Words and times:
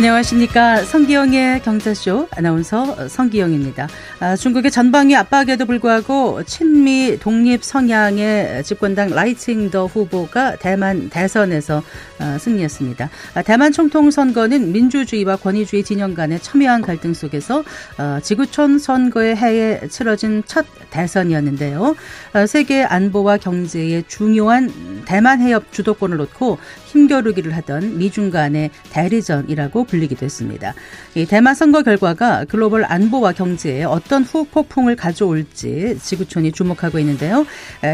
안녕하십니까. 0.00 0.82
성기영의 0.82 1.60
경제쇼 1.60 2.28
아나운서 2.30 3.06
성기영입니다. 3.06 3.86
아, 4.20 4.34
중국의 4.34 4.70
전방위 4.70 5.14
압박에도 5.14 5.66
불구하고 5.66 6.42
친미 6.44 7.18
독립 7.20 7.62
성향의 7.62 8.64
집권당 8.64 9.10
라이칭 9.10 9.68
더 9.70 9.84
후보가 9.84 10.56
대만 10.56 11.10
대선에서 11.10 11.82
아, 12.18 12.38
승리했습니다. 12.38 13.10
아, 13.34 13.42
대만 13.42 13.72
총통 13.72 14.10
선거는 14.10 14.72
민주주의와 14.72 15.36
권위주의 15.36 15.84
진영 15.84 16.14
간의 16.14 16.40
첨예한 16.40 16.80
갈등 16.80 17.12
속에서 17.12 17.62
아, 17.98 18.20
지구촌 18.22 18.78
선거의 18.78 19.36
해에 19.36 19.86
치러진 19.88 20.42
첫 20.46 20.64
대선이었는데요. 20.88 21.94
아, 22.32 22.46
세계 22.46 22.84
안보와 22.84 23.36
경제의 23.36 24.04
중요한 24.08 25.02
대만 25.04 25.42
해협 25.42 25.70
주도권을 25.72 26.16
놓고 26.16 26.56
힘겨루기를 26.90 27.56
하던 27.56 27.98
미중 27.98 28.30
간의 28.30 28.70
대리전이라고 28.90 29.84
불리기도 29.84 30.24
했습니다. 30.24 30.74
이 31.14 31.24
대만 31.24 31.54
선거 31.54 31.82
결과가 31.82 32.46
글로벌 32.46 32.84
안보와 32.84 33.32
경제에 33.32 33.84
어떤 33.84 34.24
후폭풍을 34.24 34.96
가져올지 34.96 35.98
지구촌이 36.02 36.52
주목하고 36.52 36.98
있는데요. 36.98 37.46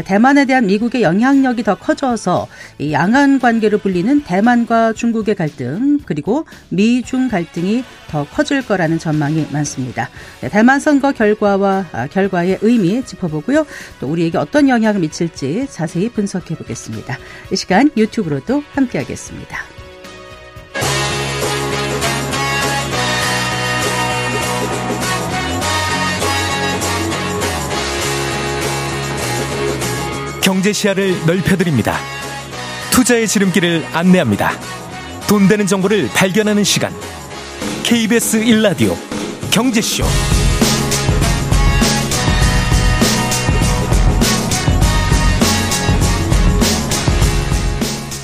대만에 0.05 0.45
대한 0.45 0.65
미국의 0.65 1.03
영향력이 1.03 1.63
더 1.63 1.75
커져서 1.75 2.47
이 2.79 2.91
양안 2.91 3.39
관계를 3.39 3.77
불리는 3.79 4.23
대만과 4.23 4.93
중국의 4.93 5.35
갈등 5.35 5.99
그리고 6.05 6.45
미중 6.69 7.27
갈등이 7.27 7.83
더 8.09 8.25
커질 8.25 8.65
거라는 8.65 8.99
전망이 8.99 9.47
많습니다. 9.51 10.09
네, 10.41 10.49
대만 10.49 10.79
선거 10.79 11.11
결과와 11.11 11.85
아, 11.91 12.07
결과의 12.07 12.59
의미 12.61 13.03
짚어보고요. 13.03 13.65
또 13.99 14.07
우리에게 14.07 14.37
어떤 14.37 14.69
영향을 14.69 15.01
미칠지 15.01 15.67
자세히 15.69 16.09
분석해 16.09 16.55
보겠습니다. 16.55 17.17
이 17.51 17.55
시간 17.55 17.89
유튜브로도 17.95 18.63
함께하겠습니다. 18.73 19.57
경제 30.41 30.71
시야를 30.71 31.25
넓혀드립니다. 31.25 31.97
투자의 32.91 33.27
지름길을 33.27 33.85
안내합니다. 33.91 34.51
돈 35.27 35.49
되는 35.49 35.67
정보를 35.67 36.07
발견하는 36.15 36.63
시간. 36.63 36.93
KBS 37.87 38.41
1라디오 38.43 38.93
경제쇼. 39.49 40.03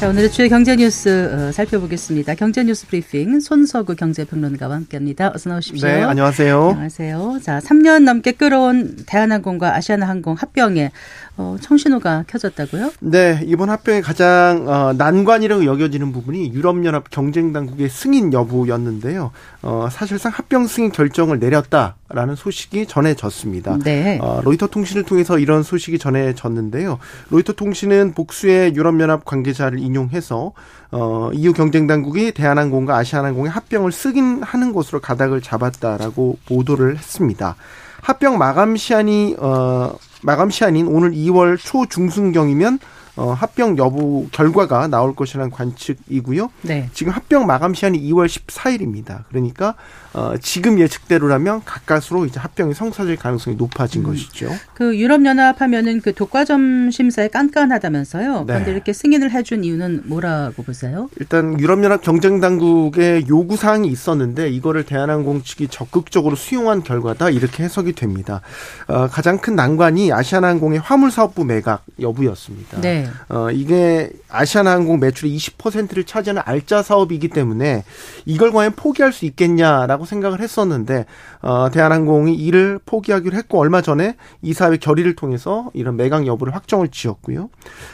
자, 0.03 0.09
오늘의 0.09 0.31
주요 0.31 0.49
경제 0.49 0.75
뉴스 0.75 1.31
어, 1.31 1.51
살펴보겠습니다. 1.53 2.35
경제 2.35 2.61
뉴스 2.61 2.85
브리핑 2.87 3.39
손서구 3.39 3.95
경제평론가와 3.95 4.75
함께합니다. 4.75 5.31
어서 5.33 5.49
나오십시오. 5.49 5.87
네, 5.87 6.03
안녕하세요. 6.03 6.71
안녕하세요. 6.71 7.39
자, 7.41 7.59
3년 7.59 8.03
넘게 8.03 8.33
끌어온 8.33 8.97
대한항공과 9.05 9.73
아시아나항공 9.77 10.35
합병에 10.37 10.91
어, 11.35 11.55
청신호가 11.59 12.25
켜졌다고요? 12.27 12.91
네, 12.99 13.41
이번 13.45 13.71
합병의 13.71 14.03
가장 14.03 14.65
어, 14.67 14.93
난관이라고 14.93 15.65
여겨지는 15.65 16.11
부분이 16.11 16.53
유럽연합 16.53 17.09
경쟁당국의 17.09 17.89
승인 17.89 18.31
여부였는데요. 18.33 19.31
어, 19.63 19.87
사실상 19.91 20.31
합병 20.31 20.67
승인 20.67 20.91
결정을 20.91 21.39
내렸다라는 21.39 22.35
소식이 22.35 22.85
전해졌습니다. 22.85 23.79
네. 23.83 24.19
어, 24.21 24.41
로이터 24.43 24.67
통신을 24.67 25.03
통해서 25.03 25.39
이런 25.39 25.63
소식이 25.63 25.97
전해졌는데요. 25.97 26.99
로이터 27.31 27.53
통신은 27.53 28.13
복수의 28.13 28.75
유럽연합 28.75 29.25
관계자를 29.25 29.79
인용해서 29.79 30.53
어, 30.91 31.31
EU 31.33 31.53
경쟁당국이 31.53 32.33
대한항공과 32.33 32.95
아시아나항공의 32.97 33.49
합병을 33.49 33.91
승인하는 33.91 34.71
것으로 34.71 34.99
가닥을 35.01 35.41
잡았다라고 35.41 36.37
보도를 36.45 36.97
했습니다. 36.97 37.55
합병 38.01 38.37
마감 38.37 38.75
시한이 38.75 39.37
어 39.39 39.95
마감 40.23 40.49
시한인 40.49 40.87
오늘 40.87 41.11
2월 41.11 41.57
초 41.57 41.85
중순경이면 41.85 42.79
어, 43.15 43.31
합병 43.31 43.77
여부 43.77 44.27
결과가 44.31 44.87
나올 44.87 45.15
것이라는 45.15 45.51
관측이고요. 45.51 46.49
네. 46.63 46.89
지금 46.93 47.13
합병 47.13 47.45
마감 47.45 47.73
시한이 47.73 48.01
2월 48.11 48.27
14일입니다. 48.27 49.25
그러니까 49.29 49.75
어, 50.13 50.35
지금 50.39 50.79
예측대로라면 50.79 51.63
가까스로 51.65 52.25
이제 52.25 52.39
합병이 52.39 52.73
성사될 52.73 53.17
가능성이 53.17 53.55
높아진 53.55 54.01
음. 54.01 54.07
것이죠. 54.07 54.49
그 54.75 54.97
유럽연합 54.97 55.59
하면은 55.61 56.01
그 56.01 56.13
독과점 56.13 56.91
심사에 56.91 57.27
깐깐하다면서요. 57.29 58.45
그런데 58.45 58.65
네. 58.65 58.71
이렇게 58.71 58.93
승인을 58.93 59.31
해준 59.31 59.63
이유는 59.63 60.03
뭐라고 60.05 60.61
보세요? 60.63 61.09
일단 61.19 61.59
유럽연합 61.59 62.01
경쟁당국의 62.01 63.25
요구 63.27 63.57
사항이 63.57 63.87
있었는데 63.87 64.49
이거를 64.49 64.83
대한항공 64.83 65.43
측이 65.43 65.69
적극적으로 65.69 66.35
수용한 66.35 66.83
결과다 66.83 67.31
이렇게 67.31 67.63
해석이 67.63 67.93
됩니다. 67.93 68.41
어, 68.87 69.07
가장 69.07 69.39
큰 69.39 69.55
난관이 69.55 70.11
아시아나항공의 70.11 70.79
화물사업부 70.79 71.43
매각 71.45 71.83
여부였습니다. 71.99 72.81
네. 72.81 73.07
어, 73.29 73.49
이게 73.51 74.11
아시아나항공 74.29 74.99
매출의 74.99 75.35
20%를 75.35 76.03
차지하는 76.03 76.43
알짜 76.45 76.83
사업이기 76.83 77.29
때문에 77.29 77.83
이걸 78.25 78.51
과연 78.51 78.73
포기할 78.75 79.11
수 79.11 79.25
있겠냐라고 79.25 80.02
생각을 80.05 80.39
했었는데 80.39 81.05
어, 81.41 81.69
대한항공이 81.71 82.35
이를 82.35 82.79
포기하기로 82.85 83.35
했고 83.35 83.59
얼마 83.59 83.81
전에 83.81 84.15
이 84.41 84.53
사업의 84.53 84.79
결의를 84.79 85.15
통해서 85.15 85.69
이런 85.73 85.95
매각 85.95 86.25
여부를 86.27 86.55
확정을 86.55 86.89
지었고요. 86.89 87.49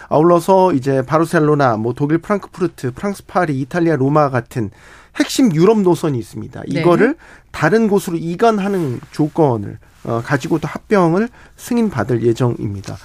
아울러서 0.09 0.73
이제 0.73 1.01
바르셀로나, 1.01 1.77
뭐 1.77 1.93
독일 1.93 2.19
프랑크푸르트, 2.19 2.91
프랑스 2.93 3.25
파리, 3.25 3.59
이탈리아 3.59 3.95
로마 3.95 4.29
같은 4.29 4.71
핵심 5.15 5.53
유럽 5.53 5.81
노선이 5.81 6.17
있습니다. 6.17 6.63
네. 6.67 6.79
이거를 6.79 7.15
다른 7.51 7.87
곳으로 7.87 8.17
이관하는 8.17 8.99
조건을 9.11 9.79
어, 10.05 10.21
가지고 10.23 10.59
또 10.59 10.67
합병을 10.67 11.29
승인받을 11.57 12.23
예정입니다. 12.23 12.97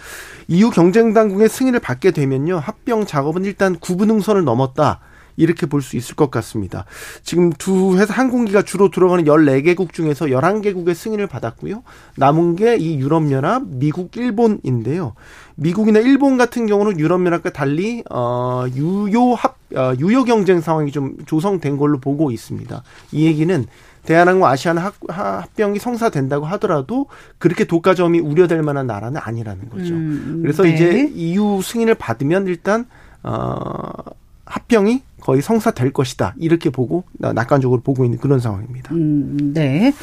EU 0.49 0.71
경쟁 0.71 1.13
당국의 1.13 1.49
승인을 1.49 1.81
받게 1.81 2.11
되면요. 2.11 2.59
합병 2.59 3.07
작업은 3.07 3.45
일단 3.45 3.77
구분응선을 3.79 4.45
넘었다. 4.45 5.01
이렇게 5.37 5.67
볼 5.67 5.83
수 5.83 5.97
있을 5.97 6.17
것 6.17 6.31
같습니다. 6.31 6.85
지금 7.23 7.51
두 7.51 7.99
회사 7.99 8.15
항공기가 8.15 8.63
주로 8.63 8.91
들어가는 8.91 9.25
14개국 9.25 9.93
중에서 9.93 10.27
11개국의 10.27 10.95
승인을 10.95 11.27
받았고요. 11.27 11.83
남은 12.17 12.57
게 12.57 12.77
이 12.79 12.99
유럽연합, 12.99 13.65
미국, 13.67 14.17
일본인데요. 14.17 15.15
미국이나 15.57 16.01
일본 16.01 16.37
같은 16.37 16.67
경우는 16.67 16.99
유럽연합과 16.99 17.53
달리 17.53 18.03
어 18.11 18.65
유효 18.75 19.35
합 19.35 19.57
어, 19.77 19.93
유효 19.99 20.25
경쟁 20.25 20.61
상황이 20.61 20.91
좀 20.93 21.17
조성된 21.27 21.77
걸로 21.77 21.99
보고 21.99 22.31
있습니다. 22.31 22.83
이 23.13 23.27
얘기는 23.27 23.67
대한항공 24.05 24.47
아시아나 24.47 24.83
합, 24.83 24.95
합병이 25.09 25.79
성사된다고 25.79 26.45
하더라도 26.47 27.07
그렇게 27.39 27.65
독과점이 27.65 28.21
우려될 28.21 28.63
만한 28.63 28.87
나라는 28.87 29.21
아니라는 29.25 29.71
거죠. 29.71 29.95
음, 29.95 30.41
그래서 30.43 30.63
네. 30.65 30.75
이제 30.75 31.11
EU 31.15 31.63
승인을 31.63 31.95
받으면 31.95 32.47
일단 32.47 32.87
어 33.23 33.93
합병이 34.45 35.03
거의 35.25 35.41
성사될 35.41 35.93
것이다. 35.93 36.35
이렇게 36.39 36.69
보고 36.69 37.05
낙관적으로 37.19 37.81
보고 37.81 38.05
있는 38.05 38.19
그런 38.19 38.41
상황입니다. 38.41 38.95
음, 38.95 39.53
네. 39.55 39.95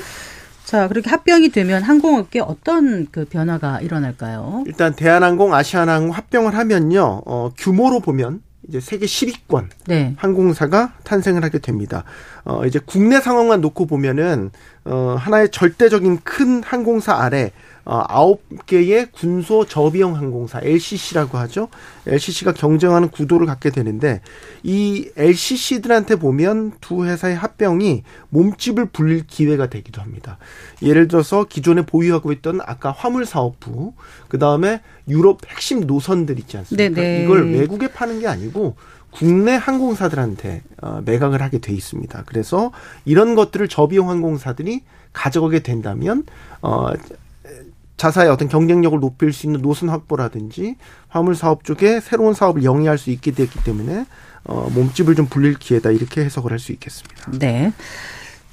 자, 0.65 0.87
그렇게 0.87 1.09
합병이 1.11 1.49
되면 1.49 1.83
항공업계 1.83 2.39
어떤 2.39 3.07
그 3.11 3.25
변화가 3.25 3.81
일어날까요? 3.81 4.63
일단 4.65 4.95
대한항공, 4.95 5.53
아시아나항공 5.53 6.11
합병을 6.11 6.55
하면요. 6.55 7.21
어 7.25 7.51
규모로 7.55 7.99
보면 7.99 8.41
이제 8.67 8.79
세계 8.79 9.05
10위권 9.05 9.67
네. 9.87 10.15
항공사가 10.17 10.93
탄생을 11.03 11.43
하게 11.43 11.59
됩니다. 11.59 12.03
어, 12.43 12.65
이제 12.65 12.79
국내 12.83 13.19
상황만 13.19 13.59
놓고 13.61 13.85
보면은, 13.85 14.51
어, 14.85 15.15
하나의 15.19 15.49
절대적인 15.49 16.19
큰 16.23 16.63
항공사 16.63 17.15
아래, 17.15 17.45
어, 17.45 17.51
아홉 17.85 18.41
개의 18.65 19.07
군소 19.11 19.65
저비용 19.65 20.15
항공사, 20.15 20.59
LCC라고 20.61 21.37
하죠. 21.39 21.69
LCC가 22.05 22.53
경쟁하는 22.53 23.09
구도를 23.09 23.47
갖게 23.47 23.69
되는데, 23.69 24.21
이 24.63 25.09
LCC들한테 25.17 26.17
보면 26.17 26.73
두 26.81 27.05
회사의 27.05 27.35
합병이 27.35 28.03
몸집을 28.29 28.87
불릴 28.87 29.25
기회가 29.27 29.67
되기도 29.67 30.01
합니다. 30.01 30.37
예를 30.81 31.07
들어서 31.07 31.43
기존에 31.45 31.83
보유하고 31.83 32.31
있던 32.33 32.59
아까 32.63 32.91
화물 32.91 33.25
사업부, 33.25 33.93
그 34.27 34.37
다음에 34.37 34.81
유럽 35.07 35.39
핵심 35.47 35.81
노선들 35.81 36.37
있지 36.39 36.57
않습니까? 36.57 37.01
네네. 37.01 37.23
이걸 37.23 37.51
외국에 37.51 37.87
파는 37.87 38.19
게 38.19 38.27
아니고, 38.27 38.75
국내 39.11 39.55
항공사들한테 39.55 40.61
어, 40.81 41.01
매각을 41.05 41.41
하게 41.41 41.59
돼 41.59 41.73
있습니다. 41.73 42.23
그래서 42.25 42.71
이런 43.05 43.35
것들을 43.35 43.67
저비용 43.67 44.09
항공사들이 44.09 44.81
가져가게 45.13 45.59
된다면 45.59 46.23
어 46.61 46.87
자사의 48.01 48.31
어떤 48.31 48.47
경쟁력을 48.47 48.99
높일 48.99 49.31
수 49.31 49.45
있는 49.45 49.61
노선 49.61 49.89
확보라든지 49.89 50.75
화물 51.07 51.35
사업 51.35 51.63
쪽에 51.63 51.99
새로운 51.99 52.33
사업을 52.33 52.63
영위할 52.63 52.97
수 52.97 53.11
있게 53.11 53.29
됐기 53.29 53.63
때문에 53.63 54.07
어 54.43 54.71
몸집을 54.73 55.13
좀 55.13 55.27
불릴 55.27 55.59
기회다 55.59 55.91
이렇게 55.91 56.25
해석을 56.25 56.49
할 56.49 56.57
수 56.57 56.71
있겠습니다. 56.71 57.31
네. 57.37 57.71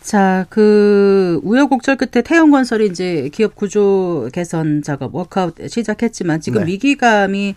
자, 0.01 0.47
그 0.49 1.41
우여곡절 1.43 1.97
끝에 1.97 2.23
태영건설이 2.23 2.87
이제 2.87 3.29
기업 3.33 3.55
구조 3.55 4.29
개선 4.33 4.83
작업 4.83 5.15
워크아웃 5.15 5.55
시작했지만 5.69 6.41
지금 6.41 6.61
네. 6.65 6.73
위기감이 6.73 7.55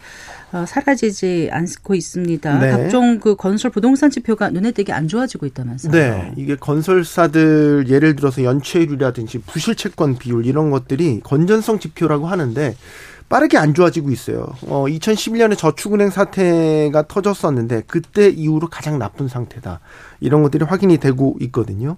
어, 0.52 0.66
사라지지 0.68 1.50
않고 1.52 1.96
있습니다. 1.96 2.60
네. 2.60 2.72
각종 2.72 3.20
그 3.20 3.36
건설 3.36 3.72
부동산 3.72 4.10
지표가 4.10 4.50
눈에 4.50 4.72
띄게 4.72 4.92
안 4.92 5.08
좋아지고 5.08 5.46
있다면서요. 5.46 5.92
네. 5.94 6.34
이게 6.36 6.56
건설사들 6.56 7.86
예를 7.88 8.18
들어서 8.18 8.44
연체율이라든지 8.44 9.40
부실 9.40 9.76
채권 9.76 10.18
비율 10.18 10.46
이런 10.46 10.72
것들이 10.72 11.22
건전성 11.24 11.80
지표라고 11.80 12.28
하는데 12.28 12.76
빠르게 13.32 13.58
안 13.58 13.74
좋아지고 13.74 14.12
있어요. 14.12 14.46
어, 14.68 14.84
2011년에 14.88 15.58
저축은행 15.58 16.10
사태가 16.10 17.08
터졌었는데 17.08 17.84
그때 17.88 18.28
이후로 18.28 18.68
가장 18.68 19.00
나쁜 19.00 19.30
상태다. 19.30 19.80
이런 20.20 20.44
것들이 20.44 20.66
확인이 20.66 20.98
되고 20.98 21.38
있거든요. 21.44 21.96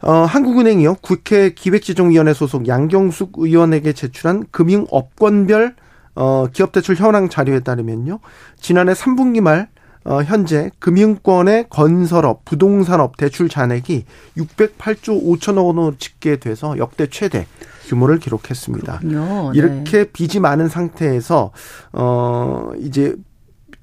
어, 0.00 0.12
한국은행이요. 0.12 0.98
국회 1.02 1.50
기획재정위원회 1.54 2.34
소속 2.34 2.68
양경숙 2.68 3.32
의원에게 3.38 3.94
제출한 3.94 4.44
금융업권별 4.52 5.74
어, 6.14 6.46
기업대출 6.52 6.94
현황 6.94 7.28
자료에 7.28 7.58
따르면요. 7.58 8.20
지난해 8.60 8.92
3분기 8.92 9.40
말 9.40 9.68
어, 10.04 10.22
현재 10.22 10.70
금융권의 10.78 11.66
건설업, 11.68 12.44
부동산업 12.44 13.16
대출 13.16 13.48
잔액이 13.48 14.04
608조 14.36 15.20
5천억 15.20 15.66
원으로 15.66 15.96
집계돼서 15.98 16.78
역대 16.78 17.08
최대 17.08 17.48
규모를 17.86 18.18
기록했습니다. 18.18 18.98
그렇군요. 18.98 19.52
네. 19.52 19.58
이렇게 19.58 20.04
빚이 20.04 20.40
많은 20.40 20.68
상태에서 20.68 21.52
어 21.92 22.70
이제 22.78 23.14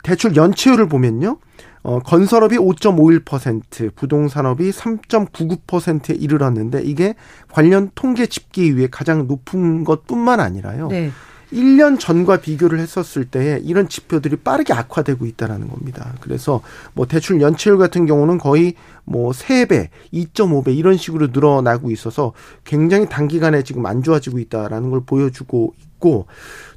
대출 0.04 0.36
연체율을 0.36 0.88
보면요. 0.88 1.38
어, 1.84 2.00
건설업이 2.00 2.58
5.51%, 2.58 3.96
부동산업이 3.96 4.70
3.99%에 4.70 6.16
이르렀는데 6.16 6.84
이게 6.84 7.16
관련 7.52 7.90
통계 7.96 8.28
집계 8.28 8.66
이후에 8.68 8.88
가장 8.92 9.28
높은 9.28 9.84
것뿐만 9.84 10.40
아니라요. 10.40 10.88
네. 10.90 11.12
1년 11.52 12.00
전과 12.00 12.38
비교를 12.38 12.80
했었을 12.80 13.26
때에 13.26 13.60
이런 13.64 13.90
지표들이 13.90 14.38
빠르게 14.38 14.74
악화되고 14.74 15.26
있다라는 15.26 15.68
겁니다. 15.68 16.14
그래서 16.22 16.62
뭐 16.94 17.06
대출 17.06 17.42
연체율 17.42 17.78
같은 17.78 18.06
경우는 18.06 18.38
거의 18.38 18.76
뭐 19.04 19.32
3배, 19.32 19.90
2.5배 20.14 20.76
이런 20.76 20.98
식으로 20.98 21.28
늘어나고 21.28 21.92
있어서 21.92 22.34
굉장히 22.64 23.10
단기간에 23.10 23.64
지금 23.64 23.86
안 23.86 24.04
좋아지고 24.04 24.40
있다라는 24.40 24.90
걸 24.92 25.02
보여주고 25.06 25.74
있고 25.82 26.26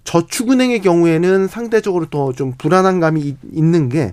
저축은행의 0.05 0.81
경우에는 0.83 1.49
상대적으로 1.49 2.07
더 2.11 2.33
좀 2.33 2.53
불안한 2.59 3.01
감이 3.01 3.37
있는 3.53 3.89
게 3.89 4.13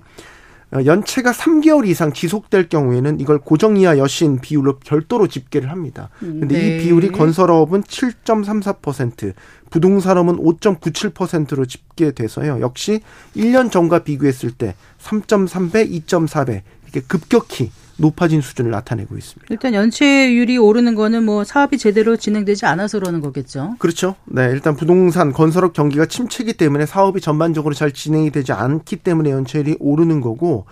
연체가 0.72 1.32
3개월 1.32 1.86
이상 1.86 2.12
지속될 2.12 2.68
경우에는 2.68 3.20
이걸 3.20 3.38
고정 3.38 3.76
이하 3.76 3.98
여신 3.98 4.40
비율로 4.40 4.78
별도로 4.78 5.26
집계를 5.26 5.70
합니다. 5.70 6.08
근데 6.18 6.58
네. 6.58 6.66
이 6.66 6.82
비율이 6.82 7.12
건설업은 7.12 7.82
7.34%, 7.82 9.34
부동산업은 9.70 10.36
5.97%로 10.36 11.66
집계돼서요. 11.66 12.60
역시 12.60 13.00
1년 13.36 13.70
전과 13.70 14.00
비교했을 14.00 14.52
때 14.52 14.74
3.3배, 15.00 15.90
2.4배 16.06 16.62
이렇게 16.84 17.00
급격히 17.06 17.70
높아진 17.96 18.40
수준을 18.40 18.70
나타내고 18.70 19.16
있습니다. 19.16 19.46
일단 19.50 19.74
연체율이 19.74 20.58
오르는 20.58 20.94
거는 20.94 21.24
뭐 21.24 21.44
사업이 21.44 21.78
제대로 21.78 22.16
진행되지 22.16 22.66
않아서 22.66 22.98
그러는 22.98 23.20
거겠죠. 23.20 23.76
그렇죠. 23.78 24.16
네, 24.24 24.48
일단 24.50 24.76
부동산 24.76 25.32
건설업 25.32 25.72
경기가 25.72 26.06
침체기 26.06 26.54
때문에 26.54 26.86
사업이 26.86 27.20
전반적으로 27.20 27.74
잘 27.74 27.92
진행이 27.92 28.30
되지 28.30 28.52
않기 28.52 28.96
때문에 28.96 29.30
연체율이 29.30 29.76
오르는 29.80 30.20
거고 30.20 30.66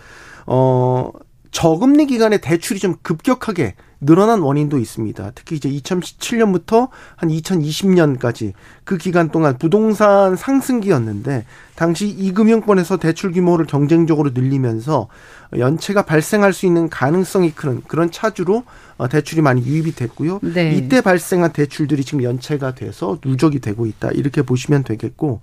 어 0.46 1.10
저금리 1.50 2.06
기간에 2.06 2.38
대출이 2.38 2.78
좀 2.78 2.96
급격하게 3.02 3.74
늘어난 4.00 4.40
원인도 4.40 4.78
있습니다. 4.78 5.32
특히 5.34 5.56
이제 5.56 5.68
2017년부터 5.68 6.88
한 7.16 7.28
2020년까지 7.28 8.54
그 8.84 8.96
기간 8.96 9.30
동안 9.30 9.58
부동산 9.58 10.36
상승기였는데 10.36 11.44
당시 11.74 12.08
이금융권에서 12.08 12.96
대출 12.96 13.32
규모를 13.32 13.66
경쟁적으로 13.66 14.30
늘리면서 14.32 15.08
연체가 15.58 16.02
발생할 16.02 16.52
수 16.52 16.64
있는 16.64 16.88
가능성이 16.88 17.52
큰 17.52 17.82
그런 17.86 18.10
차주로 18.10 18.64
어, 18.96 19.08
대출이 19.08 19.42
많이 19.42 19.64
유입이 19.64 19.94
됐고요. 19.94 20.40
네. 20.42 20.74
이때 20.74 21.00
발생한 21.00 21.52
대출들이 21.52 22.04
지금 22.04 22.22
연체가 22.22 22.74
돼서 22.74 23.18
누적이 23.24 23.60
되고 23.60 23.86
있다. 23.86 24.10
이렇게 24.12 24.42
보시면 24.42 24.84
되겠고 24.84 25.40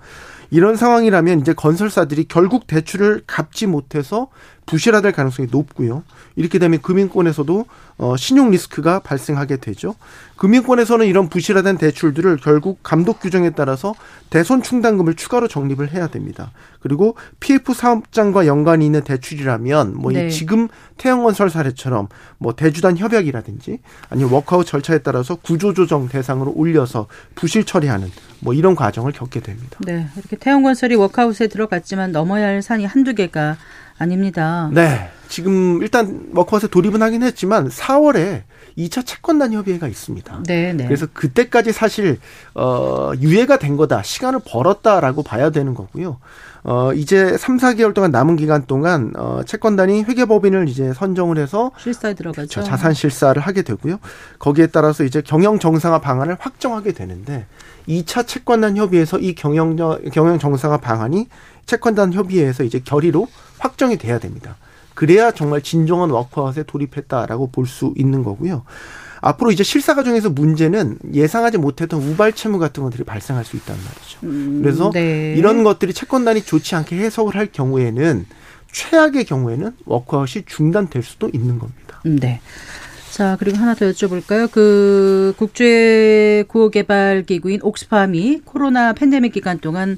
이런 0.50 0.76
상황이라면 0.76 1.42
이제 1.42 1.54
건설사들이 1.54 2.26
결국 2.28 2.68
대출을 2.68 3.24
갚지 3.28 3.68
못해서 3.68 4.30
부실화될 4.68 5.14
가능성이 5.14 5.48
높고요. 5.50 6.04
이렇게 6.36 6.60
되면 6.60 6.80
금융권에서도 6.82 7.66
어, 7.98 8.16
신용 8.16 8.52
리스크가 8.52 9.00
발생하게 9.00 9.58
되죠. 9.58 9.96
금융권에서는 10.36 11.08
이런 11.08 11.30
부실화된 11.30 11.80
대출들을 11.80 12.38
결국 12.38 12.80
감독 12.84 13.20
규정에 13.20 13.50
따라서 13.52 13.96
대손 14.30 14.62
충당금을 14.62 15.16
추가로 15.16 15.48
적립을 15.48 15.92
해야 15.94 16.08
됩니다. 16.08 16.52
그리고 16.80 17.16
PF 17.40 17.74
사업장과 17.74 18.46
연관이 18.46 18.86
있는 18.86 19.02
대출이라면 19.02 19.96
뭐 19.96 20.12
네. 20.12 20.30
지금 20.30 20.68
태영건설 20.98 21.50
사례처럼 21.50 22.10
뭐 22.38 22.54
대주단 22.54 22.98
협약이라든지 22.98 23.80
아니면 24.10 24.32
워크아웃 24.32 24.68
절차에 24.68 25.00
따라서 25.00 25.36
구조조정 25.36 26.10
대상으로 26.10 26.54
올려서 26.56 27.08
부실 27.34 27.64
처리하는 27.64 28.12
뭐 28.42 28.54
이런 28.54 28.76
과정을 28.76 29.12
겪게 29.14 29.40
됩니다. 29.40 29.80
네, 29.86 30.08
이렇게 30.18 30.36
태영건설이 30.36 30.96
워크아웃에 30.96 31.48
들어갔지만 31.48 32.12
넘어야 32.12 32.48
할 32.48 32.62
산이 32.62 32.86
한두 32.86 33.16
개가 33.16 33.58
아닙니다. 33.98 34.70
네. 34.74 35.10
지금 35.28 35.82
일단 35.82 36.30
워커스에 36.34 36.70
돌입은 36.70 37.02
하긴 37.02 37.24
했지만 37.24 37.68
4월에 37.68 38.44
2차 38.78 39.06
채권단 39.06 39.52
협의회가 39.54 39.88
있습니다. 39.88 40.44
네, 40.46 40.72
네. 40.72 40.86
그래서 40.86 41.08
그때까지 41.12 41.74
사실 41.74 42.20
어 42.54 43.12
유예가 43.20 43.58
된 43.60 43.76
거다. 43.76 44.04
시간을 44.04 44.40
벌었다라고 44.46 45.24
봐야 45.24 45.50
되는 45.50 45.74
거고요. 45.74 46.20
어 46.64 46.94
이제 46.94 47.38
3, 47.38 47.58
4개월 47.58 47.94
동안 47.94 48.12
남은 48.12 48.36
기간 48.36 48.66
동안 48.68 49.12
어 49.18 49.42
채권단이 49.46 50.04
회계법인을 50.04 50.70
이제 50.70 50.94
선정을 50.94 51.38
해서 51.38 51.72
실사에 51.78 52.14
들어가죠. 52.14 52.48
그렇죠. 52.48 52.64
자산 52.64 52.94
실사를 52.94 53.42
하게 53.42 53.64
되고요. 53.64 54.00
거기에 54.40 54.68
따라서 54.68 55.04
이제 55.04 55.22
경영 55.22 55.60
정상화 55.60 56.00
방안을 56.00 56.38
확정하게 56.40 56.94
되는데 56.94 57.48
2차 57.90 58.28
채권단 58.28 58.78
협의에서 58.78 59.18
이 59.20 59.34
경영 59.34 59.76
경영 60.14 60.40
정상화 60.40 60.78
방안이 60.78 61.28
채권단 61.66 62.14
협의회에서 62.14 62.64
이제 62.64 62.80
결의로 62.80 63.28
확정이 63.60 63.98
돼야 63.98 64.20
됩니다. 64.20 64.56
그래야 64.94 65.32
정말 65.32 65.62
진정한 65.62 66.10
워크아웃에 66.10 66.64
돌입했다라고 66.64 67.52
볼 67.52 67.68
수 67.68 67.94
있는 67.98 68.24
거고요. 68.24 68.64
앞으로 69.22 69.52
이제 69.52 69.64
실사 69.64 69.96
과정에서 69.96 70.30
문제는 70.30 71.00
예상하지 71.14 71.58
못했던 71.58 72.02
우발 72.02 72.34
채무 72.34 72.60
같은 72.60 72.84
것들이 72.84 73.04
발생할 73.04 73.44
수 73.46 73.58
있다는 73.58 73.82
말이죠. 73.84 74.20
음, 74.24 74.60
그래서 74.62 74.92
네. 74.94 75.34
이런 75.36 75.64
것들이 75.64 75.94
채권단이 75.94 76.44
좋지 76.44 76.76
않게 76.76 76.96
해석을 76.98 77.36
할 77.36 77.48
경우에는 77.52 78.26
최악의 78.72 79.26
경우에는 79.26 79.72
워크아웃이 79.86 80.46
중단될 80.46 81.02
수도 81.04 81.30
있는 81.34 81.58
겁니다. 81.60 82.02
음, 82.06 82.18
네. 82.20 82.42
자, 83.12 83.36
그리고 83.40 83.58
하나 83.58 83.74
더 83.74 83.90
여쭤볼까요? 83.90 84.52
그 84.52 85.34
국제 85.38 86.44
구호개발 86.48 87.24
기구인 87.24 87.60
옥스팜이 87.64 88.42
코로나 88.46 88.94
팬데믹 88.94 89.34
기간 89.34 89.58
동안 89.60 89.98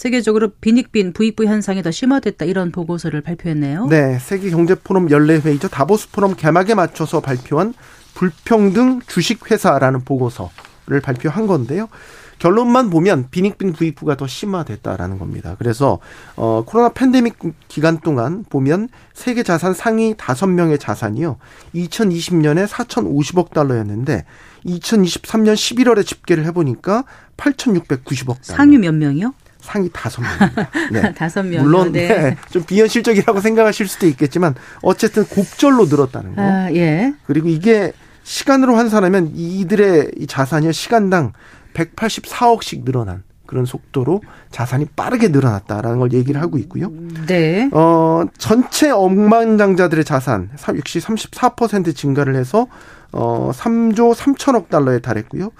세계적으로 0.00 0.48
빈익빈 0.62 1.12
부익부 1.12 1.44
현상이 1.44 1.82
더 1.82 1.90
심화됐다 1.90 2.46
이런 2.46 2.72
보고서를 2.72 3.20
발표했네요. 3.20 3.84
네, 3.88 4.18
세계 4.18 4.48
경제 4.48 4.74
포럼 4.74 5.10
연례 5.10 5.38
회의죠. 5.38 5.68
다보스 5.68 6.10
포럼 6.10 6.34
개막에 6.36 6.74
맞춰서 6.74 7.20
발표한 7.20 7.74
불평등 8.14 9.00
주식 9.06 9.50
회사라는 9.50 10.06
보고서를 10.06 11.02
발표한 11.02 11.46
건데요. 11.46 11.90
결론만 12.38 12.88
보면 12.88 13.26
빈익빈 13.30 13.74
부익부가 13.74 14.16
더 14.16 14.26
심화됐다라는 14.26 15.18
겁니다. 15.18 15.56
그래서 15.58 15.98
어 16.34 16.64
코로나 16.64 16.88
팬데믹 16.88 17.36
기간 17.68 18.00
동안 18.00 18.46
보면 18.48 18.88
세계 19.12 19.42
자산 19.42 19.74
상위 19.74 20.14
다섯 20.16 20.46
명의 20.46 20.78
자산이요. 20.78 21.36
2020년에 21.74 22.66
4,050억 22.66 23.52
달러였는데 23.52 24.24
2023년 24.64 25.52
11월에 25.52 26.06
집계를 26.06 26.46
해 26.46 26.52
보니까 26.52 27.04
8,690억 27.36 28.46
달러. 28.46 28.56
상위 28.56 28.78
몇 28.78 28.94
명이요? 28.94 29.34
상위 29.60 29.88
다섯 29.92 30.22
명입니다. 30.22 30.70
네. 30.92 31.14
다섯 31.14 31.42
명. 31.42 31.62
물론 31.62 31.92
네. 31.92 32.08
네. 32.08 32.36
좀 32.50 32.64
비현실적이라고 32.64 33.40
생각하실 33.40 33.88
수도 33.88 34.06
있겠지만 34.06 34.54
어쨌든 34.82 35.24
곱절로 35.24 35.86
늘었다는 35.86 36.36
거. 36.36 36.42
아, 36.42 36.72
예. 36.72 37.12
그리고 37.26 37.48
이게 37.48 37.92
시간으로 38.22 38.76
환산하면 38.76 39.32
이들의 39.34 40.12
이 40.18 40.26
자산이 40.26 40.72
시간당 40.72 41.32
184억씩 41.74 42.84
늘어난 42.84 43.22
그런 43.50 43.64
속도로 43.64 44.22
자산이 44.52 44.86
빠르게 44.94 45.28
늘어났다라는 45.28 45.98
걸 45.98 46.12
얘기를 46.12 46.40
하고 46.40 46.56
있고요. 46.58 46.92
네. 47.26 47.68
어, 47.72 48.22
전체 48.38 48.90
억만장자들의 48.90 50.04
자산 50.04 50.50
역시 50.76 51.00
34% 51.00 51.96
증가를 51.96 52.36
해서 52.36 52.68
어 53.12 53.50
3조 53.52 54.14
3천억 54.14 54.68
달러에 54.68 55.00
달했고요. 55.00 55.50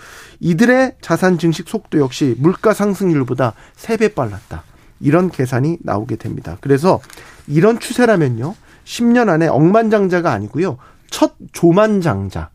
이들의 0.41 0.97
자산 1.01 1.39
증식 1.39 1.69
속도 1.69 1.99
역시 1.99 2.35
물가 2.39 2.73
상승률보다 2.73 3.55
3배 3.77 4.15
빨랐다. 4.15 4.63
이런 5.01 5.31
계산이 5.31 5.79
나오게 5.83 6.17
됩니다. 6.17 6.57
그래서 6.61 7.01
이런 7.47 7.81
추세라면요. 7.81 8.55
10년 8.85 9.29
안에 9.29 9.49
억만장자가 9.49 10.31
아니고요. 10.33 10.79
첫 11.11 11.35
조만장자. 11.53 12.51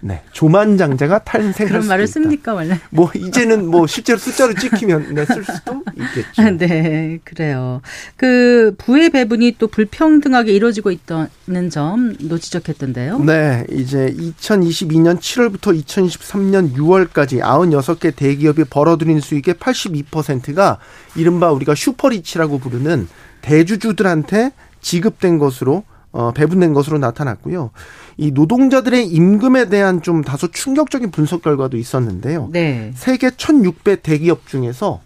네, 0.00 0.22
조만장자가 0.32 1.20
탄생할 1.20 1.68
그런 1.68 1.86
말을. 1.86 2.06
씁니까 2.06 2.54
원래? 2.54 2.78
뭐 2.90 3.10
이제는 3.14 3.66
뭐 3.68 3.86
실제로 3.86 4.18
숫자로 4.18 4.54
찍히면 4.54 5.14
네, 5.14 5.24
쓸 5.24 5.44
수도 5.44 5.82
있겠죠. 5.96 6.50
네, 6.56 7.18
그래요. 7.24 7.80
그 8.16 8.74
부의 8.78 9.10
배분이 9.10 9.56
또 9.58 9.66
불평등하게 9.68 10.52
이루어지고 10.52 10.90
있다는 10.90 11.70
점도 11.70 12.38
지적했던데요. 12.38 13.18
네, 13.20 13.64
이제 13.70 14.14
2022년 14.16 15.18
7월부터 15.18 15.82
2023년 15.84 16.74
6월까지 16.74 17.40
96개 17.40 18.14
대기업이 18.14 18.64
벌어들인 18.64 19.20
수익의 19.20 19.54
82%가 19.54 20.78
이른바 21.16 21.50
우리가 21.52 21.74
슈퍼리치라고 21.74 22.58
부르는 22.58 23.08
대주주들한테 23.42 24.52
지급된 24.80 25.38
것으로 25.38 25.84
어, 26.16 26.32
배분된 26.32 26.72
것으로 26.72 26.96
나타났고요. 26.96 27.70
이 28.16 28.30
노동자들의 28.30 29.06
임금에 29.06 29.68
대한 29.68 30.00
좀 30.00 30.22
다소 30.22 30.50
충격적인 30.50 31.10
분석 31.10 31.42
결과도 31.42 31.76
있었는데요. 31.76 32.48
네. 32.50 32.90
세계 32.94 33.30
1600 33.30 34.02
대기업 34.02 34.46
중에서 34.46 35.02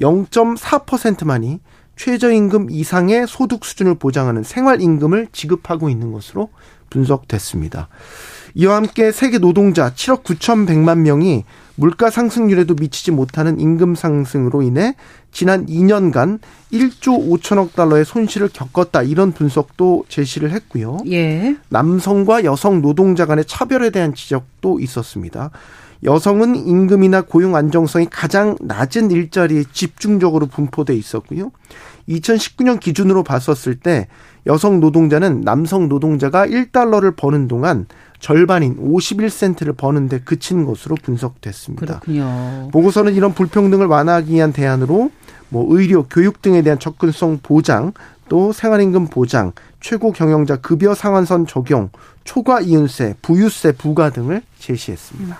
0.4%만이 0.00 1.60
최저임금 1.96 2.70
이상의 2.70 3.26
소득 3.26 3.64
수준을 3.64 3.94
보장하는 3.94 4.42
생활임금을 4.42 5.28
지급하고 5.32 5.88
있는 5.88 6.12
것으로 6.12 6.50
분석됐습니다. 6.90 7.88
이와 8.54 8.76
함께 8.76 9.12
세계 9.12 9.38
노동자 9.38 9.92
7억 9.92 10.22
9,100만 10.24 10.98
명이 10.98 11.44
물가 11.76 12.10
상승률에도 12.10 12.74
미치지 12.74 13.10
못하는 13.10 13.58
임금 13.58 13.94
상승으로 13.94 14.62
인해 14.62 14.94
지난 15.32 15.66
2년간 15.66 16.40
1조 16.72 17.28
5천억 17.30 17.74
달러의 17.74 18.04
손실을 18.04 18.50
겪었다 18.52 19.02
이런 19.02 19.32
분석도 19.32 20.04
제시를 20.08 20.50
했고요. 20.50 20.98
예. 21.10 21.56
남성과 21.70 22.44
여성 22.44 22.82
노동자 22.82 23.24
간의 23.24 23.44
차별에 23.46 23.90
대한 23.90 24.14
지적도 24.14 24.78
있었습니다. 24.80 25.50
여성은 26.02 26.56
임금이나 26.56 27.22
고용 27.22 27.56
안정성이 27.56 28.06
가장 28.10 28.56
낮은 28.60 29.10
일자리에 29.10 29.64
집중적으로 29.72 30.46
분포돼 30.46 30.94
있었고요. 30.94 31.52
2019년 32.08 32.80
기준으로 32.80 33.22
봤었을 33.22 33.76
때 33.76 34.08
여성 34.46 34.80
노동자는 34.80 35.42
남성 35.42 35.88
노동자가 35.88 36.46
1달러를 36.46 37.14
버는 37.16 37.48
동안 37.48 37.86
절반인 38.20 38.76
51센트를 38.76 39.76
버는데 39.76 40.20
그친 40.20 40.64
것으로 40.64 40.94
분석됐습니다. 41.02 42.00
그렇군요. 42.00 42.68
보고서는 42.72 43.14
이런 43.14 43.34
불평등을 43.34 43.86
완화하기 43.86 44.32
위한 44.32 44.52
대안으로 44.52 45.10
뭐 45.48 45.66
의료, 45.76 46.04
교육 46.04 46.42
등에 46.42 46.62
대한 46.62 46.78
접근성 46.78 47.40
보장, 47.42 47.92
또 48.28 48.52
생활임금 48.52 49.08
보장, 49.08 49.52
최고 49.80 50.12
경영자 50.12 50.56
급여 50.56 50.94
상한선 50.94 51.46
적용, 51.46 51.90
초과 52.22 52.60
이윤세, 52.60 53.16
부유세 53.22 53.72
부과 53.72 54.10
등을 54.10 54.42
제시했습니다. 54.58 55.38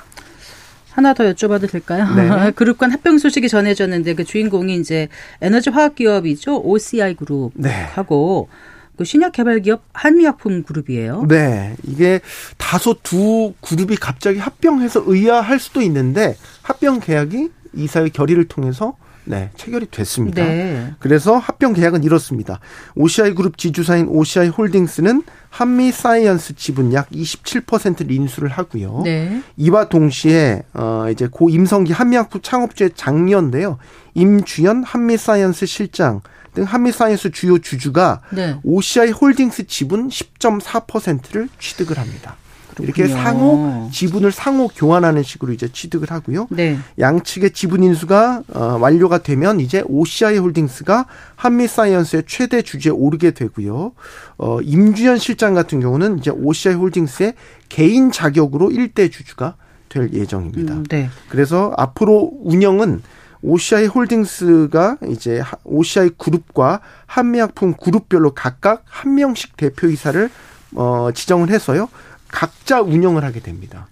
하나 0.91 1.15
더 1.15 1.25
여쭤봐도 1.25 1.71
될까요? 1.71 2.07
네. 2.17 2.51
그룹 2.57 2.79
간 2.79 2.91
합병 2.91 3.19
소식이 3.19 3.49
전해졌는데 3.49 4.15
그 4.15 4.25
주인공이 4.25 4.75
이제 4.77 5.09
에너지 5.41 5.71
화학 5.71 5.95
기업이죠. 5.95 6.61
OCI 6.63 7.15
그룹하고 7.15 8.49
네. 8.51 8.70
그 9.01 9.05
신약 9.07 9.33
개발 9.33 9.61
기업 9.61 9.81
한미약품 9.95 10.63
그룹이에요. 10.63 11.25
네, 11.27 11.75
이게 11.85 12.21
다소 12.59 12.97
두 13.03 13.55
그룹이 13.63 13.97
갑자기 13.97 14.39
합병해서 14.39 15.05
의아할 15.07 15.59
수도 15.59 15.81
있는데 15.81 16.37
합병 16.61 17.01
계약이 17.01 17.49
이사회 17.73 18.11
결의를 18.11 18.45
통해서 18.45 18.99
네, 19.25 19.49
체결이 19.57 19.87
됐습니다. 19.91 20.45
네. 20.45 20.93
그래서 20.99 21.39
합병 21.39 21.73
계약은 21.73 22.05
이렇습니다. 22.05 22.61
OCI 22.95 23.35
그룹 23.35 23.57
지주사인 23.57 24.07
OCI 24.07 24.49
홀딩스는 24.49 25.23
한미 25.49 25.93
사이언스 25.93 26.57
지분 26.57 26.93
약 26.93 27.09
27%를 27.09 28.11
인수를 28.11 28.51
하고요. 28.51 29.01
네. 29.03 29.41
이와 29.57 29.89
동시에 29.89 30.65
어 30.75 31.07
이제 31.11 31.27
고 31.27 31.49
임성기 31.49 31.95
한미약품 31.95 32.43
창업주의 32.43 32.91
장녀인데요. 32.95 33.79
임주현 34.13 34.85
한미 34.85 35.17
사이언스 35.17 35.65
실장 35.65 36.21
등 36.55 36.65
한미사이언스 36.65 37.31
주요 37.31 37.59
주주가 37.59 38.21
네. 38.31 38.57
OCI 38.63 39.11
홀딩스 39.11 39.67
지분 39.67 40.09
10.4%를 40.09 41.49
취득을 41.59 41.99
합니다. 41.99 42.37
이렇게. 42.83 43.07
상호 43.09 43.89
지분을 43.93 44.33
상호 44.33 44.69
교환하는 44.69 45.23
식으로 45.23 45.53
이제 45.53 45.69
취득을 45.71 46.11
하고요. 46.11 46.47
네. 46.51 46.79
양측의 46.99 47.51
지분 47.53 47.83
인수가 47.83 48.43
어, 48.55 48.79
완료가 48.81 49.19
되면 49.19 49.61
이제 49.61 49.83
OCI 49.87 50.39
홀딩스가 50.39 51.07
한미사이언스의 51.37 52.25
최대 52.27 52.63
주주에 52.63 52.93
오르게 52.93 53.33
되고요. 53.33 53.93
어, 54.39 54.61
임주현 54.63 55.19
실장 55.19 55.55
같은 55.55 55.81
경우는 55.81 56.19
이제 56.19 56.31
OCI 56.31 56.75
홀딩스의 56.75 57.35
개인 57.69 58.11
자격으로 58.11 58.71
일대 58.71 59.09
주주가 59.09 59.57
될 59.89 60.13
예정입니다. 60.13 60.75
음, 60.75 60.85
네. 60.85 61.11
그래서 61.29 61.73
앞으로 61.77 62.31
운영은 62.45 63.03
OCI 63.43 63.87
홀딩스가 63.87 64.99
이제 65.09 65.41
하- 65.41 65.57
OCI 65.65 66.11
그룹과 66.19 66.81
한미약품 67.07 67.75
그룹별로 67.75 68.33
각각 68.35 68.85
한 68.87 69.15
명씩 69.15 69.57
대표이사를 69.57 70.29
어, 70.75 71.09
지정을 71.15 71.51
해서요. 71.51 71.89
각자 72.29 72.81
운영을 72.81 73.25
하게 73.25 73.41
됩니다. 73.41 73.89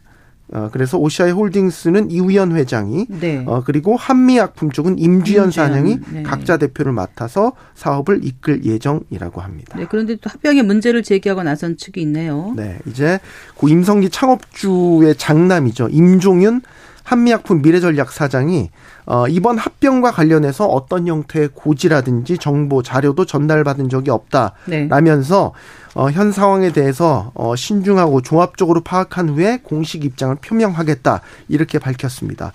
어, 0.51 0.71
그래서 0.73 0.97
OCI 0.97 1.31
홀딩스는 1.33 2.11
이우연 2.11 2.57
회장이 2.57 3.07
네. 3.21 3.43
어, 3.47 3.63
그리고 3.67 3.97
한미약품 3.97 4.71
쪽은 4.71 4.99
임주현 4.99 5.47
임주현, 5.47 5.51
사장이 5.51 5.99
네. 6.13 6.23
각자 6.23 6.57
대표를 6.57 6.93
맡아서 6.93 7.53
사업을 7.75 8.21
이끌 8.25 8.65
예정이라고 8.65 9.43
합니다. 9.43 9.77
네. 9.79 9.87
그런데 9.91 10.17
또 10.17 10.31
합병에 10.31 10.63
문제를 10.63 11.03
제기하고 11.03 11.43
나선 11.43 11.77
측이 11.77 12.01
있네요. 12.03 12.55
네, 12.57 12.79
이제 12.87 13.19
고 13.57 13.69
임성기 13.69 14.09
창업주의 14.09 15.17
장남이죠. 15.17 15.89
임종윤 15.91 16.63
한미약품 17.09 17.63
미래전략 17.63 18.13
사장이 18.13 18.69
어, 19.07 19.27
이번 19.29 19.57
합병과 19.57 20.13
관련해서 20.13 20.67
어떤 20.67 21.07
형태의 21.07 21.49
고지라든지 21.55 22.37
정보 22.37 22.83
자료도 22.83 23.25
전달받은 23.25 23.89
적이 23.89 24.11
네. 24.11 24.13
없다라면서 24.13 25.55
어, 25.95 26.11
현 26.11 26.33
상황에 26.33 26.71
대해서 26.71 27.33
어, 27.35 27.57
신중하고 27.57 28.21
종합적으로 28.21 28.83
파악한 28.83 29.31
후에 29.31 29.61
공식 29.63 30.05
입장을 30.05 30.37
표명하겠다 30.37 31.23
이렇게 31.49 31.79
밝혔습니다. 31.79 32.53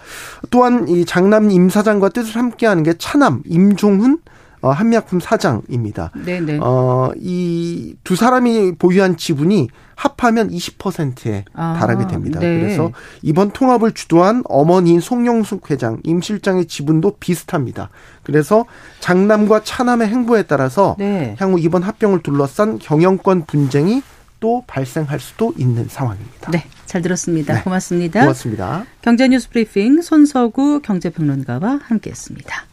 또한 0.52 0.88
이 0.88 1.04
장남 1.04 1.50
임 1.50 1.70
사장과 1.70 2.10
뜻을 2.10 2.36
함께하는 2.36 2.84
게 2.84 2.94
차남 2.94 3.42
임종훈 3.48 4.20
어, 4.64 4.72
한미약품 4.72 5.20
사장입니다. 5.20 6.12
네, 6.26 6.40
네. 6.40 6.58
어, 6.62 7.12
이 7.18 7.94
두 8.04 8.16
사람이 8.16 8.76
보유한 8.78 9.18
지분이 9.18 9.70
합하면 9.96 10.50
20%에 10.50 11.46
아, 11.54 11.78
달하게 11.80 12.08
됩니다. 12.08 12.40
네. 12.40 12.60
그래서 12.60 12.92
이번 13.22 13.52
통합을 13.52 13.92
주도한 13.94 14.44
어머니인 14.46 15.00
송영숙 15.00 15.70
회장, 15.72 16.00
임 16.04 16.22
실장의 16.22 16.66
지분도 16.66 17.18
비슷합니다. 17.20 17.90
그래서 18.24 18.66
장남과 19.00 19.64
차남의 19.64 20.08
행보에 20.08 20.44
따라서 20.44 20.96
네. 21.00 21.36
향후 21.40 21.60
이번 21.60 21.84
합병을 21.84 22.24
둘러싼 22.24 22.80
경영권 22.80 23.46
분쟁이 23.46 24.02
또 24.40 24.64
발생할 24.68 25.20
수도 25.20 25.54
있는 25.58 25.88
상황입니다. 25.88 26.52
네, 26.52 26.66
잘 26.86 27.02
들었습니다. 27.02 27.54
네. 27.54 27.62
고맙습니다. 27.64 28.22
고맙습니다. 28.22 28.86
경제뉴스 29.02 29.50
브리핑 29.50 30.02
손서구 30.02 30.82
경제평론가와 30.82 31.80
함께했습니다. 31.84 32.73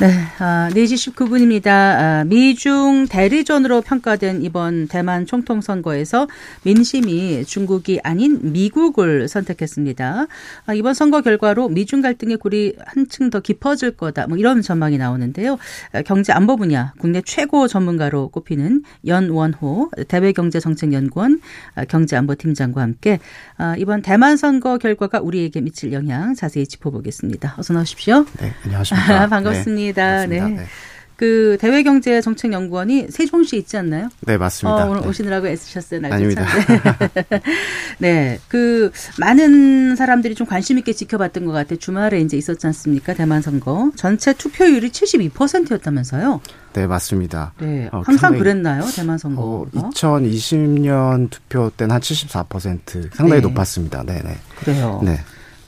네, 0.00 0.08
아, 0.38 0.68
4시 0.72 1.12
19분입니다. 1.12 1.68
아, 1.68 2.24
미중 2.24 3.06
대리전으로 3.08 3.82
평가된 3.82 4.42
이번 4.42 4.88
대만 4.88 5.26
총통 5.26 5.60
선거에서 5.60 6.26
민심이 6.64 7.44
중국이 7.44 8.00
아닌 8.02 8.40
미국을 8.52 9.28
선택했습니다. 9.28 10.26
아, 10.66 10.74
이번 10.74 10.94
선거 10.94 11.20
결과로 11.20 11.68
미중 11.68 12.00
갈등의 12.00 12.38
골이 12.38 12.74
한층 12.84 13.30
더 13.30 13.40
깊어질 13.40 13.92
거다. 13.92 14.26
뭐 14.26 14.38
이런 14.38 14.62
전망이 14.62 14.98
나오는데요. 14.98 15.58
아, 15.92 16.02
경제 16.02 16.32
안보 16.32 16.56
분야 16.56 16.94
국내 16.98 17.20
최고 17.24 17.68
전문가로 17.68 18.28
꼽히는 18.28 18.82
연원호 19.06 19.90
대외경제정책연구원 20.08 21.40
아, 21.74 21.84
경제안보팀장과 21.84 22.80
함께 22.80 23.20
아, 23.56 23.76
이번 23.78 24.02
대만 24.02 24.36
선거 24.36 24.78
결과가 24.78 25.20
우리에게 25.20 25.60
미칠 25.60 25.92
영향 25.92 26.34
자세히 26.34 26.66
짚어보겠습니다. 26.66 27.54
어서 27.58 27.72
나오십시오. 27.74 28.24
네, 28.40 28.52
안녕하십니까. 28.64 29.28
반갑습니다. 29.30 29.82
네, 29.82 29.91
반갑습니다. 29.94 30.48
네. 30.48 30.54
네. 30.56 30.66
그 31.14 31.56
대외경제정책연구원이 31.60 33.06
세종시 33.10 33.56
있지 33.58 33.76
않나요? 33.76 34.08
네, 34.22 34.36
맞습니다. 34.38 34.86
어, 34.86 34.90
오늘 34.90 35.02
네. 35.02 35.08
오시느라고 35.08 35.46
애쓰셨어요. 35.46 36.00
아닙니다. 36.10 36.44
찬데. 36.44 37.42
네, 37.98 38.40
그 38.48 38.90
많은 39.20 39.94
사람들이 39.94 40.34
좀 40.34 40.48
관심 40.48 40.78
있게 40.78 40.92
지켜봤던 40.92 41.44
것 41.44 41.52
같아요. 41.52 41.78
주말에 41.78 42.20
이제 42.20 42.36
있었지 42.36 42.66
않습니까? 42.66 43.14
대만 43.14 43.40
선거 43.40 43.92
전체 43.94 44.32
투표율이 44.32 44.90
72%였다면서요? 44.90 46.40
네, 46.72 46.86
맞습니다. 46.88 47.52
네, 47.60 47.86
어, 47.92 47.98
항상 47.98 48.16
상당히- 48.30 48.38
그랬나요? 48.40 48.82
대만 48.96 49.14
어, 49.14 49.18
선거가? 49.18 49.90
2020년 49.90 51.30
투표 51.30 51.70
때는 51.76 51.94
한 51.94 52.00
74% 52.00 53.14
상당히 53.14 53.40
네. 53.42 53.48
높았습니다. 53.48 54.02
네, 54.04 54.20
네. 54.24 54.36
그래요. 54.58 55.00
네. 55.04 55.20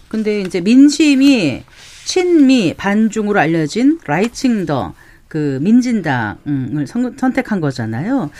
근데 0.08 0.40
이제 0.40 0.60
민심이 0.60 1.62
친미 2.04 2.74
반중으로 2.76 3.38
알려진 3.40 3.98
라이칭더 4.06 4.94
그 5.28 5.58
민진당을 5.62 6.86
선- 6.86 7.16
선택한 7.18 7.60
거잖아요. 7.60 8.30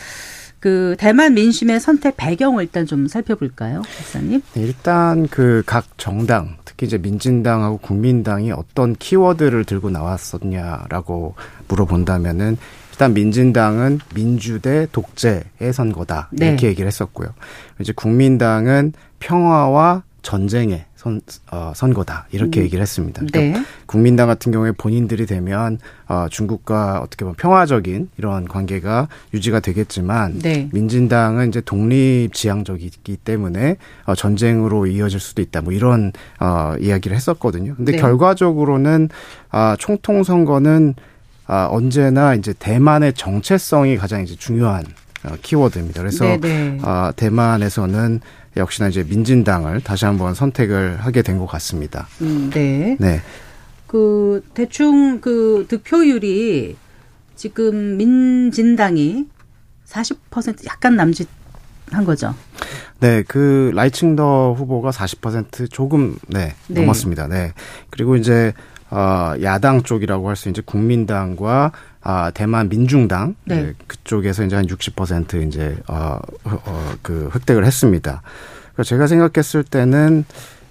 그 0.59 0.95
대만 0.97 1.33
민심의 1.35 1.79
선택 1.79 2.15
배경을 2.17 2.63
일단 2.63 2.85
좀 2.87 3.07
살펴볼까요, 3.07 3.81
박사님? 3.97 4.41
네, 4.53 4.61
일단 4.61 5.27
그 5.27 5.61
각 5.65 5.85
정당, 5.97 6.55
특히 6.65 6.87
이제 6.87 6.97
민진당하고 6.97 7.77
국민당이 7.77 8.51
어떤 8.51 8.95
키워드를 8.95 9.65
들고 9.65 9.89
나왔었냐라고 9.91 11.35
물어본다면은 11.67 12.57
일단 12.91 13.13
민진당은 13.13 13.99
민주 14.15 14.59
대 14.59 14.87
독재의 14.91 15.73
선거다 15.73 16.29
네. 16.31 16.47
이렇게 16.47 16.67
얘기를 16.67 16.87
했었고요. 16.87 17.27
이제 17.79 17.91
국민당은 17.93 18.93
평화와 19.19 20.03
전쟁의 20.21 20.85
선, 21.05 21.21
어, 21.51 21.71
선거다 21.75 22.25
이렇게 22.31 22.61
얘기를 22.61 22.81
했습니다. 22.81 23.21
그러니까 23.27 23.59
네. 23.59 23.65
국민당 23.85 24.27
같은 24.27 24.51
경우에 24.51 24.71
본인들이 24.71 25.27
되면 25.27 25.77
어, 26.07 26.25
중국과 26.31 26.99
어떻게 26.99 27.25
보면 27.25 27.35
평화적인 27.35 28.09
이런 28.17 28.47
관계가 28.47 29.07
유지가 29.31 29.59
되겠지만 29.59 30.39
네. 30.39 30.67
민진당은 30.73 31.49
이제 31.49 31.61
독립 31.61 32.33
지향적이기 32.33 33.17
때문에 33.17 33.77
어, 34.05 34.15
전쟁으로 34.15 34.87
이어질 34.87 35.19
수도 35.19 35.43
있다. 35.43 35.61
뭐 35.61 35.73
이런 35.73 36.11
어, 36.39 36.73
이야기를 36.79 37.15
했었거든요. 37.15 37.75
근데 37.75 37.91
네. 37.91 37.97
결과적으로는 37.99 39.09
아, 39.51 39.75
총통 39.77 40.23
선거는 40.23 40.95
아, 41.45 41.67
언제나 41.69 42.33
이제 42.33 42.51
대만의 42.57 43.13
정체성이 43.13 43.97
가장 43.97 44.23
이제 44.23 44.35
중요한 44.35 44.83
어, 45.23 45.35
키워드입니다. 45.39 46.01
그래서 46.01 46.25
네, 46.25 46.37
네. 46.37 46.79
아, 46.81 47.13
대만에서는 47.15 48.21
역시나 48.57 48.87
이제 48.89 49.03
민진당을 49.03 49.81
다시 49.81 50.05
한번 50.05 50.33
선택을 50.33 50.97
하게 50.97 51.21
된 51.21 51.37
것 51.39 51.45
같습니다. 51.47 52.07
음, 52.21 52.49
네. 52.53 52.95
네. 52.99 53.21
그 53.87 54.43
대충 54.53 55.19
그 55.21 55.65
득표율이 55.67 56.75
지금 57.35 57.97
민진당이 57.97 59.27
40% 59.87 60.65
약간 60.67 60.95
남짓 60.95 61.27
한 61.91 62.03
거죠. 62.05 62.33
네, 62.99 63.23
그 63.27 63.71
라이칭더 63.75 64.53
후보가 64.57 64.89
40% 64.91 65.69
조금 65.69 66.17
네, 66.27 66.55
네. 66.67 66.81
넘었습니다. 66.81 67.27
네. 67.27 67.53
그리고 67.89 68.15
이제 68.15 68.53
어 68.89 69.33
야당 69.43 69.83
쪽이라고 69.83 70.29
할 70.29 70.35
수 70.35 70.49
이제 70.49 70.61
국민당과 70.65 71.71
아 72.07 72.29
대만 72.31 72.69
민중당 72.69 73.33
네. 73.45 73.63
네, 73.63 73.73
그쪽에서 73.87 74.43
이제 74.45 74.55
한 74.55 74.67
60% 74.67 75.47
이제 75.47 75.75
어 75.87 76.19
어 76.43 76.95
그 77.01 77.29
획득을 77.33 77.65
했습니다. 77.65 78.21
그래서 78.73 78.87
제가 78.89 79.07
생각했을 79.07 79.63
때는 79.63 80.23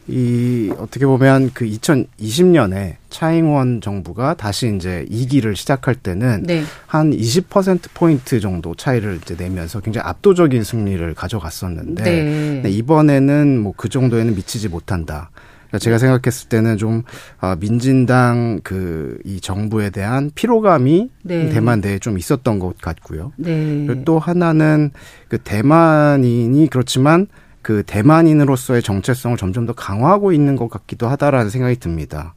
이 0.06 0.70
어떻게 0.78 1.06
보면 1.06 1.50
그 1.54 1.64
2020년에 1.64 2.96
차잉원 3.10 3.80
정부가 3.80 4.34
다시 4.34 4.74
이제 4.76 5.06
2기를 5.10 5.56
시작할 5.56 5.94
때는 5.94 6.42
네. 6.42 6.62
한 6.86 7.10
20% 7.10 7.80
포인트 7.94 8.38
정도 8.38 8.74
차이를 8.74 9.18
이제 9.22 9.34
내면서 9.36 9.80
굉장히 9.80 10.06
압도적인 10.06 10.62
승리를 10.62 11.14
가져갔었는데 11.14 12.02
네. 12.04 12.61
네, 12.62 12.70
이번에는 12.70 13.59
뭐 13.61 13.74
그 13.76 13.88
정도에는 13.88 14.35
미치지 14.37 14.68
못한다. 14.68 15.30
그러니까 15.74 15.78
제가 15.78 15.98
생각했을 15.98 16.48
때는 16.48 16.76
좀 16.76 17.02
아, 17.40 17.56
민진당 17.58 18.60
그 18.62 19.18
이 19.24 19.40
정부에 19.40 19.90
대한 19.90 20.30
피로감이 20.34 21.10
네. 21.22 21.48
대만 21.48 21.80
내에 21.80 21.98
좀 21.98 22.18
있었던 22.18 22.58
것 22.58 22.78
같고요. 22.78 23.32
네. 23.37 23.84
그리고 23.87 24.04
또 24.04 24.18
하나는 24.18 24.90
그 25.28 25.38
대만인이 25.38 26.68
그렇지만 26.70 27.26
그 27.62 27.82
대만인으로서의 27.87 28.82
정체성을 28.82 29.37
점점 29.37 29.66
더 29.66 29.72
강화하고 29.72 30.32
있는 30.32 30.56
것 30.56 30.68
같기도 30.68 31.08
하다라는 31.08 31.50
생각이 31.50 31.76
듭니다. 31.80 32.34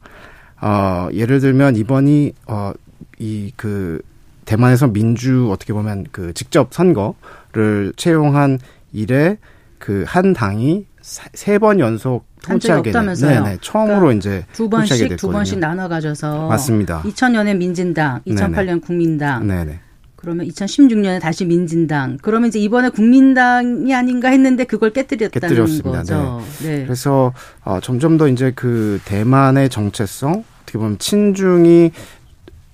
어, 0.60 1.08
예를 1.12 1.40
들면 1.40 1.76
이번이 1.76 2.32
어, 2.46 2.72
이 3.20 3.52
그 3.56 4.00
대만에서 4.46 4.88
민주 4.88 5.50
어떻게 5.52 5.72
보면 5.74 6.06
그 6.10 6.32
직접 6.32 6.72
선거를 6.72 7.92
채용한 7.96 8.58
이래 8.92 9.36
그 9.78 10.04
한 10.06 10.32
당이 10.32 10.86
세 11.32 11.58
번 11.58 11.80
연속 11.80 12.26
통치하게 12.42 12.82
된 12.82 12.90
없다면서요. 13.00 13.42
네네, 13.44 13.58
처음으로 13.62 14.00
그러니까 14.00 14.18
이제 14.18 14.44
두 14.52 14.68
번씩 14.68 15.16
두. 15.16 15.28
번씩 15.30 15.58
나눠 15.58 15.88
가져서 15.88 16.48
맞습니다. 16.48 17.02
2000년에 17.02 17.56
민진당, 17.56 18.20
2008년 18.26 18.82
국민당, 18.82 19.46
네네. 19.46 19.80
그러면 20.16 20.46
2016년에 20.46 21.20
다시 21.20 21.44
민진당. 21.44 22.18
그러면 22.20 22.48
이제 22.48 22.58
이번에 22.58 22.88
국민당이 22.90 23.94
아닌가 23.94 24.28
했는데 24.28 24.64
그걸 24.64 24.90
깨뜨렸다는 24.92 25.48
깨뜨렸습니다. 25.48 25.90
거죠. 25.90 26.42
네. 26.62 26.84
그래서 26.84 27.32
어, 27.64 27.78
점점 27.80 28.18
더 28.18 28.28
이제 28.28 28.52
그 28.54 29.00
대만의 29.04 29.68
정체성 29.70 30.44
어떻게 30.62 30.78
보면 30.78 30.98
친중이 30.98 31.92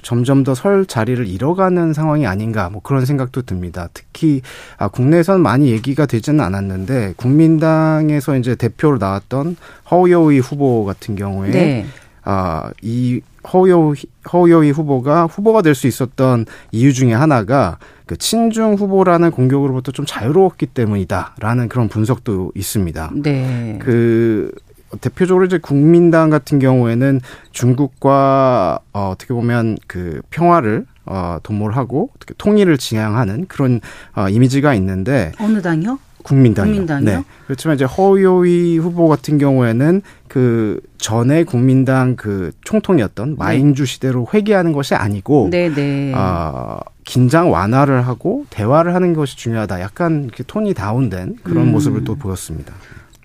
점점 0.05 0.45
더 0.45 0.55
설 0.55 0.87
자리를 0.87 1.27
잃어가는 1.27 1.93
상황이 1.93 2.27
아닌가 2.27 2.71
뭐 2.71 2.81
그런 2.81 3.05
생각도 3.05 3.43
듭니다. 3.43 3.89
특히 3.93 4.41
아, 4.79 4.87
국내에선 4.87 5.41
많이 5.41 5.71
얘기가 5.73 6.07
되지는 6.07 6.41
않았는데 6.45 7.15
국민당에서 7.17 8.37
이제 8.37 8.55
대표로 8.55 8.99
나왔던 8.99 9.57
허우여의 9.91 10.39
후보 10.39 10.85
같은 10.85 11.17
경우에 11.17 11.51
네. 11.51 11.87
아, 12.23 12.71
이 12.83 13.21
허우여 13.53 13.95
허우여의 14.33 14.71
후보가 14.71 15.27
후보가 15.27 15.63
될 15.63 15.75
수 15.75 15.87
있었던 15.87 16.47
이유 16.73 16.93
중에 16.95 17.13
하나가 17.13 17.79
그 18.07 18.17
친중 18.17 18.75
후보라는 18.75 19.31
공격으로부터 19.31 19.93
좀 19.93 20.07
자유로웠기 20.07 20.67
때문이다라는 20.67 21.69
그런 21.69 21.89
분석도 21.89 22.53
있습니다. 22.55 23.11
네. 23.17 23.79
그 23.83 24.51
대표적으로 25.01 25.45
이제 25.45 25.59
국민당 25.59 26.31
같은 26.31 26.59
경우에는 26.59 27.21
중국과 27.53 28.79
어, 28.93 29.11
어떻게 29.13 29.35
보면 29.35 29.77
그 29.87 30.21
평화를 30.31 30.87
어, 31.07 31.39
도모하고 31.43 32.11
어떻게 32.17 32.35
통일을 32.39 32.79
지향하는 32.79 33.47
그런 33.47 33.81
어, 34.15 34.29
이미지가 34.29 34.75
있는데 34.75 35.33
어느 35.39 35.61
당이요? 35.61 35.99
국민당이요. 36.25 36.73
국민당이요? 36.73 37.19
네. 37.19 37.25
그렇지만 37.45 37.77
이제 37.77 37.85
허요이 37.85 38.79
후보 38.79 39.09
같은 39.09 39.39
경우에는 39.39 40.03
그 40.27 40.81
전에 40.97 41.45
국민당 41.45 42.17
그 42.17 42.51
총통이었던 42.65 43.37
마잉주 43.39 43.85
시대로 43.85 44.27
회귀하는 44.33 44.73
것이 44.73 44.95
아니고 44.95 45.49
네, 45.51 45.69
네. 45.69 46.13
아, 46.15 46.81
긴장 47.05 47.53
완화를 47.53 48.07
하고 48.07 48.47
대화를 48.49 48.95
하는 48.95 49.13
것이 49.13 49.37
중요하다. 49.37 49.81
약간 49.81 50.25
이렇게 50.25 50.43
톤이 50.45 50.73
다운된 50.73 51.37
그런 51.43 51.67
음. 51.67 51.73
모습을 51.73 52.05
또 52.05 52.17
보였습니다. 52.17 52.73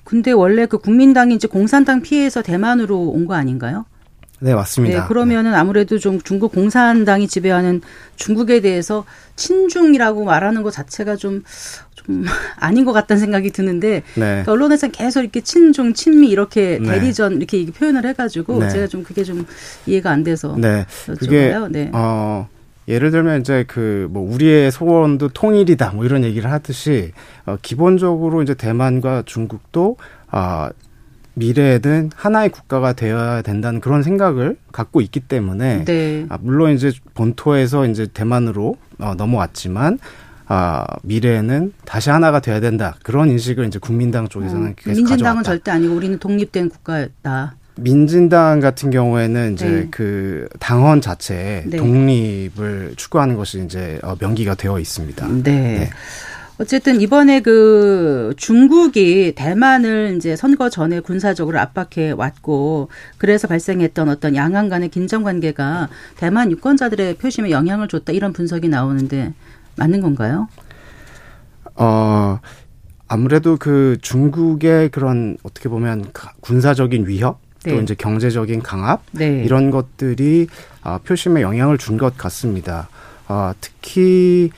근데 0.09 0.31
원래 0.31 0.65
그 0.65 0.79
국민당이 0.79 1.35
이제 1.35 1.47
공산당 1.47 2.01
피해서 2.01 2.41
대만으로 2.41 2.97
온 2.99 3.27
거 3.27 3.35
아닌가요? 3.35 3.85
네, 4.39 4.55
맞습니다. 4.55 5.01
네, 5.01 5.07
그러면은 5.07 5.53
아무래도 5.53 5.99
좀 5.99 6.19
중국 6.21 6.51
공산당이 6.53 7.27
지배하는 7.27 7.81
중국에 8.15 8.59
대해서 8.61 9.05
친중이라고 9.35 10.23
말하는 10.23 10.63
것 10.63 10.71
자체가 10.71 11.15
좀, 11.15 11.43
좀 11.93 12.23
아닌 12.57 12.85
것 12.85 12.93
같다는 12.93 13.19
생각이 13.19 13.51
드는데 13.51 13.89
네. 13.91 14.01
그러니까 14.15 14.51
언론에서는 14.53 14.93
계속 14.93 15.19
이렇게 15.21 15.41
친중, 15.41 15.93
친미 15.93 16.29
이렇게 16.29 16.79
네. 16.81 16.89
대리전 16.89 17.33
이렇게 17.37 17.65
표현을 17.67 18.03
해가지고 18.07 18.59
네. 18.61 18.69
제가 18.69 18.87
좀 18.87 19.03
그게 19.03 19.23
좀 19.23 19.45
이해가 19.85 20.09
안 20.09 20.23
돼서 20.23 20.55
네. 20.57 20.87
그게 21.19 21.51
여쭤봐요. 21.51 21.69
네. 21.71 21.91
어 21.93 22.47
예를 22.89 23.11
들면 23.11 23.41
이제 23.41 23.63
그 23.67 24.07
뭐 24.09 24.23
우리의 24.33 24.71
소원도 24.71 25.29
통일이다 25.29 25.91
뭐 25.91 26.03
이런 26.05 26.23
얘기를 26.23 26.51
하듯이 26.51 27.11
어 27.45 27.57
기본적으로 27.61 28.41
이제 28.41 28.53
대만과 28.53 29.23
중국도 29.25 29.97
아 30.29 30.71
미래에는 31.35 32.11
하나의 32.15 32.49
국가가 32.49 32.91
되어야 32.93 33.41
된다는 33.43 33.79
그런 33.79 34.03
생각을 34.03 34.57
갖고 34.73 34.99
있기 34.99 35.21
때문에 35.21 35.85
네. 35.85 36.25
아, 36.27 36.37
물론 36.41 36.73
이제 36.73 36.91
본토에서 37.13 37.85
이제 37.85 38.07
대만으로 38.13 38.75
어, 38.99 39.13
넘어왔지만 39.15 39.99
아, 40.47 40.83
미래에는 41.03 41.73
다시 41.85 42.09
하나가 42.09 42.39
돼야 42.41 42.59
된다. 42.59 42.95
그런 43.03 43.29
인식을 43.29 43.67
이제 43.67 43.79
국민당 43.79 44.27
쪽에서는 44.27 44.69
어, 44.71 44.73
계속 44.75 44.89
민진당은 44.89 45.17
가져왔다. 45.17 45.43
절대 45.43 45.71
아니고 45.71 45.93
우리는 45.95 46.17
독립된 46.19 46.69
국가였다. 46.69 47.55
민진당 47.81 48.59
같은 48.59 48.89
경우에는 48.89 49.53
이제 49.53 49.67
네. 49.67 49.87
그 49.91 50.47
당헌 50.59 51.01
자체에 51.01 51.63
네. 51.65 51.77
독립을 51.77 52.93
추구하는 52.95 53.35
것이 53.35 53.63
이제 53.63 53.99
어, 54.03 54.15
명기가 54.19 54.55
되어 54.55 54.79
있습니다. 54.79 55.27
네. 55.27 55.41
네. 55.43 55.89
어쨌든 56.59 56.99
이번에 56.99 57.39
그 57.39 58.33
중국이 58.35 59.33
대만을 59.35 60.15
이제 60.17 60.35
선거 60.35 60.69
전에 60.69 60.99
군사적으로 60.99 61.57
압박해 61.57 62.11
왔고 62.11 62.89
그래서 63.17 63.47
발생했던 63.47 64.09
어떤 64.09 64.35
양안 64.35 64.67
간의 64.67 64.89
긴장 64.89 65.23
관계가 65.23 65.87
대만 66.17 66.51
유권자들의 66.51 67.15
표심에 67.15 67.49
영향을 67.49 67.87
줬다 67.87 68.11
이런 68.11 68.33
분석이 68.33 68.67
나오는데 68.67 69.33
맞는 69.77 70.01
건가요? 70.01 70.49
어 71.75 72.39
아무래도 73.07 73.55
그 73.55 73.97
중국의 74.01 74.89
그런 74.89 75.37
어떻게 75.43 75.69
보면 75.69 76.11
군사적인 76.41 77.07
위협 77.07 77.39
또 77.65 77.71
네. 77.75 77.81
이제 77.81 77.93
경제적인 77.95 78.61
강압 78.61 79.01
네. 79.11 79.43
이런 79.43 79.69
것들이 79.71 80.47
아, 80.81 80.97
표심에 81.03 81.41
영향을 81.41 81.77
준 81.77 81.97
것 81.97 82.17
같습니다. 82.17 82.87
아, 83.27 83.53
특히 83.59 84.49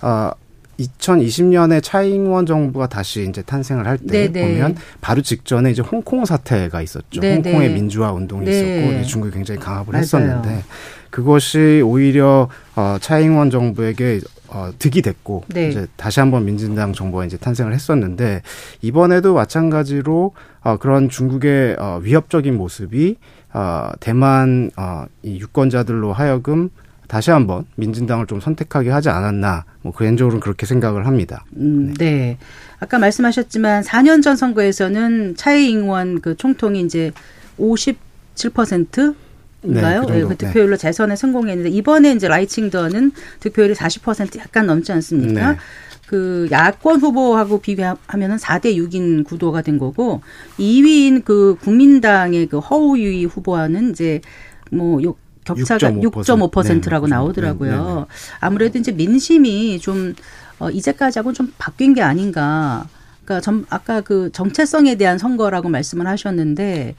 아, 0.00 0.32
2020년에 0.80 1.82
차잉원 1.82 2.46
정부가 2.46 2.86
다시 2.88 3.26
이제 3.28 3.42
탄생을 3.42 3.86
할때 3.86 4.06
네, 4.06 4.28
네. 4.32 4.42
보면 4.42 4.76
바로 5.00 5.22
직전에 5.22 5.70
이제 5.72 5.82
홍콩 5.82 6.24
사태가 6.24 6.82
있었죠. 6.82 7.20
네네. 7.20 7.34
홍콩의 7.50 7.68
네. 7.68 7.74
민주화 7.74 8.12
운동이 8.12 8.44
네. 8.44 8.86
있었고 8.92 9.06
중국이 9.06 9.34
굉장히 9.34 9.60
강압을 9.60 9.92
맞아요. 9.92 10.02
했었는데 10.02 10.64
그것이 11.10 11.82
오히려 11.84 12.48
어 12.76 12.96
차잉원 13.00 13.50
정부에게 13.50 14.20
어 14.48 14.70
득이 14.78 15.02
됐고 15.02 15.44
네. 15.48 15.68
이제 15.68 15.86
다시 15.96 16.20
한번 16.20 16.44
민진당 16.44 16.92
정부가 16.92 17.24
이제 17.24 17.36
탄생을 17.36 17.74
했었는데 17.74 18.42
이번에도 18.82 19.34
마찬가지로 19.34 20.32
어 20.62 20.76
그런 20.78 21.08
중국의 21.08 21.76
어 21.78 22.00
위협적인 22.02 22.56
모습이 22.56 23.16
어 23.52 23.90
대만 24.00 24.70
어 24.76 25.06
이 25.22 25.38
유권자들로 25.40 26.12
하여금 26.12 26.70
다시 27.06 27.30
한번 27.30 27.64
민진당을 27.76 28.26
좀 28.26 28.40
선택하게 28.40 28.90
하지 28.90 29.08
않았나 29.08 29.64
뭐 29.82 29.92
개인적으로는 29.92 30.40
그렇게 30.40 30.66
생각을 30.66 31.06
합니다. 31.06 31.44
음, 31.56 31.94
네. 31.94 32.10
네. 32.10 32.38
아까 32.80 32.98
말씀하셨지만 32.98 33.82
4년 33.82 34.22
전 34.22 34.36
선거에서는 34.36 35.36
차이잉원 35.36 36.20
그 36.20 36.36
총통이 36.36 36.80
이제 36.82 37.12
57% 37.58 39.14
인가요? 39.62 40.02
네, 40.02 40.06
그, 40.06 40.12
네, 40.12 40.24
그 40.24 40.36
득표율로 40.36 40.76
네. 40.76 40.76
재선에 40.76 41.16
성공했는데 41.16 41.70
이번에 41.70 42.12
이제 42.12 42.28
라이칭더는 42.28 43.12
득표율이 43.40 43.74
40% 43.74 44.38
약간 44.38 44.66
넘지 44.66 44.92
않습니까? 44.92 45.52
네. 45.52 45.58
그 46.06 46.48
야권 46.50 47.00
후보하고 47.00 47.60
비교하면은 47.60 48.36
4대 48.36 48.74
6인 48.76 49.24
구도가 49.24 49.60
된 49.60 49.78
거고 49.78 50.22
2위인 50.58 51.22
그 51.22 51.56
국민당의 51.60 52.46
그 52.46 52.58
허우유이 52.58 53.26
후보와는 53.26 53.90
이제 53.90 54.22
뭐 54.70 54.98
격차가 55.44 55.90
6.5%라고 55.90 57.06
네, 57.06 57.10
나오더라고요. 57.10 58.06
네, 58.08 58.14
아무래도 58.40 58.78
이제 58.78 58.92
민심이 58.92 59.78
좀 59.80 60.14
어, 60.58 60.70
이제까지하고는 60.70 61.34
좀 61.34 61.52
바뀐 61.58 61.94
게 61.94 62.02
아닌가. 62.02 62.86
그러니까 63.24 63.42
전 63.42 63.66
아까 63.68 64.00
그 64.00 64.30
정체성에 64.32 64.96
대한 64.96 65.18
선거라고 65.18 65.68
말씀을 65.68 66.06
하셨는데 66.06 66.94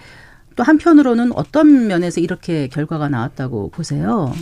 또 0.59 0.63
한편으로는 0.63 1.31
어떤 1.35 1.87
면에서 1.87 2.19
이렇게 2.19 2.67
결과가 2.67 3.07
나왔다고 3.07 3.69
보세요? 3.69 4.33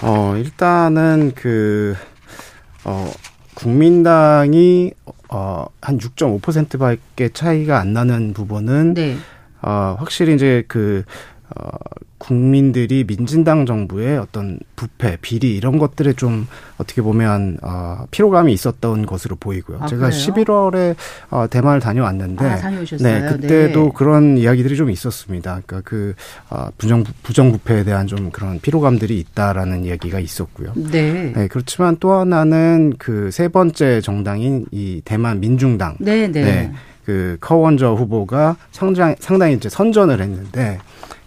어, 0.00 0.34
일단은 0.38 1.32
그, 1.34 1.94
어, 2.82 3.12
국민당이 3.52 4.92
어, 5.28 5.66
한 5.82 5.98
6.5%밖에 5.98 7.28
차이가 7.28 7.78
안 7.78 7.92
나는 7.92 8.32
부분은 8.32 8.94
네. 8.94 9.18
어, 9.60 9.96
확실히 9.98 10.34
이제 10.34 10.64
그 10.66 11.04
어, 11.56 11.68
국민들이 12.18 13.04
민진당 13.04 13.66
정부의 13.66 14.16
어떤 14.18 14.58
부패, 14.76 15.18
비리 15.20 15.54
이런 15.56 15.78
것들에 15.78 16.14
좀 16.14 16.46
어떻게 16.78 17.02
보면 17.02 17.58
어, 17.62 18.06
피로감이 18.10 18.52
있었던 18.52 19.04
것으로 19.04 19.36
보이고요. 19.36 19.78
아, 19.80 19.86
제가 19.86 20.08
그래요? 20.08 20.20
11월에 20.20 20.96
어, 21.30 21.46
대만을 21.50 21.80
다녀왔는데, 21.80 22.44
아, 22.44 22.70
네, 22.70 23.28
그때도 23.28 23.82
네. 23.82 23.90
그런 23.94 24.38
이야기들이 24.38 24.76
좀 24.76 24.90
있었습니다. 24.90 25.60
그러니까 25.66 25.82
그 25.84 26.14
어, 26.48 26.68
부정 26.78 27.04
부정 27.22 27.52
부패에 27.52 27.84
대한 27.84 28.06
좀 28.06 28.30
그런 28.30 28.58
피로감들이 28.60 29.18
있다라는 29.18 29.84
이야기가 29.84 30.18
있었고요. 30.18 30.72
네. 30.76 31.32
네 31.34 31.48
그렇지만 31.48 31.96
또 32.00 32.12
하나는 32.12 32.94
그 32.98 33.30
세 33.34 33.48
번째 33.48 34.00
정당인 34.00 34.66
이 34.70 35.02
대만 35.04 35.40
민중당, 35.40 35.96
네, 35.98 36.28
네. 36.28 36.44
네. 36.44 36.72
그 37.04 37.36
커원저 37.40 37.94
후보가 37.94 38.56
상당, 38.70 39.16
상당히 39.18 39.54
이제 39.54 39.68
선전을 39.68 40.20
했는데 40.20 40.78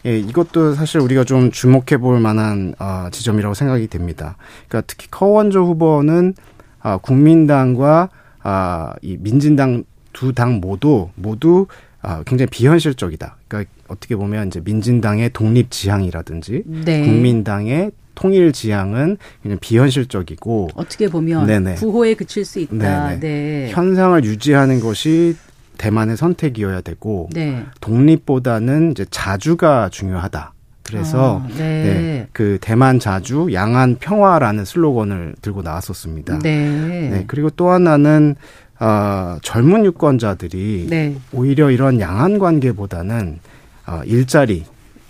예, 0.05 0.17
이것도 0.19 0.73
사실 0.75 0.99
우리가 1.01 1.23
좀 1.23 1.51
주목해 1.51 1.97
볼 1.99 2.19
만한 2.19 2.73
어, 2.79 3.07
지점이라고 3.12 3.53
생각이 3.53 3.88
됩니다. 3.88 4.38
그러니까 4.67 4.86
특히 4.88 5.07
커원조 5.10 5.65
후보는 5.65 6.33
아, 6.79 6.97
국민당과 6.97 8.10
아, 8.43 8.93
이 9.01 9.17
민진당 9.19 9.83
두 10.13 10.33
당 10.33 10.60
모두 10.62 11.10
모두 11.15 11.67
아, 12.01 12.23
굉장히 12.25 12.47
비현실적이다. 12.49 13.38
그러니까 13.47 13.71
어떻게 13.88 14.15
보면 14.15 14.47
이제 14.47 14.62
민진당의 14.63 15.31
독립 15.33 15.69
지향이라든지 15.71 16.63
네. 16.65 17.01
국민당의 17.03 17.91
통일 18.15 18.51
지향은 18.51 19.17
그냥 19.43 19.57
비현실적이고 19.62 20.69
어떻게 20.73 21.07
보면 21.07 21.45
네네. 21.45 21.75
구호에 21.75 22.15
그칠 22.15 22.45
수 22.45 22.60
있다. 22.60 23.10
네네. 23.10 23.19
네. 23.19 23.69
현상을 23.71 24.23
유지하는 24.23 24.79
것이 24.79 25.36
대만의 25.77 26.17
선택이어야 26.17 26.81
되고 26.81 27.29
네. 27.33 27.63
독립보다는 27.81 28.91
이제 28.91 29.05
자주가 29.09 29.89
중요하다. 29.89 30.53
그래서 30.83 31.41
아, 31.43 31.47
네. 31.49 31.83
네. 31.83 32.27
그 32.31 32.57
대만 32.61 32.99
자주 32.99 33.49
양안 33.51 33.97
평화라는 33.99 34.63
슬로건을 34.63 35.35
들고 35.41 35.61
나왔었습니다. 35.61 36.39
네. 36.39 37.09
네. 37.09 37.23
그리고 37.27 37.49
또 37.49 37.69
하나는 37.69 38.35
어, 38.79 39.37
젊은 39.41 39.85
유권자들이 39.85 40.87
네. 40.89 41.15
오히려 41.33 41.71
이런 41.71 41.99
양안 41.99 42.39
관계보다는 42.39 43.39
어, 43.87 44.01
일자리 44.05 44.65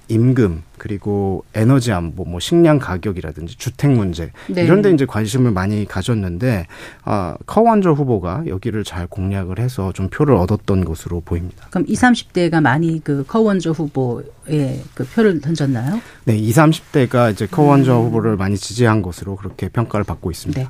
임금 0.09 0.63
그리고 0.77 1.43
에너지 1.53 1.91
안보, 1.91 2.23
뭐 2.23 2.39
식량 2.39 2.79
가격이라든지 2.79 3.57
주택 3.57 3.91
문제 3.91 4.31
네. 4.47 4.63
이런 4.63 4.81
데 4.81 4.91
이제 4.91 5.05
관심을 5.05 5.51
많이 5.51 5.85
가졌는데 5.85 6.67
아, 7.03 7.35
커원저 7.45 7.91
후보가 7.91 8.43
여기를 8.47 8.83
잘 8.83 9.07
공략을 9.07 9.59
해서 9.59 9.91
좀 9.93 10.09
표를 10.09 10.35
얻었던 10.35 10.85
것으로 10.85 11.21
보입니다. 11.21 11.67
그럼 11.71 11.85
20, 11.87 12.03
30대가 12.03 12.61
많이 12.61 13.03
그 13.03 13.25
커원저 13.27 13.71
후보에 13.71 14.83
그 14.93 15.05
표를 15.05 15.41
던졌나요? 15.41 15.99
네, 16.25 16.37
20, 16.37 16.55
30대가 16.55 17.31
이제 17.31 17.47
커원저 17.47 17.99
음. 17.99 18.05
후보를 18.05 18.37
많이 18.37 18.57
지지한 18.57 19.01
것으로 19.01 19.35
그렇게 19.35 19.69
평가를 19.69 20.03
받고 20.03 20.31
있습니다. 20.31 20.61
네. 20.61 20.67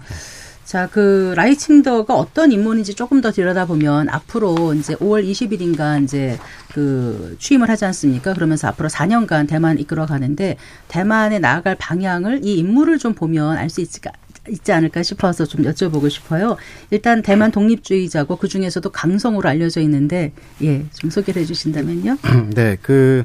자, 0.68 0.90
그 0.92 1.32
라이칭더가 1.38 2.14
어떤 2.14 2.52
인물인지 2.52 2.94
조금 2.94 3.22
더 3.22 3.32
들여다보면 3.32 4.10
앞으로 4.10 4.74
이제 4.74 4.96
5월 4.96 5.26
20일인가 5.26 6.04
이제 6.04 6.38
그 6.74 7.38
취임을 7.40 7.70
하지 7.70 7.86
않습니까? 7.86 8.34
그러면서 8.34 8.68
앞으로 8.68 8.90
4년간 8.90 9.48
대만 9.48 9.80
이끌어 9.80 10.06
가는데 10.06 10.58
대만에 10.90 11.40
나아갈 11.40 11.76
방향을 11.76 12.42
이 12.44 12.58
인물을 12.58 12.98
좀 12.98 13.14
보면 13.14 13.58
알 13.58 13.70
수 13.70 13.80
있을까? 13.80 14.12
있지 14.50 14.74
않을까 14.74 15.04
싶어서 15.04 15.46
좀 15.46 15.64
여쭤보고 15.64 16.10
싶어요. 16.10 16.58
일단 16.92 17.22
대만 17.22 17.52
독립주의자고 17.52 18.36
그 18.36 18.50
중에서도 18.50 18.90
강성으로 18.90 19.48
알려져 19.48 19.80
있는데 19.82 20.34
예, 20.64 20.86
좀 20.94 21.10
소개를 21.10 21.42
해주신다면요. 21.44 22.18
네, 22.56 22.78
그 22.82 23.24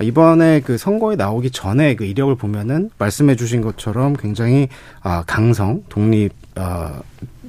이번에 0.00 0.60
그 0.60 0.78
선거에 0.78 1.16
나오기 1.16 1.50
전에 1.50 1.94
그 1.94 2.04
이력을 2.04 2.34
보면은 2.36 2.90
말씀해 2.98 3.36
주신 3.36 3.60
것처럼 3.60 4.16
굉장히 4.16 4.68
아, 5.02 5.22
강성, 5.26 5.84
독립, 5.88 6.32
어, 6.56 7.00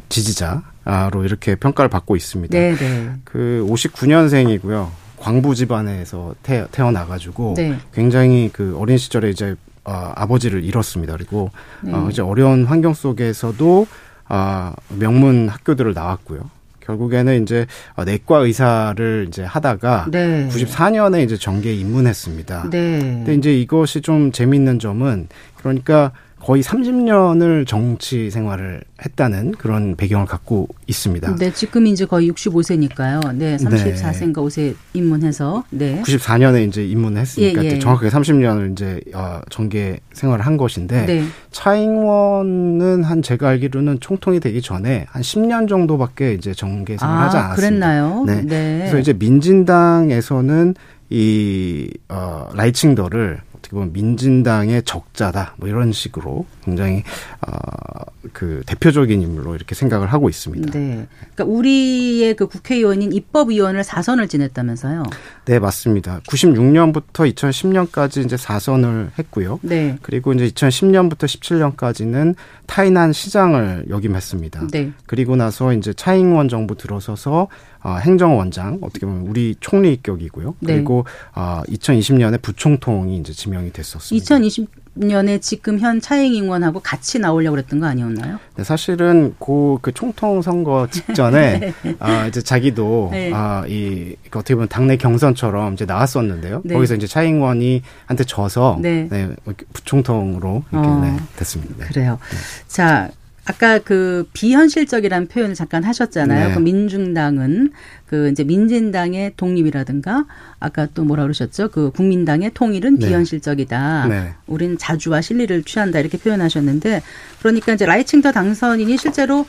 지지자로 0.09 1.23
이렇게 1.23 1.55
평가를 1.55 1.89
받고 1.89 2.15
있습니다. 2.15 2.51
네네. 2.51 2.77
네. 2.77 3.11
그 3.23 3.65
59년생이고요. 3.69 4.89
광부 5.17 5.55
집안에서 5.55 6.35
태, 6.43 6.65
태어나가지고 6.71 7.53
네. 7.55 7.77
굉장히 7.93 8.49
그 8.51 8.75
어린 8.77 8.97
시절에 8.97 9.29
이제 9.29 9.55
어, 9.83 10.11
아버지를 10.15 10.63
잃었습니다. 10.63 11.13
그리고 11.13 11.51
네. 11.81 11.93
어, 11.93 12.07
이제 12.09 12.21
어려운 12.21 12.65
환경 12.65 12.93
속에서도 12.93 13.87
아, 14.27 14.73
명문 14.89 15.49
학교들을 15.49 15.93
나왔고요. 15.93 16.49
결국에는 16.79 17.43
이제 17.43 17.67
어, 17.95 18.03
내과 18.03 18.39
의사를 18.39 19.25
이제 19.27 19.43
하다가 19.43 20.07
네. 20.09 20.47
94년에 20.49 21.23
이제 21.23 21.37
정계에 21.37 21.73
입문했습니다. 21.75 22.69
네. 22.69 22.99
근데 22.99 23.35
이제 23.35 23.53
이것이 23.59 24.01
좀 24.01 24.31
재미있는 24.31 24.79
점은 24.79 25.27
그러니까 25.57 26.11
거의 26.43 26.63
30년을 26.63 27.67
정치 27.67 28.31
생활을 28.31 28.81
했다는 29.03 29.51
그런 29.53 29.95
배경을 29.95 30.25
갖고 30.25 30.67
있습니다. 30.87 31.35
네, 31.35 31.53
지금 31.53 31.85
이제 31.85 32.05
거의 32.05 32.31
65세니까요. 32.31 33.35
네, 33.35 33.57
34세인가 33.57 34.35
5세 34.35 34.75
입문해서 34.93 35.63
네. 35.69 36.01
94년에 36.01 36.67
이제 36.67 36.83
입문했으니까 36.85 37.63
예, 37.63 37.69
예. 37.69 37.79
정확하게 37.79 38.09
30년을 38.09 38.71
이제 38.71 38.99
어, 39.13 39.39
정계 39.49 39.99
생활을 40.13 40.45
한 40.45 40.57
것인데 40.57 41.05
네. 41.05 41.23
차잉원은 41.51 43.03
한 43.03 43.21
제가 43.21 43.49
알기로는 43.49 43.99
총통이 43.99 44.39
되기 44.39 44.61
전에 44.61 45.05
한 45.09 45.21
10년 45.21 45.69
정도밖에 45.69 46.33
이제 46.33 46.53
정계 46.53 46.97
생활을 46.97 47.21
아, 47.21 47.25
하지 47.25 47.37
않았습니다. 47.37 47.67
그랬나요? 47.67 48.23
네. 48.25 48.41
네. 48.41 48.77
그래서 48.79 48.97
이제 48.97 49.13
민진당에서는 49.13 50.73
이 51.11 51.89
어, 52.09 52.47
라이칭더를 52.53 53.41
어떻게 53.61 53.75
보면 53.75 53.93
민진당의 53.93 54.83
적자다 54.83 55.53
뭐 55.57 55.69
이런 55.69 55.91
식으로 55.91 56.45
굉장히 56.63 57.03
어그 57.41 58.63
대표적인 58.65 59.21
인물로 59.21 59.55
이렇게 59.55 59.75
생각을 59.75 60.11
하고 60.11 60.29
있습니다. 60.29 60.71
네. 60.71 61.07
그러니까 61.33 61.43
우리의 61.45 62.35
그 62.35 62.47
국회의원인 62.47 63.13
입법위원을 63.13 63.83
4선을 63.83 64.27
지냈다면서요? 64.29 65.03
네, 65.45 65.59
맞습니다. 65.59 66.19
96년부터 66.27 67.33
2010년까지 67.33 68.23
이제 68.23 68.35
4선을 68.35 69.09
했고요. 69.17 69.59
네. 69.63 69.97
그리고 70.01 70.33
이제 70.33 70.47
2010년부터 70.47 71.25
17년까지는 71.25 72.35
타이난 72.67 73.11
시장을 73.11 73.85
역임했습니다. 73.89 74.67
네. 74.71 74.91
그리고 75.07 75.35
나서 75.35 75.73
이제 75.73 75.93
차잉원 75.93 76.47
정부 76.47 76.75
들어서서 76.75 77.47
어, 77.83 77.95
행정원장 77.95 78.79
어떻게 78.81 79.05
보면 79.05 79.27
우리 79.27 79.55
총리격이고요. 79.59 80.55
네. 80.59 80.75
그리고 80.75 81.05
어, 81.33 81.61
2020년에 81.67 82.41
부총통이 82.41 83.17
이제 83.17 83.33
지명이 83.33 83.71
됐었습니다. 83.73 84.23
2020 84.23 84.80
년에 84.93 85.39
지금 85.39 85.79
현 85.79 86.01
차잉 86.01 86.33
의원하고 86.33 86.81
같이 86.81 87.19
나오려고 87.19 87.55
그랬던 87.55 87.79
거 87.79 87.87
아니었나요? 87.87 88.39
네, 88.55 88.63
사실은 88.63 89.35
고, 89.39 89.79
그 89.81 89.93
총통 89.93 90.41
선거 90.41 90.87
직전에 90.91 91.73
아 91.99 92.27
이제 92.27 92.41
자기도 92.41 93.09
네. 93.11 93.31
아이 93.33 94.15
그 94.29 94.39
어떻게 94.39 94.55
보면 94.55 94.67
당내 94.67 94.97
경선처럼 94.97 95.73
이제 95.73 95.85
나왔었는데요. 95.85 96.61
네. 96.65 96.75
거기서 96.75 96.95
이제 96.95 97.07
차잉원이 97.07 97.83
한테 98.05 98.23
져서 98.25 98.79
네. 98.81 99.07
네. 99.09 99.29
부총통으로 99.73 100.63
이렇게 100.71 100.87
어. 100.87 100.99
네, 101.01 101.17
됐습니다. 101.37 101.75
네. 101.77 101.85
그래요. 101.85 102.19
자, 102.67 103.09
아까 103.45 103.79
그 103.79 104.27
비현실적이라는 104.33 105.27
표현을 105.27 105.55
잠깐 105.55 105.83
하셨잖아요. 105.83 106.49
네. 106.49 106.53
그 106.53 106.59
민중당은 106.59 107.71
그 108.05 108.29
이제 108.29 108.43
민진당의 108.43 109.33
독립이라든가 109.35 110.25
아까 110.59 110.85
또 110.93 111.03
뭐라 111.03 111.23
그러셨죠? 111.23 111.69
그 111.69 111.91
국민당의 111.91 112.51
통일은 112.53 112.99
네. 112.99 113.07
비현실적이다. 113.07 114.07
네. 114.07 114.33
우리는 114.45 114.77
자주와 114.77 115.21
실리를 115.21 115.63
취한다 115.63 115.99
이렇게 115.99 116.17
표현하셨는데 116.17 117.01
그러니까 117.39 117.73
이제 117.73 117.85
라이칭더 117.85 118.31
당선인이 118.31 118.95
실제로 118.97 119.45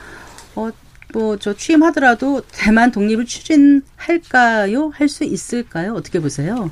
어 0.55 0.71
뭐저 1.13 1.55
취임하더라도 1.55 2.43
대만 2.53 2.91
독립을 2.91 3.27
추진할까요? 3.27 4.91
할 4.95 5.09
수 5.09 5.25
있을까요? 5.25 5.93
어떻게 5.93 6.21
보세요? 6.21 6.71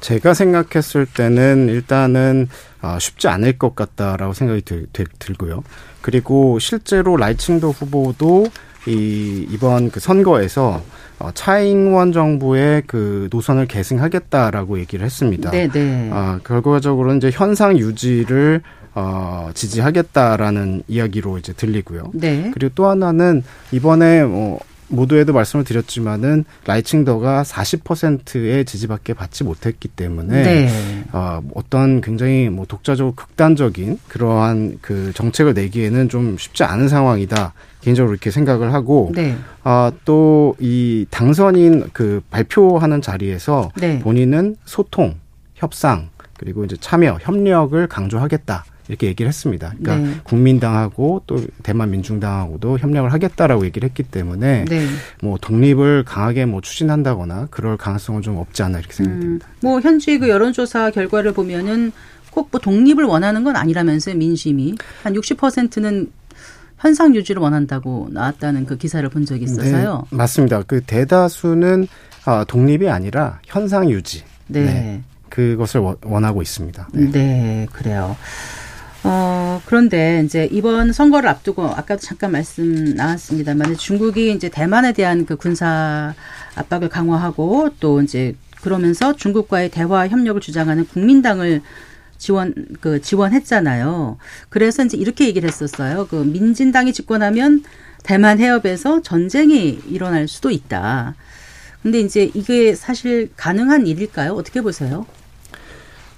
제가 0.00 0.34
생각했을 0.34 1.06
때는 1.06 1.68
일단은 1.68 2.48
아, 2.80 2.98
쉽지 3.00 3.26
않을 3.26 3.58
것 3.58 3.74
같다라고 3.74 4.32
생각이 4.32 4.62
들, 4.62 4.86
들, 4.92 5.06
들고요. 5.18 5.64
그리고 6.06 6.60
실제로 6.60 7.16
라이칭도 7.16 7.72
후보도 7.72 8.46
이 8.86 9.44
이번 9.50 9.90
그 9.90 9.98
선거에서 9.98 10.80
어, 11.18 11.30
차잉원 11.34 12.12
정부의 12.12 12.84
그 12.86 13.28
노선을 13.32 13.66
계승하겠다라고 13.66 14.78
얘기를 14.78 15.04
했습니다. 15.04 15.50
네, 15.50 15.66
네. 15.66 16.08
아, 16.12 16.38
결과적으로 16.44 17.12
이제 17.16 17.32
현상 17.32 17.76
유지를 17.76 18.62
어, 18.94 19.50
지지하겠다라는 19.52 20.84
이야기로 20.86 21.38
이제 21.38 21.52
들리고요. 21.52 22.12
네. 22.14 22.52
그리고 22.54 22.72
또 22.76 22.86
하나는 22.86 23.42
이번에 23.72 24.22
뭐 24.22 24.60
모두에도 24.88 25.32
말씀을 25.32 25.64
드렸지만은 25.64 26.44
라이칭더가 26.66 27.42
40%의 27.42 28.64
지지밖에 28.64 29.14
받지 29.14 29.44
못했기 29.44 29.88
때문에 29.88 30.42
네. 30.42 30.68
어, 31.12 31.40
어떤 31.54 32.00
굉장히 32.00 32.48
뭐 32.48 32.66
독자적으로 32.66 33.14
극단적인 33.14 33.98
그러한 34.08 34.78
그 34.82 35.12
정책을 35.14 35.54
내기에는 35.54 36.08
좀 36.08 36.36
쉽지 36.38 36.64
않은 36.64 36.88
상황이다. 36.88 37.52
개인적으로 37.82 38.12
이렇게 38.12 38.32
생각을 38.32 38.72
하고 38.72 39.12
네. 39.14 39.36
아, 39.62 39.92
또 40.04 40.46
이 40.58 41.06
당선인 41.10 41.90
그 41.92 42.20
발표하는 42.30 43.02
자리에서 43.02 43.70
네. 43.76 43.98
본인은 44.00 44.56
소통, 44.64 45.16
협상, 45.54 46.10
그리고 46.38 46.64
이제 46.64 46.76
참여, 46.78 47.18
협력을 47.20 47.86
강조하겠다. 47.86 48.64
이렇게 48.88 49.06
얘기를 49.08 49.28
했습니다. 49.28 49.74
그러니까 49.78 49.96
네. 50.08 50.20
국민당하고 50.24 51.22
또 51.26 51.40
대만 51.62 51.90
민중당하고도 51.90 52.78
협력을 52.78 53.12
하겠다라고 53.12 53.64
얘기를 53.64 53.88
했기 53.88 54.02
때문에 54.02 54.64
네. 54.66 54.86
뭐 55.22 55.38
독립을 55.40 56.04
강하게 56.04 56.46
뭐 56.46 56.60
추진한다거나 56.60 57.48
그럴 57.50 57.76
가능성은 57.76 58.22
좀 58.22 58.36
없지 58.36 58.62
않나 58.62 58.78
이렇게 58.78 58.92
생각이 58.94 59.16
음, 59.16 59.20
듭니다. 59.22 59.48
뭐 59.60 59.80
현지 59.80 60.18
그 60.18 60.28
여론조사 60.28 60.90
결과를 60.92 61.32
보면은 61.32 61.92
꼭 62.30 62.48
뭐 62.52 62.60
독립을 62.60 63.04
원하는 63.04 63.44
건 63.44 63.56
아니라면서요 63.56 64.14
민심이 64.16 64.74
한 65.02 65.14
60%는 65.14 66.10
현상 66.78 67.14
유지를 67.14 67.40
원한다고 67.40 68.08
나왔다는 68.12 68.66
그 68.66 68.76
기사를 68.76 69.08
본 69.08 69.24
적이 69.24 69.44
있어서요. 69.44 70.04
네, 70.10 70.16
맞습니다. 70.16 70.62
그 70.62 70.82
대다수는 70.82 71.88
아, 72.26 72.44
독립이 72.46 72.88
아니라 72.90 73.40
현상 73.46 73.88
유지. 73.90 74.22
네. 74.48 75.02
그것을 75.30 75.80
원- 75.80 75.96
원하고 76.02 76.42
있습니다. 76.42 76.88
네. 76.92 77.10
네. 77.10 77.66
그래요. 77.72 78.14
어, 79.08 79.62
그런데 79.66 80.22
이제 80.24 80.48
이번 80.50 80.92
선거를 80.92 81.28
앞두고 81.28 81.64
아까도 81.64 82.00
잠깐 82.00 82.32
말씀 82.32 82.96
나왔습니다만 82.96 83.76
중국이 83.76 84.32
이제 84.32 84.48
대만에 84.48 84.92
대한 84.92 85.26
그 85.26 85.36
군사 85.36 86.12
압박을 86.56 86.88
강화하고 86.88 87.70
또 87.78 88.02
이제 88.02 88.34
그러면서 88.62 89.14
중국과의 89.14 89.70
대화 89.70 90.08
협력을 90.08 90.40
주장하는 90.40 90.88
국민당을 90.88 91.62
지원 92.18 92.52
그 92.80 93.00
지원했잖아요. 93.00 94.18
그래서 94.48 94.84
이제 94.84 94.96
이렇게 94.96 95.28
얘기를 95.28 95.48
했었어요. 95.48 96.08
그 96.10 96.16
민진당이 96.16 96.92
집권하면 96.92 97.62
대만 98.02 98.40
해협에서 98.40 99.02
전쟁이 99.02 99.78
일어날 99.88 100.26
수도 100.26 100.50
있다. 100.50 101.14
근데 101.82 102.00
이제 102.00 102.28
이게 102.34 102.74
사실 102.74 103.30
가능한 103.36 103.86
일일까요? 103.86 104.32
어떻게 104.32 104.62
보세요? 104.62 105.06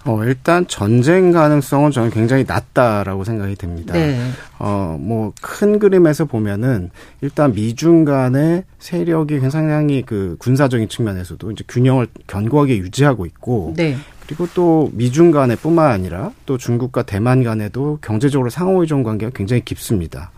어, 0.05 0.25
일단 0.25 0.67
전쟁 0.69 1.33
가능성은 1.33 1.91
저는 1.91 2.11
굉장히 2.11 2.45
낮다라고 2.47 3.25
생각이 3.25 3.57
됩니다. 3.57 3.95
네. 3.95 4.19
어, 4.59 4.97
뭐, 4.99 5.33
큰 5.43 5.79
그림에서 5.79 6.25
보면은, 6.25 6.91
일단 7.21 7.53
미중 7.53 8.05
간의 8.05 8.65
세력이 8.79 9.41
굉장히 9.41 10.03
그 10.07 10.37
군사적인 10.39 10.89
측면에서도 10.89 11.51
이제 11.51 11.65
균형을 11.69 12.07
견고하게 12.27 12.79
유지하고 12.79 13.27
있고, 13.27 13.75
네. 13.77 13.97
그리고 14.27 14.47
또 14.55 14.91
미중 14.93 15.31
간에 15.31 15.57
뿐만 15.57 15.91
아니라 15.91 16.31
또 16.47 16.57
중국과 16.57 17.03
대만 17.03 17.43
간에도 17.43 17.99
경제적으로 18.01 18.51
상호 18.51 18.81
의존 18.81 19.03
관계가 19.03 19.33
굉장히 19.35 19.65
깊습니다. 19.65 20.31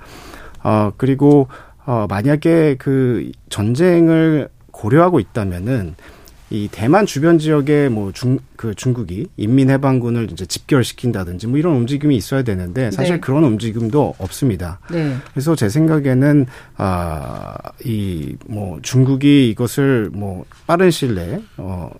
어, 0.62 0.92
그리고, 0.96 1.49
어, 1.85 2.07
만약에 2.09 2.77
그 2.79 3.31
전쟁을 3.51 4.49
고려하고 4.70 5.20
있다면은, 5.20 5.94
이 6.50 6.68
대만 6.70 7.06
주변 7.06 7.38
지역에 7.38 7.88
뭐 7.88 8.10
중 8.12 8.38
그 8.56 8.74
중국이 8.74 9.26
인민해방군을 9.38 10.32
이제 10.32 10.44
집결시킨다든지 10.44 11.46
뭐 11.46 11.58
이런 11.58 11.76
움직임이 11.76 12.14
있어야 12.16 12.42
되는데 12.42 12.90
사실 12.90 13.14
네. 13.14 13.20
그런 13.20 13.42
움직임도 13.44 14.16
없습니다. 14.18 14.80
네. 14.90 15.16
그래서 15.32 15.54
제 15.56 15.68
생각에는 15.68 16.46
아 16.76 17.54
이 17.84 18.36
뭐 18.46 18.78
중국이 18.82 19.48
이것을 19.50 20.10
뭐 20.12 20.44
빠른 20.66 20.90
시일 20.90 21.14
내에 21.14 21.40
어 21.56 21.90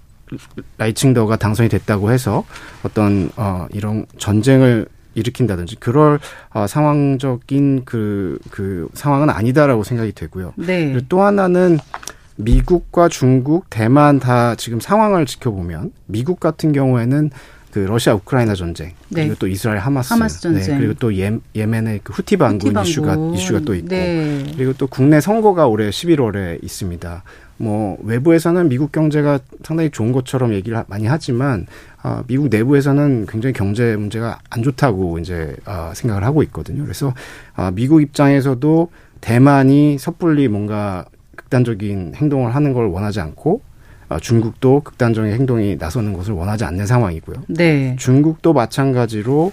라이칭더가 0.79 1.37
당선이 1.37 1.69
됐다고 1.69 2.11
해서 2.13 2.45
어떤 2.83 3.31
어 3.37 3.67
이런 3.73 4.05
전쟁을 4.19 4.87
일으킨다든지 5.15 5.77
그럴 5.77 6.21
어, 6.55 6.67
상황적인 6.69 7.85
그, 7.85 8.39
그 8.51 8.89
상황은 8.95 9.29
아니다라고 9.31 9.83
생각이 9.83 10.13
되고요. 10.13 10.53
네. 10.57 10.93
그리고 10.93 11.07
또 11.09 11.23
하나는 11.23 11.79
미국과 12.45 13.09
중국, 13.09 13.69
대만 13.71 14.19
다 14.21 14.55
지금 14.55 14.81
상황을 14.81 15.27
지켜보면 15.27 15.93
미국 16.07 16.41
같은 16.41 16.73
경우에는 16.73 17.31
그 17.71 17.79
러시아 17.81 18.15
우크라이나 18.15 18.55
전쟁 18.57 18.89
네. 19.11 19.23
그리고 19.23 19.37
또 19.39 19.47
이스라엘 19.47 19.79
하마스, 19.79 20.13
하마스 20.13 20.41
전쟁. 20.41 20.63
네, 20.75 20.79
그리고 20.79 20.95
또 20.95 21.17
예, 21.17 21.39
예멘의 21.55 22.01
그 22.03 22.13
후티 22.13 22.37
반군 22.37 22.77
이슈가. 22.83 23.17
이슈가 23.35 23.61
또 23.61 23.75
있고 23.77 23.89
네. 23.89 24.45
그리고 24.57 24.73
또 24.73 24.89
국내 24.89 25.21
선거가 25.21 25.69
올해 25.69 25.89
11월에 25.91 26.63
있습니다. 26.65 27.23
뭐 27.59 27.97
외부에서는 28.03 28.69
미국 28.69 28.91
경제가 28.91 29.39
상당히 29.63 29.91
좋은 29.91 30.11
것처럼 30.13 30.53
얘기를 30.55 30.79
하- 30.79 30.85
많이 30.89 31.07
하지만 31.07 31.67
아, 32.03 32.25
미국 32.27 32.49
내부에서는 32.49 33.27
굉장히 33.27 33.53
경제 33.53 33.95
문제가 33.95 34.39
안 34.49 34.63
좋다고 34.65 35.19
이제 35.21 35.55
아, 35.67 35.93
생각을 35.95 36.25
하고 36.25 36.43
있거든요. 36.45 36.83
그래서 36.83 37.15
아, 37.55 37.71
미국 37.71 38.01
입장에서도 38.03 38.91
대만이 39.21 39.99
섣불리 39.99 40.49
뭔가 40.49 41.05
극단적인 41.51 42.15
행동을 42.15 42.55
하는 42.55 42.73
걸 42.73 42.87
원하지 42.87 43.21
않고 43.21 43.61
아, 44.09 44.19
중국도 44.19 44.81
극단적인 44.81 45.33
행동이 45.33 45.77
나서는 45.77 46.13
것을 46.15 46.33
원하지 46.33 46.65
않는 46.65 46.87
상황이고요. 46.87 47.45
네. 47.49 47.97
중국도 47.99 48.53
마찬가지로 48.53 49.53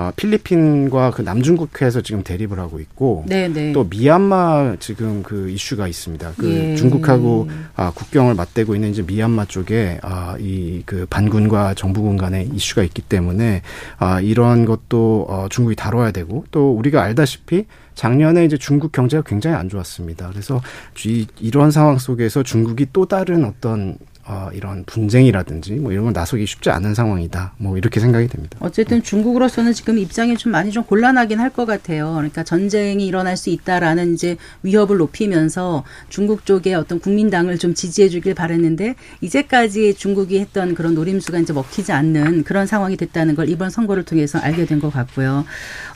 아, 0.00 0.12
필리핀과 0.16 1.10
그 1.10 1.22
남중국해에서 1.22 2.00
지금 2.00 2.22
대립을 2.22 2.58
하고 2.58 2.80
있고 2.80 3.24
네, 3.26 3.48
네. 3.48 3.72
또 3.72 3.84
미얀마 3.84 4.76
지금 4.80 5.22
그 5.22 5.50
이슈가 5.50 5.86
있습니다. 5.86 6.32
그 6.38 6.50
예. 6.50 6.74
중국하고 6.74 7.48
아, 7.76 7.92
국경을 7.94 8.34
맞대고 8.34 8.74
있는 8.74 8.90
이제 8.90 9.02
미얀마 9.02 9.44
쪽에 9.46 9.98
아, 10.02 10.36
이 10.38 10.70
그 10.86 11.06
반군과 11.08 11.74
정부군 11.74 12.16
간의 12.16 12.48
이슈가 12.52 12.82
있기 12.82 13.02
때문에 13.02 13.62
아, 13.98 14.20
이런 14.20 14.64
것도 14.64 15.26
어, 15.28 15.46
중국이 15.48 15.76
다뤄야 15.76 16.10
되고 16.10 16.44
또 16.50 16.72
우리가 16.72 17.02
알다시피 17.02 17.66
작년에 17.94 18.44
이제 18.44 18.56
중국 18.56 18.92
경제가 18.92 19.22
굉장히 19.26 19.56
안 19.56 19.68
좋았습니다. 19.68 20.30
그래서 20.30 20.60
이, 21.04 21.26
이런 21.38 21.70
상황 21.70 21.98
속에서 21.98 22.42
중국이 22.42 22.86
또 22.92 23.06
다른 23.06 23.44
어떤 23.44 23.98
어, 24.32 24.48
이런 24.54 24.84
분쟁이라든지 24.84 25.72
뭐 25.72 25.90
이런 25.90 26.04
걸 26.04 26.12
나서기 26.12 26.46
쉽지 26.46 26.70
않은 26.70 26.94
상황이다. 26.94 27.54
뭐 27.58 27.76
이렇게 27.76 27.98
생각이 27.98 28.28
됩니다. 28.28 28.56
어쨌든 28.60 29.02
중국으로서는 29.02 29.72
지금 29.72 29.98
입장이 29.98 30.36
좀 30.36 30.52
많이 30.52 30.70
좀 30.70 30.84
곤란하긴 30.84 31.40
할 31.40 31.50
것 31.50 31.66
같아요. 31.66 32.12
그러니까 32.14 32.44
전쟁이 32.44 33.04
일어날 33.08 33.36
수 33.36 33.50
있다라는 33.50 34.14
이제 34.14 34.36
위협을 34.62 34.98
높이면서 34.98 35.82
중국 36.08 36.46
쪽에 36.46 36.74
어떤 36.74 37.00
국민당을 37.00 37.58
좀 37.58 37.74
지지해 37.74 38.08
주길 38.08 38.34
바랬는데 38.34 38.94
이제까지 39.20 39.94
중국이 39.94 40.38
했던 40.38 40.76
그런 40.76 40.94
노림수가 40.94 41.40
이제 41.40 41.52
먹히지 41.52 41.90
않는 41.90 42.44
그런 42.44 42.68
상황이 42.68 42.96
됐다는 42.96 43.34
걸 43.34 43.48
이번 43.48 43.70
선거를 43.70 44.04
통해서 44.04 44.38
알게 44.38 44.64
된 44.66 44.78
것 44.80 44.92
같고요. 44.92 45.44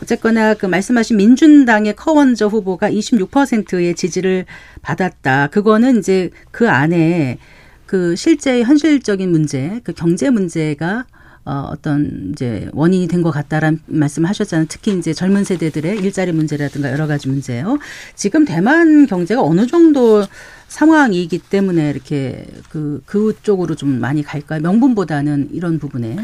어쨌거나 0.03 0.55
그 0.55 0.67
말씀하신 0.67 1.17
민준당의 1.19 1.95
커원저 1.95 2.49
후보가 2.49 2.91
26%의 2.91 3.95
지지를 3.95 4.45
받았다. 4.83 5.47
그거는 5.53 6.01
이제 6.01 6.31
그 6.51 6.69
안에 6.69 7.39
그 7.87 8.17
실제 8.17 8.63
현실적인 8.63 9.31
문제, 9.31 9.81
그 9.85 9.93
경제 9.93 10.31
문제가 10.31 11.05
어, 11.47 11.69
어떤 11.71 12.31
이제 12.33 12.71
원인이 12.73 13.07
된 13.07 13.23
것 13.23 13.31
같다라는 13.31 13.81
말씀을 13.87 14.29
하셨잖아요. 14.31 14.67
특히 14.71 14.97
이제 14.97 15.13
젊은 15.13 15.45
세대들의 15.45 15.99
일자리 15.99 16.33
문제라든가 16.33 16.91
여러 16.91 17.07
가지 17.07 17.29
문제요. 17.29 17.79
지금 18.15 18.47
대만 18.47 19.07
경제가 19.07 19.43
어느 19.43 19.67
정도 19.67 20.25
상황이기 20.69 21.39
때문에 21.39 21.91
이렇게 21.91 22.47
그, 22.71 23.03
그쪽으로 23.05 23.75
좀 23.75 24.01
많이 24.01 24.23
갈까요? 24.23 24.61
명분보다는 24.61 25.51
이런 25.53 25.79
부분에. 25.79 26.17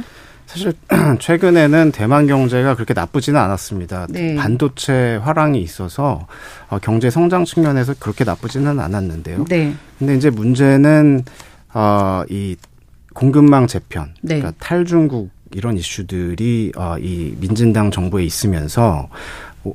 사실 0.47 0.73
최근에는 1.21 1.93
대만 1.93 2.27
경제가 2.27 2.75
그렇게 2.75 2.95
나쁘지는 2.95 3.39
않았습니다. 3.39 4.07
네. 4.09 4.35
반도체 4.37 5.17
화랑이 5.23 5.61
있어서 5.63 6.27
어, 6.71 6.79
경제 6.79 7.11
성장 7.11 7.45
측면에서 7.45 7.95
그렇게 8.01 8.25
나쁘지는 8.25 8.81
않았는데요. 8.81 9.45
네. 9.51 9.75
근데 9.99 10.17
이제 10.17 10.31
문제는 10.31 11.25
어, 11.75 12.23
이 12.29 12.57
공급망 13.15 13.67
재편, 13.67 14.15
네. 14.23 14.39
그러니까 14.39 14.53
탈중국 14.65 15.31
이런 15.53 15.77
이슈들이 15.77 16.73
어, 16.77 16.97
이 16.99 17.35
민진당 17.41 17.91
정부에 17.91 18.25
있으면서 18.25 19.09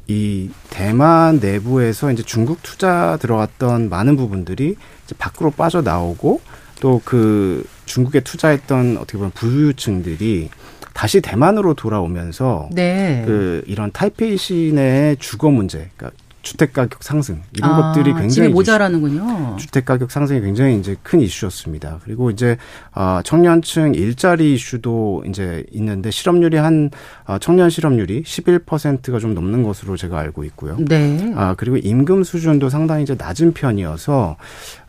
이 0.07 0.49
대만 0.69 1.39
내부에서 1.39 2.11
이제 2.11 2.23
중국 2.23 2.63
투자 2.63 3.17
들어갔던 3.17 3.89
많은 3.89 4.15
부분들이 4.15 4.75
이제 5.05 5.15
밖으로 5.17 5.51
빠져나오고 5.51 6.41
또 6.79 7.01
그 7.05 7.65
중국에 7.85 8.19
투자했던 8.19 8.97
어떻게 8.97 9.17
보면 9.17 9.31
부유층들이 9.31 10.49
다시 10.93 11.21
대만으로 11.21 11.73
돌아오면서 11.73 12.69
네. 12.71 13.23
그 13.25 13.63
이런 13.67 13.91
타이페이 13.91 14.37
시내의 14.37 15.17
주거 15.17 15.49
문제, 15.49 15.89
그러니까 15.97 16.17
주택 16.45 16.73
가격 16.73 17.03
상승 17.03 17.41
이런 17.53 17.71
아, 17.71 17.91
것들이 17.93 18.13
굉장히 18.13 18.49
모자라는군요. 18.49 19.57
주택 19.57 19.83
가격 19.83 20.11
상승이 20.11 20.39
굉장히 20.41 20.77
이제 20.77 20.95
큰 21.01 21.19
이슈였습니다. 21.19 21.99
그리고 22.03 22.29
이제 22.29 22.57
아 22.93 23.21
청년층 23.25 23.95
일자리 23.95 24.53
이슈도 24.53 25.23
이제 25.27 25.65
있는데 25.71 26.11
실업률이 26.11 26.57
한 26.57 26.91
아, 27.25 27.39
청년 27.39 27.71
실업률이 27.71 28.21
11%가 28.23 29.17
좀 29.19 29.33
넘는 29.33 29.63
것으로 29.63 29.97
제가 29.97 30.19
알고 30.19 30.43
있고요. 30.45 30.77
네. 30.79 31.33
아 31.35 31.55
그리고 31.55 31.77
임금 31.77 32.23
수준도 32.23 32.69
상당히 32.69 33.03
이제 33.03 33.15
낮은 33.17 33.53
편이어서 33.53 34.37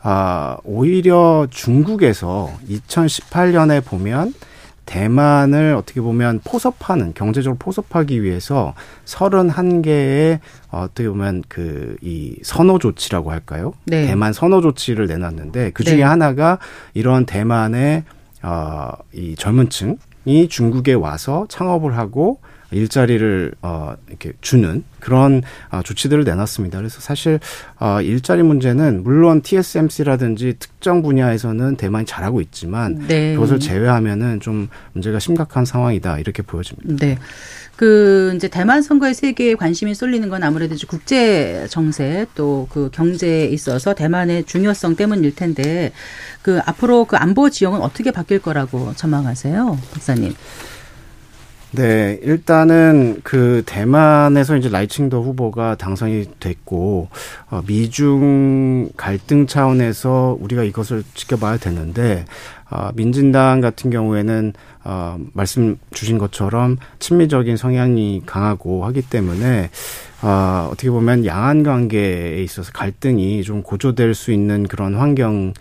아 0.02 0.58
오히려 0.62 1.46
중국에서 1.50 2.52
2018년에 2.68 3.82
보면 3.82 4.34
대만을 4.86 5.74
어떻게 5.74 6.00
보면 6.00 6.40
포섭하는 6.44 7.12
경제적으로 7.12 7.58
포섭하기 7.58 8.22
위해서 8.22 8.74
31개의 9.04 10.38
어떻게 10.70 11.08
보면 11.08 11.42
그 11.48 11.96
이 12.02 12.36
선호 12.42 12.78
조치라고 12.78 13.30
할까요? 13.30 13.72
네. 13.84 14.06
대만 14.06 14.32
선호 14.32 14.60
조치를 14.60 15.06
내놨는데 15.06 15.70
그 15.72 15.82
중에 15.84 15.96
네. 15.96 16.02
하나가 16.02 16.58
이런 16.94 17.26
대만의 17.26 18.04
어이 18.42 19.34
젊은 19.36 19.68
층이 19.70 20.48
중국에 20.48 20.92
와서 20.92 21.46
창업을 21.48 21.96
하고 21.96 22.40
일자리를 22.70 23.52
어 23.62 23.94
이렇게 24.08 24.32
주는 24.40 24.84
그런 25.00 25.42
어, 25.70 25.82
조치들을 25.82 26.24
내놨습니다. 26.24 26.78
그래서 26.78 27.00
사실 27.00 27.40
어 27.78 28.00
일자리 28.02 28.42
문제는 28.42 29.02
물론 29.02 29.42
TSMC라든지 29.42 30.56
특정 30.58 31.02
분야에서는 31.02 31.76
대만이 31.76 32.06
잘하고 32.06 32.40
있지만 32.40 33.06
네. 33.08 33.34
그것을 33.34 33.60
제외하면은 33.60 34.40
좀 34.40 34.68
문제가 34.92 35.18
심각한 35.18 35.64
상황이다 35.64 36.18
이렇게 36.18 36.42
보여집니다. 36.42 37.04
네. 37.04 37.18
그 37.76 38.32
이제 38.34 38.48
대만 38.48 38.80
선거에 38.80 39.12
세계에 39.12 39.54
관심이 39.54 39.94
쏠리는 39.94 40.26
건 40.30 40.42
아무래도 40.42 40.74
이제 40.74 40.86
국제 40.88 41.66
정세 41.68 42.26
또 42.34 42.66
그 42.70 42.90
경제에 42.92 43.46
있어서 43.46 43.94
대만의 43.94 44.44
중요성 44.44 44.96
때문일 44.96 45.34
텐데 45.34 45.92
그 46.42 46.60
앞으로 46.64 47.04
그 47.04 47.16
안보 47.16 47.50
지형은 47.50 47.80
어떻게 47.80 48.10
바뀔 48.10 48.40
거라고 48.40 48.92
전망하세요, 48.94 49.78
박사님? 49.92 50.34
네, 51.76 52.18
일단은 52.22 53.20
그 53.22 53.62
대만에서 53.66 54.56
이제 54.56 54.70
라이칭더 54.70 55.20
후보가 55.20 55.74
당선이 55.74 56.24
됐고 56.40 57.10
어, 57.50 57.60
미중 57.66 58.92
갈등 58.96 59.46
차원에서 59.46 60.38
우리가 60.40 60.62
이것을 60.62 61.04
지켜봐야 61.12 61.58
되는데 61.58 62.24
어, 62.70 62.92
민진당 62.94 63.60
같은 63.60 63.90
경우에는 63.90 64.54
어, 64.84 65.18
말씀 65.34 65.78
주신 65.92 66.16
것처럼 66.16 66.78
친미적인 66.98 67.58
성향이 67.58 68.22
강하고 68.24 68.86
하기 68.86 69.02
때문에 69.02 69.68
어, 70.22 70.70
어떻게 70.72 70.88
보면 70.88 71.26
양안 71.26 71.62
관계에 71.62 72.42
있어서 72.42 72.72
갈등이 72.72 73.42
좀 73.42 73.62
고조될 73.62 74.14
수 74.14 74.32
있는 74.32 74.66
그런 74.66 74.94
환경은 74.94 75.52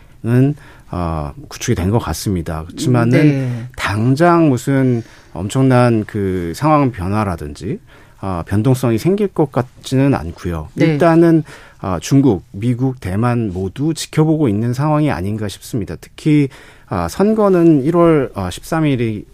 어, 0.91 1.34
구축이 1.50 1.76
된 1.76 1.89
것 1.91 2.00
같습니다. 2.00 2.63
그렇지만은 2.65 3.10
네. 3.28 3.67
당장 3.76 4.50
무슨 4.50 5.04
엄청난 5.34 6.04
그 6.06 6.54
상황 6.56 6.91
변화라든지 6.91 7.80
어, 8.21 8.43
변동성이 8.48 8.98
생길 8.98 9.28
것 9.28 9.52
같지는 9.52 10.13
않고요. 10.13 10.69
네. 10.76 10.86
일단은 10.86 11.43
어, 11.82 11.98
중국, 12.02 12.43
미국, 12.52 13.00
대만 13.00 13.52
모두 13.54 13.93
지켜보고 13.93 14.48
있는 14.48 14.74
상황이 14.74 15.12
아닌가 15.12 15.48
싶습니다. 15.48 15.95
특히 16.00 16.48
어, 16.89 17.08
선거는 17.10 17.84
1월 17.86 18.32
어, 18.36 18.48
13일이 18.50 19.26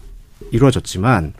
이루어졌지만 0.50 1.32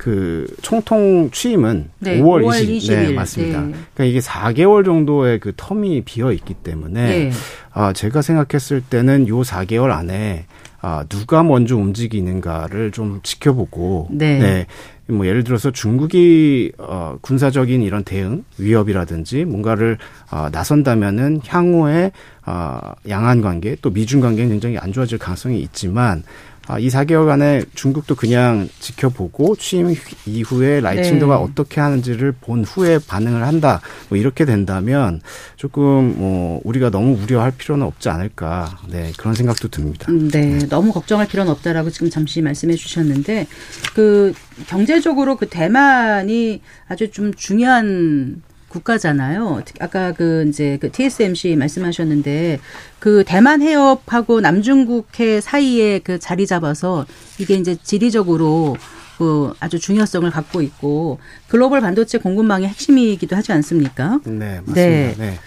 그 0.00 0.46
총통 0.62 1.28
취임은 1.30 1.90
네, 1.98 2.22
5월, 2.22 2.42
5월 2.42 2.66
20일. 2.66 2.78
20일. 2.78 2.88
네, 2.88 3.12
맞습니다. 3.12 3.60
네. 3.60 3.74
그러니까 3.92 4.04
이게 4.04 4.20
4개월 4.20 4.82
정도의 4.82 5.38
그 5.40 5.52
텀이 5.52 6.06
비어 6.06 6.32
있기 6.32 6.54
때문에 6.54 7.06
네. 7.06 7.30
아, 7.74 7.92
제가 7.92 8.22
생각했을 8.22 8.80
때는 8.80 9.28
요 9.28 9.42
4개월 9.42 9.90
안에 9.90 10.46
아, 10.80 11.04
누가 11.10 11.42
먼저 11.42 11.76
움직이는가를 11.76 12.92
좀 12.92 13.20
지켜보고 13.22 14.08
네. 14.12 14.38
네. 14.38 14.66
뭐 15.10 15.26
예를 15.26 15.44
들어서 15.44 15.70
중국이 15.70 16.72
어 16.78 17.18
군사적인 17.20 17.82
이런 17.82 18.04
대응 18.04 18.44
위협이라든지 18.58 19.44
뭔가를 19.44 19.98
어 20.30 20.48
나선다면은 20.50 21.40
향후에 21.44 22.12
어 22.46 22.78
양안 23.08 23.42
관계 23.42 23.76
또 23.82 23.90
미중 23.90 24.20
관계는 24.20 24.50
굉장히 24.50 24.78
안 24.78 24.92
좋아질 24.92 25.18
가능성이 25.18 25.60
있지만 25.60 26.22
아, 26.70 26.78
이 26.78 26.86
4개월간에 26.86 27.66
중국도 27.74 28.14
그냥 28.14 28.68
지켜보고 28.78 29.56
취임 29.56 29.92
이후에 30.24 30.80
라이칭도가 30.80 31.36
네. 31.36 31.42
어떻게 31.42 31.80
하는지를 31.80 32.30
본 32.30 32.62
후에 32.62 33.00
반응을 33.04 33.44
한다. 33.44 33.80
뭐 34.08 34.16
이렇게 34.16 34.44
된다면 34.44 35.20
조금 35.56 36.14
뭐 36.16 36.60
우리가 36.62 36.90
너무 36.90 37.20
우려할 37.20 37.50
필요는 37.50 37.84
없지 37.84 38.08
않을까. 38.08 38.78
네, 38.88 39.10
그런 39.18 39.34
생각도 39.34 39.66
듭니다. 39.66 40.12
음, 40.12 40.30
네, 40.30 40.60
너무 40.68 40.92
걱정할 40.92 41.26
필요는 41.26 41.50
없다라고 41.50 41.90
지금 41.90 42.08
잠시 42.08 42.40
말씀해 42.40 42.76
주셨는데 42.76 43.48
그 43.94 44.32
경제적으로 44.68 45.36
그 45.36 45.48
대만이 45.48 46.62
아주 46.86 47.10
좀 47.10 47.34
중요한 47.34 48.42
국가잖아요. 48.70 49.62
아까 49.80 50.12
그 50.12 50.46
이제 50.48 50.78
그 50.80 50.90
TSMC 50.90 51.56
말씀하셨는데 51.56 52.60
그 52.98 53.24
대만 53.26 53.60
해협하고 53.60 54.40
남중국해 54.40 55.40
사이에 55.42 55.98
그 55.98 56.18
자리 56.18 56.46
잡아서 56.46 57.04
이게 57.38 57.54
이제 57.56 57.76
지리적으로 57.82 58.76
그 59.18 59.52
아주 59.60 59.78
중요성을 59.78 60.30
갖고 60.30 60.62
있고 60.62 61.18
글로벌 61.48 61.80
반도체 61.82 62.16
공급망의 62.18 62.68
핵심이기도 62.68 63.36
하지 63.36 63.52
않습니까? 63.52 64.20
네, 64.24 64.60
맞습니다. 64.64 64.74
네. 64.74 65.14
네. 65.18 65.38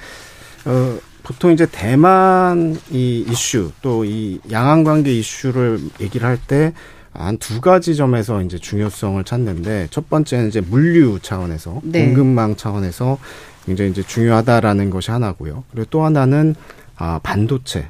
어, 0.65 0.99
보통 1.23 1.51
이제 1.51 1.65
대만 1.71 2.77
이 2.91 3.25
이슈 3.29 3.71
또 3.81 4.03
이 4.05 4.39
양안 4.51 4.83
관계 4.83 5.11
이슈를 5.13 5.79
얘기를 6.01 6.27
할때 6.27 6.73
한 7.13 7.37
두 7.37 7.61
가지 7.61 7.95
점에서 7.95 8.41
이제 8.41 8.57
중요성을 8.57 9.23
찾는데 9.23 9.87
첫 9.91 10.09
번째는 10.09 10.47
이제 10.47 10.61
물류 10.61 11.19
차원에서 11.21 11.81
네. 11.83 12.05
공급망 12.05 12.55
차원에서 12.55 13.17
굉장히 13.65 13.91
이제 13.91 14.01
중요하다라는 14.03 14.89
것이 14.89 15.11
하나고요. 15.11 15.63
그리고 15.71 15.87
또 15.89 16.03
하나는 16.03 16.55
아 16.97 17.19
반도체 17.23 17.87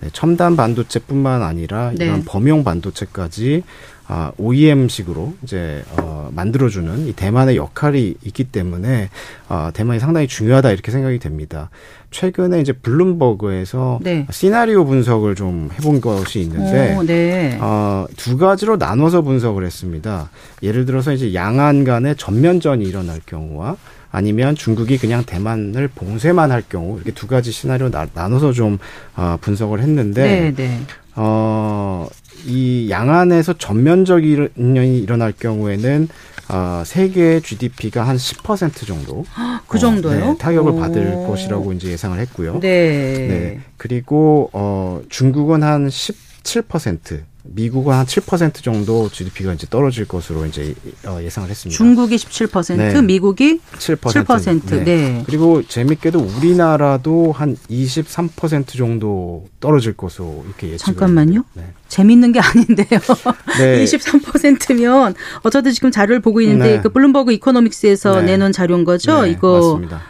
네, 0.00 0.10
첨단 0.12 0.56
반도체뿐만 0.56 1.42
아니라 1.42 1.92
네. 1.94 2.04
이런 2.04 2.24
범용 2.24 2.64
반도체까지 2.64 3.62
아, 4.08 4.30
OEM식으로 4.38 5.34
이제 5.42 5.82
어, 5.98 6.30
만들어주는 6.32 7.08
이 7.08 7.12
대만의 7.12 7.56
역할이 7.56 8.14
있기 8.24 8.44
때문에 8.44 9.08
어, 9.48 9.70
대만이 9.74 9.98
상당히 9.98 10.28
중요하다 10.28 10.70
이렇게 10.70 10.92
생각이 10.92 11.18
됩니다. 11.18 11.70
최근에 12.12 12.60
이제 12.60 12.72
블룸버그에서 12.72 13.98
네. 14.02 14.26
시나리오 14.30 14.84
분석을 14.84 15.34
좀 15.34 15.70
해본 15.74 16.00
것이 16.00 16.40
있는데 16.40 16.94
오, 16.96 17.02
네. 17.02 17.58
어, 17.60 18.06
두 18.16 18.36
가지로 18.38 18.76
나눠서 18.76 19.22
분석을 19.22 19.64
했습니다. 19.64 20.30
예를 20.62 20.86
들어서 20.86 21.12
이제 21.12 21.34
양안 21.34 21.84
간의 21.84 22.16
전면전이 22.16 22.84
일어날 22.84 23.20
경우와 23.26 23.76
아니면 24.12 24.54
중국이 24.54 24.98
그냥 24.98 25.24
대만을 25.24 25.88
봉쇄만 25.88 26.52
할 26.52 26.62
경우 26.68 26.96
이렇게 26.96 27.10
두 27.10 27.26
가지 27.26 27.50
시나리오 27.50 27.90
나, 27.90 28.06
나눠서 28.14 28.52
좀 28.52 28.78
어, 29.16 29.36
분석을 29.40 29.80
했는데 29.80 30.52
네, 30.52 30.54
네. 30.54 30.80
어, 31.16 32.06
이 32.46 32.88
양안에서 32.90 33.54
전면적인이 33.54 34.98
일어날 34.98 35.32
경우에는 35.38 36.08
어, 36.48 36.82
세계 36.86 37.40
GDP가 37.40 38.06
한 38.06 38.16
10% 38.16 38.86
정도 38.86 39.24
그 39.66 39.78
정도요? 39.78 40.32
네, 40.32 40.38
타격을 40.38 40.72
오. 40.72 40.76
받을 40.76 41.26
것이라고 41.26 41.72
이제 41.72 41.90
예상을 41.90 42.18
했고요. 42.20 42.60
네. 42.60 43.26
네. 43.28 43.60
그리고 43.76 44.48
어 44.52 45.00
중국은 45.08 45.64
한 45.64 45.88
17%, 45.88 47.22
미국은 47.48 47.94
한 47.94 48.06
7% 48.06 48.62
정도 48.62 49.08
GDP가 49.08 49.52
이제 49.52 49.66
떨어질 49.68 50.06
것으로 50.06 50.46
이제 50.46 50.74
어, 51.06 51.18
예상을 51.22 51.48
했습니다. 51.48 51.76
중국이 51.76 52.16
17%, 52.16 52.76
네. 52.76 53.02
미국이 53.02 53.60
7%. 53.78 53.98
7%. 53.98 54.84
네. 54.84 55.22
그리고 55.26 55.62
재밌게도 55.62 56.18
우리나라도 56.18 57.32
한 57.32 57.56
23% 57.70 58.76
정도 58.76 59.46
떨어질 59.60 59.94
것으로 59.94 60.44
이렇게 60.46 60.72
예측을 60.72 60.78
잠깐만요. 60.78 61.44
네. 61.54 61.72
재밌는 61.88 62.32
게 62.32 62.40
아닌데요. 62.40 63.00
네. 63.58 63.84
23%면 63.84 65.14
어쩌다 65.42 65.70
지금 65.70 65.90
자료를 65.90 66.20
보고 66.20 66.40
있는데 66.40 66.76
네. 66.76 66.80
그 66.80 66.88
블룸버그 66.90 67.32
이코노믹스에서 67.32 68.20
네. 68.20 68.26
내놓은 68.26 68.52
자료인 68.52 68.84
거죠. 68.84 69.22
네, 69.22 69.30
이거 69.30 69.54
맞습니다. 69.54 70.02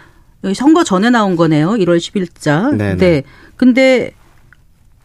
선거 0.54 0.84
전에 0.84 1.10
나온 1.10 1.36
거네요. 1.36 1.70
1월 1.70 1.98
10일자. 1.98 2.74
네, 2.76 2.94
네. 2.94 2.96
네. 2.96 3.22
근데 3.56 4.12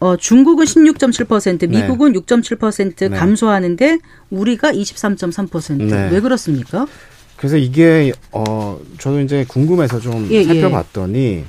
어 0.02 0.16
중국은 0.16 0.64
16.7%, 0.64 1.68
미국은 1.68 2.12
6.7% 2.14 3.10
네. 3.10 3.16
감소하는데 3.16 3.98
우리가 4.30 4.72
23.3%. 4.72 5.76
네. 5.76 6.10
왜 6.10 6.20
그렇습니까? 6.20 6.88
그래서 7.36 7.56
이게 7.56 8.12
어 8.32 8.80
저도 8.98 9.20
이제 9.20 9.44
궁금해서 9.46 10.00
좀 10.00 10.26
예, 10.32 10.38
예. 10.38 10.44
살펴봤더니 10.44 11.44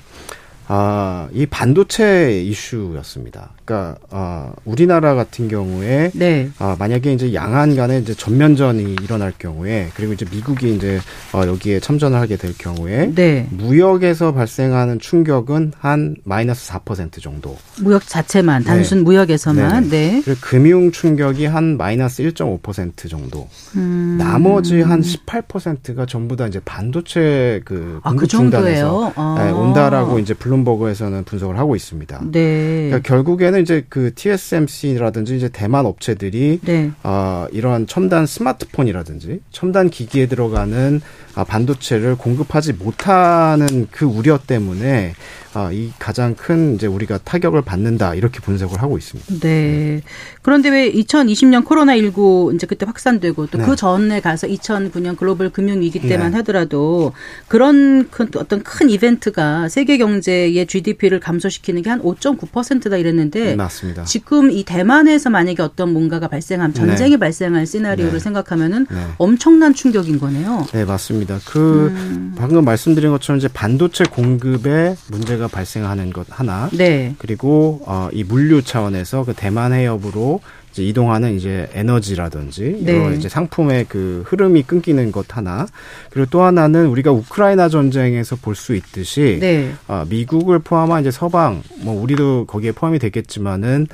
아, 0.68 1.30
이 1.34 1.47
반도체 1.47 2.43
이슈였습니다. 2.43 3.54
그러니까 3.66 3.97
아, 4.09 4.51
우리나라 4.66 5.16
같은 5.16 5.47
경우에 5.47 6.11
네. 6.14 6.49
아, 6.59 6.76
만약에 6.78 7.14
이제 7.14 7.34
양안 7.34 7.76
간에 7.76 7.99
이제 7.99 8.14
전면전이 8.14 8.95
일어날 9.01 9.34
경우에 9.38 9.89
그리고 9.95 10.14
이제 10.14 10.26
미국이 10.30 10.76
이제 10.76 10.99
어, 11.34 11.45
여기에 11.47 11.80
참전을 11.80 12.20
하게 12.20 12.36
될 12.36 12.53
경우에 12.57 13.11
네. 13.16 13.47
무역에서 13.51 14.34
발생하는 14.34 14.99
충격은 14.99 15.74
한 15.78 16.16
마이너스 16.24 16.72
4% 16.72 17.22
정도. 17.22 17.57
무역 17.82 18.07
자체만 18.07 18.64
네. 18.64 18.68
단순 18.68 19.03
무역에서만 19.03 19.89
네. 19.89 20.22
그리고 20.24 20.39
금융 20.41 20.91
충격이 20.91 21.45
한 21.45 21.78
마이너스 21.78 22.24
1.5% 22.24 23.09
정도. 23.09 23.47
음. 23.76 24.18
나머지 24.20 24.82
한 24.82 25.01
18%가 25.01 26.05
전부 26.05 26.36
다 26.36 26.47
이제 26.47 26.59
반도체 26.66 27.61
그 27.66 27.99
아, 28.03 28.09
공급 28.09 28.24
그 28.24 28.28
중단에서 28.28 28.89
정도예요? 28.89 29.14
아. 29.16 29.43
네, 29.43 29.51
온다라고 29.51 30.20
이제 30.20 30.34
블룸버그에서는 30.34 31.24
분석을 31.24 31.57
하고 31.57 31.76
있습니다. 31.76 32.22
네. 32.32 32.88
그러니까 32.89 33.07
결국에는 33.07 33.53
이제 33.60 33.86
그 33.89 34.14
TSMC라든지 34.16 35.36
이제 35.36 35.49
대만 35.49 35.86
업체들이 35.86 36.60
네. 36.64 36.91
아, 37.04 37.47
이런 37.51 37.88
첨단 37.88 38.26
스마트폰이라든지 38.26 39.41
첨단 39.51 39.89
기기에 39.89 40.28
들어가는 40.28 41.01
아, 41.36 41.43
반도체를 41.43 42.16
공급하지 42.16 42.74
못하는 42.74 43.88
그 43.91 44.06
우려 44.06 44.38
때문에 44.38 45.14
아, 45.54 45.72
이 45.72 45.91
가장 45.99 46.36
큰 46.36 46.76
이제 46.76 46.88
우리가 46.88 47.20
타격을 47.20 47.62
받는다 47.62 48.16
이렇게 48.16 48.39
분석을 48.41 48.82
하고 48.82 48.97
있습니다. 48.97 49.39
네. 49.39 50.01
그런데 50.41 50.70
왜 50.70 50.91
2020년 50.91 51.64
코로나 51.64 51.95
19 51.95 52.51
이제 52.56 52.68
그때 52.68 52.86
확산되고 52.86 53.47
또그 53.47 53.70
네. 53.70 53.76
전에 53.76 54.20
가서 54.20 54.47
2009년 54.47 55.16
글로벌 55.18 55.49
금융 55.49 55.80
위기 55.82 56.01
때만 56.01 56.32
네. 56.32 56.38
하더라도 56.38 57.14
그런 57.47 58.10
큰 58.10 58.28
어떤 58.36 58.62
큰 58.64 58.89
이벤트가 58.89 59.70
세계 59.70 59.97
경제의 59.97 60.66
GDP를 60.68 61.22
감소시키는 61.22 61.82
게 61.82 61.93
한 61.93 62.01
5.9%다 62.01 62.97
이랬는데 62.97 63.56
맞습니다. 63.56 64.04
지금 64.04 64.51
이 64.51 64.64
대만에서 64.64 65.30
만약에 65.30 65.62
어떤 65.62 65.93
뭔가가 65.93 66.28
발생하면 66.28 66.74
전쟁이 66.74 67.18
발생할 67.18 67.68
시나리오를 67.68 68.14
네. 68.14 68.20
생각하면은 68.20 68.88
네. 68.89 68.97
엄청난 69.20 69.74
충격인 69.74 70.20
거네요. 70.20 70.66
네, 70.74 70.84
맞습니다. 70.84 71.39
그 71.45 71.93
음. 71.95 72.34
방금 72.36 72.66
말씀드린 72.66 73.12
것처럼 73.12 73.38
이제 73.38 73.47
반도체 73.47 74.04
공급에 74.06 74.95
문제가 75.08 75.43
발생하는 75.48 76.12
것 76.12 76.28
하나, 76.30 76.70
네. 76.74 77.16
그리고 77.18 77.82
어, 77.86 78.10
이 78.12 78.24
물류 78.24 78.62
차원에서 78.62 79.26
그 79.26 79.34
대만 79.34 79.74
해협으로 79.74 80.39
이제 80.72 80.84
이동하는 80.84 81.36
이제 81.36 81.70
에너지라든지 81.74 82.82
네. 82.84 82.98
여러 82.98 83.14
이제 83.14 83.30
상품의 83.30 83.86
그 83.89 84.24
흐름이 84.26 84.64
끊기는 84.64 85.12
것 85.12 85.38
하나, 85.38 85.68
그리고 86.10 86.28
또 86.32 86.41
하나는 86.44 86.88
우리가 86.88 87.12
우크라이나 87.12 87.70
전쟁에서 87.70 88.36
볼 88.38 88.56
수 88.56 88.76
있듯이 88.76 89.38
네. 89.39 89.72
아, 89.88 90.06
미국을 90.10 90.60
포함한 90.60 91.02
이제 91.02 91.12
서방, 91.12 91.62
뭐 91.82 92.02
우리도 92.02 92.46
거기에 92.46 92.72
포함이 92.72 93.00
되겠지만은 93.00 93.88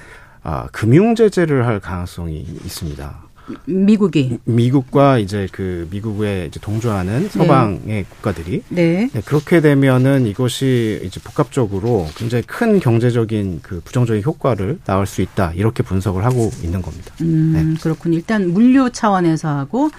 아, 0.43 0.67
금융 0.71 1.15
제재를 1.15 1.65
할 1.65 1.79
가능성이 1.81 2.45
있습니다. 2.65 3.28
미국이. 3.65 4.39
미국과 4.45 5.17
이제 5.19 5.47
그 5.51 5.87
미국에 5.91 6.45
이제 6.47 6.59
동조하는 6.59 7.29
서방의 7.29 8.05
국가들이 8.09 8.63
네. 8.69 9.09
네, 9.13 9.21
그렇게 9.21 9.61
되면은 9.61 10.25
이것이 10.27 11.01
이제 11.03 11.19
복합적으로 11.23 12.07
굉장히 12.15 12.43
큰 12.45 12.79
경제적인 12.79 13.59
그 13.61 13.81
부정적인 13.83 14.23
효과를 14.23 14.79
낳을 14.85 15.05
수 15.05 15.21
있다 15.21 15.53
이렇게 15.53 15.83
분석을 15.83 16.23
하고 16.23 16.51
있는 16.63 16.81
겁니다. 16.81 17.13
음, 17.21 17.77
그렇군요. 17.81 18.17
일단 18.17 18.51
물류 18.51 18.89
차원에서 18.91 19.49
하고 19.49 19.89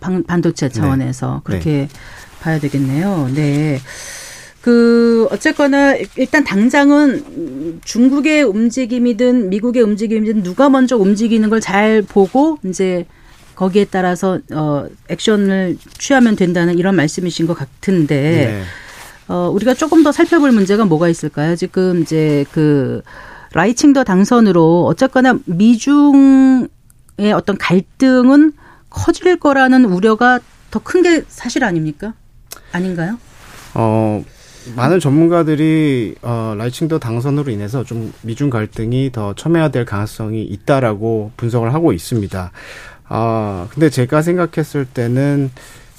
반, 0.00 0.22
반도체 0.24 0.68
차원에서 0.68 1.42
그렇게 1.44 1.88
봐야 2.40 2.58
되겠네요. 2.58 3.30
네. 3.34 3.80
그 4.64 5.28
어쨌거나 5.30 5.94
일단 6.16 6.42
당장은 6.42 7.80
중국의 7.84 8.44
움직임이든 8.44 9.50
미국의 9.50 9.82
움직임이든 9.82 10.42
누가 10.42 10.70
먼저 10.70 10.96
움직이는 10.96 11.50
걸 11.50 11.60
잘 11.60 12.00
보고 12.00 12.56
이제 12.64 13.04
거기에 13.56 13.84
따라서 13.90 14.38
어 14.54 14.86
액션을 15.10 15.76
취하면 15.98 16.34
된다는 16.34 16.78
이런 16.78 16.96
말씀이신 16.96 17.46
것 17.46 17.52
같은데 17.58 18.14
네. 18.16 18.62
어, 19.28 19.50
우리가 19.54 19.74
조금 19.74 20.02
더 20.02 20.12
살펴볼 20.12 20.50
문제가 20.52 20.86
뭐가 20.86 21.10
있을까요? 21.10 21.56
지금 21.56 22.00
이제 22.00 22.46
그 22.50 23.02
라이칭더 23.52 24.04
당선으로 24.04 24.86
어쨌거나 24.86 25.38
미중의 25.44 26.68
어떤 27.34 27.58
갈등은 27.58 28.52
커질 28.88 29.38
거라는 29.38 29.84
우려가 29.84 30.40
더 30.70 30.80
큰 30.80 31.02
게 31.02 31.22
사실 31.28 31.64
아닙니까? 31.64 32.14
아닌가요? 32.72 33.18
어 33.74 34.24
많은 34.76 35.00
전문가들이 35.00 36.16
어 36.22 36.54
라이칭더 36.56 36.98
당선으로 36.98 37.50
인해서 37.50 37.84
좀 37.84 38.12
미중 38.22 38.50
갈등이 38.50 39.10
더 39.12 39.34
첨예화될 39.34 39.84
가능성이 39.84 40.42
있다라고 40.42 41.32
분석을 41.36 41.74
하고 41.74 41.92
있습니다. 41.92 42.50
아 43.08 43.66
근데 43.70 43.90
제가 43.90 44.22
생각했을 44.22 44.86
때는 44.86 45.50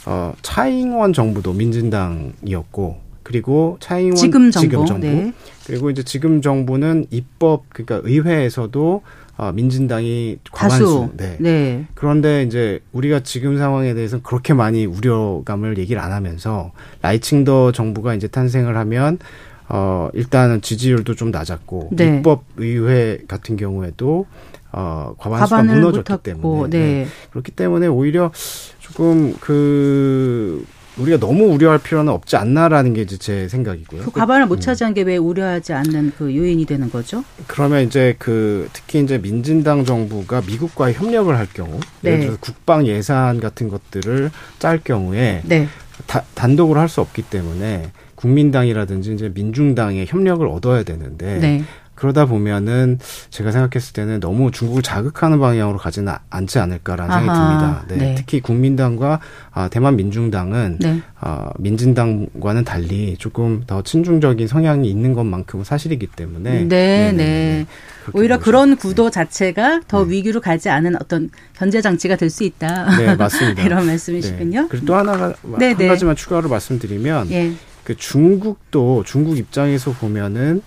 어 0.05 0.34
차잉원 0.41 1.13
정부도 1.13 1.53
민진당이었고 1.53 3.05
그리고 3.24 3.78
차잉원 3.80 4.16
지금 4.16 4.51
정부. 4.51 4.99
네. 4.99 5.34
그리고 5.66 5.89
이제 5.89 6.03
지금 6.03 6.41
정부는 6.41 7.07
입법 7.09 7.63
그러니까 7.70 8.01
의회에서도 8.07 9.01
어, 9.38 9.51
민진당이 9.51 10.39
과반수. 10.51 11.09
네. 11.17 11.38
네. 11.39 11.86
그런데 11.93 12.43
이제 12.43 12.79
우리가 12.93 13.21
지금 13.21 13.57
상황에 13.57 13.93
대해서는 13.93 14.23
그렇게 14.23 14.53
많이 14.53 14.86
우려감을 14.86 15.77
얘기를 15.77 16.01
안 16.01 16.11
하면서 16.13 16.71
라이칭더 17.01 17.73
정부가 17.73 18.13
이제 18.15 18.27
탄생을 18.27 18.77
하면 18.77 19.19
어 19.67 20.09
일단은 20.13 20.61
지지율도 20.61 21.15
좀 21.15 21.31
낮았고 21.31 21.89
네. 21.93 22.17
입법 22.17 22.43
의회 22.57 23.19
같은 23.27 23.57
경우에도 23.57 24.25
어 24.71 25.15
과반수가 25.17 25.63
무너졌기 25.63 26.13
때문에 26.23 26.69
네. 26.69 27.07
그렇기 27.31 27.51
때문에 27.51 27.88
오히려 27.88 28.31
조금 28.79 29.36
그 29.39 30.65
우리가 30.97 31.17
너무 31.19 31.45
우려할 31.45 31.77
필요는 31.79 32.11
없지 32.11 32.35
않나라는 32.37 32.93
게 32.93 33.01
이제 33.01 33.17
제 33.17 33.47
생각이고요. 33.49 34.03
그 34.03 34.11
과반을 34.11 34.47
못 34.47 34.61
차지한 34.61 34.93
게 34.93 35.03
왜 35.03 35.17
우려하지 35.17 35.73
않는 35.73 36.13
그 36.17 36.35
요인이 36.35 36.65
되는 36.65 36.89
거죠? 36.89 37.23
그러면 37.47 37.83
이제 37.85 38.15
그 38.17 38.67
특히 38.73 39.01
이제 39.01 39.17
민진당 39.19 39.85
정부가 39.85 40.41
미국과 40.47 40.91
협력을 40.93 41.35
할 41.37 41.47
경우 41.53 41.79
네. 42.01 42.11
예를 42.11 42.19
들어서 42.21 42.37
국방 42.39 42.87
예산 42.87 43.39
같은 43.39 43.69
것들을 43.69 44.31
짤 44.57 44.79
경우에 44.83 45.41
네. 45.45 45.67
다- 46.07 46.23
단독으로 46.33 46.79
할 46.79 46.87
수 46.89 47.01
없기 47.01 47.21
때문에 47.23 47.91
국민당이라든지 48.15 49.13
이제 49.13 49.31
민중당의 49.33 50.07
협력을 50.07 50.45
얻어야 50.47 50.83
되는데 50.83 51.39
네. 51.39 51.63
그러다 51.95 52.25
보면은 52.25 52.99
제가 53.31 53.51
생각했을 53.51 53.93
때는 53.93 54.19
너무 54.19 54.51
중국을 54.51 54.83
자극하는 54.83 55.39
방향으로 55.39 55.77
가지는 55.79 56.13
않지 56.29 56.59
않을까라는 56.59 57.15
생각이 57.17 57.39
아하, 57.39 57.47
듭니다. 57.47 57.85
네. 57.87 57.95
네. 57.95 58.15
특히 58.15 58.41
국민당과 58.41 59.19
아, 59.51 59.67
대만 59.69 59.95
민중당은 59.95 60.77
네. 60.79 61.01
아, 61.19 61.49
민진당과는 61.57 62.63
달리 62.63 63.15
조금 63.17 63.63
더 63.65 63.81
친중적인 63.81 64.47
성향이 64.47 64.87
있는 64.87 65.13
것만큼은 65.13 65.65
사실이기 65.65 66.07
때문에 66.07 66.65
네, 66.65 67.11
네. 67.11 67.65
그렇게 68.03 68.19
오히려 68.19 68.35
보고 68.35 68.45
그런 68.45 68.69
싶습니다. 68.69 68.87
구도 68.87 69.09
자체가 69.09 69.81
더 69.87 70.01
위기로 70.01 70.41
가지 70.41 70.69
않은 70.69 70.95
어떤 71.01 71.31
견제 71.55 71.81
장치가 71.81 72.15
될 72.15 72.29
수 72.35 72.43
있다. 72.43 72.97
네, 72.97 73.15
맞습니다. 73.15 73.63
이런 73.63 73.85
말씀이시군요. 73.85 74.61
네. 74.63 74.67
그리고 74.69 74.85
또 74.87 74.95
하나가 74.95 75.33
네, 75.57 75.69
한 75.69 75.77
네. 75.77 75.87
가지만 75.87 76.15
추가로 76.15 76.49
말씀드리면 76.49 77.31
예. 77.31 77.53
그 77.85 77.95
중국도 77.95 79.03
중국 79.05 79.37
입장에서 79.37 79.91
보면은 79.91 80.61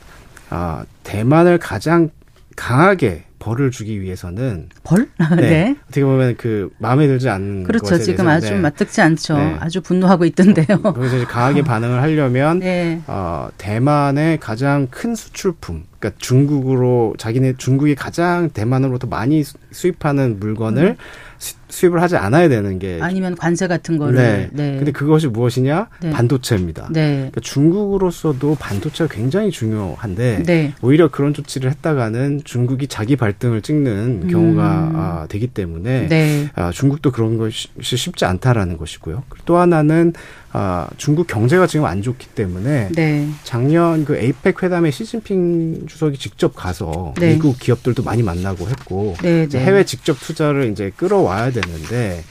아 0.50 0.84
대만을 1.04 1.58
가장 1.58 2.10
강하게 2.56 3.24
벌을 3.38 3.70
주기 3.70 4.00
위해서는 4.02 4.68
벌? 4.82 5.08
네, 5.36 5.48
네. 5.48 5.76
어떻게 5.84 6.02
보면 6.04 6.34
그 6.36 6.70
마음에 6.78 7.06
들지 7.06 7.28
않는 7.28 7.62
그렇죠. 7.62 7.96
지금 7.98 8.24
대해서, 8.24 8.30
아주 8.30 8.50
네. 8.54 8.58
마뜩지 8.58 9.00
않죠. 9.00 9.36
네. 9.36 9.56
아주 9.60 9.80
분노하고 9.80 10.24
있던데요. 10.24 10.82
거기서 10.82 11.16
이제 11.18 11.24
강하게 11.24 11.62
반응을 11.62 12.02
하려면 12.02 12.58
네. 12.58 13.00
어, 13.06 13.48
대만의 13.56 14.40
가장 14.40 14.88
큰 14.90 15.14
수출품, 15.14 15.84
그러니까 16.00 16.18
중국으로 16.20 17.14
자기네 17.16 17.54
중국이 17.58 17.94
가장 17.94 18.50
대만으로부터 18.50 19.06
많이 19.06 19.44
수- 19.44 19.56
수입하는 19.70 20.40
물건을 20.40 20.96
수- 21.38 21.54
수입을 21.68 22.00
하지 22.02 22.16
않아야 22.16 22.48
되는 22.48 22.78
게 22.78 22.96
음. 22.96 23.02
아니면 23.02 23.36
관세 23.36 23.66
같은 23.66 23.98
거를. 23.98 24.14
네. 24.14 24.48
네. 24.52 24.76
근데 24.76 24.92
그것이 24.92 25.28
무엇이냐? 25.28 25.88
네. 26.02 26.10
반도체입니다. 26.10 26.88
네. 26.90 27.16
그러니까 27.16 27.40
중국으로서도 27.40 28.56
반도체가 28.58 29.12
굉장히 29.12 29.50
중요한데 29.50 30.42
네. 30.44 30.74
오히려 30.82 31.08
그런 31.08 31.34
조치를 31.34 31.70
했다가는 31.70 32.42
중국이 32.44 32.86
자기 32.86 33.16
발등을 33.16 33.62
찍는 33.62 34.28
경우가 34.28 34.88
음. 34.88 34.92
아, 34.96 35.26
되기 35.28 35.46
때문에 35.46 36.08
네. 36.08 36.48
아, 36.54 36.70
중국도 36.70 37.12
그런 37.12 37.36
것이 37.36 37.68
쉽지 37.80 38.24
않다라는 38.24 38.76
것이고요. 38.76 39.22
또 39.44 39.56
하나는 39.56 40.12
아, 40.52 40.88
중국 40.96 41.26
경제가 41.26 41.66
지금 41.66 41.84
안 41.84 42.00
좋기 42.00 42.28
때문에 42.28 42.88
네. 42.94 43.28
작년 43.44 44.04
그 44.04 44.16
에이펙 44.16 44.62
회담에 44.62 44.90
시진핑 44.90 45.86
주석이 45.86 46.16
직접 46.16 46.54
가서 46.54 47.12
네. 47.18 47.34
미국 47.34 47.58
기업들도 47.58 48.02
많이 48.02 48.22
만나고 48.22 48.66
했고 48.66 49.14
네. 49.22 49.46
네. 49.46 49.58
해외 49.58 49.84
직접 49.84 50.18
투자를 50.18 50.70
이제 50.70 50.90
끌어와야 50.96 51.50
되는데 51.60 52.24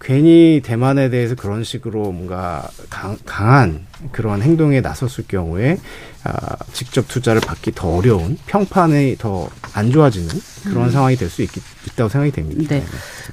괜히 0.00 0.60
대만에 0.64 1.10
대해서 1.10 1.34
그런 1.36 1.62
식으로 1.62 2.10
뭔가 2.10 2.68
강, 2.90 3.16
강한 3.24 3.86
그런 4.10 4.42
행동에 4.42 4.80
나섰을 4.80 5.24
경우에 5.28 5.78
아, 6.24 6.56
직접 6.72 7.06
투자를 7.06 7.40
받기 7.40 7.72
더 7.74 7.88
어려운 7.96 8.36
평판이 8.46 9.16
더 9.18 9.48
안 9.74 9.90
좋아지는 9.90 10.28
그런 10.64 10.90
상황이 10.90 11.16
될 11.16 11.30
수 11.30 11.42
있다고 11.42 12.08
생각이 12.10 12.30
됩니다. 12.32 12.62
음. 12.62 12.66
네. 12.68 12.84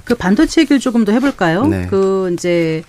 그 0.04 0.14
반도체 0.14 0.62
얘기를 0.62 0.80
조금 0.80 1.04
더 1.04 1.12
해볼까요? 1.12 1.66
네. 1.66 1.86
그 1.90 2.30
이제 2.32 2.82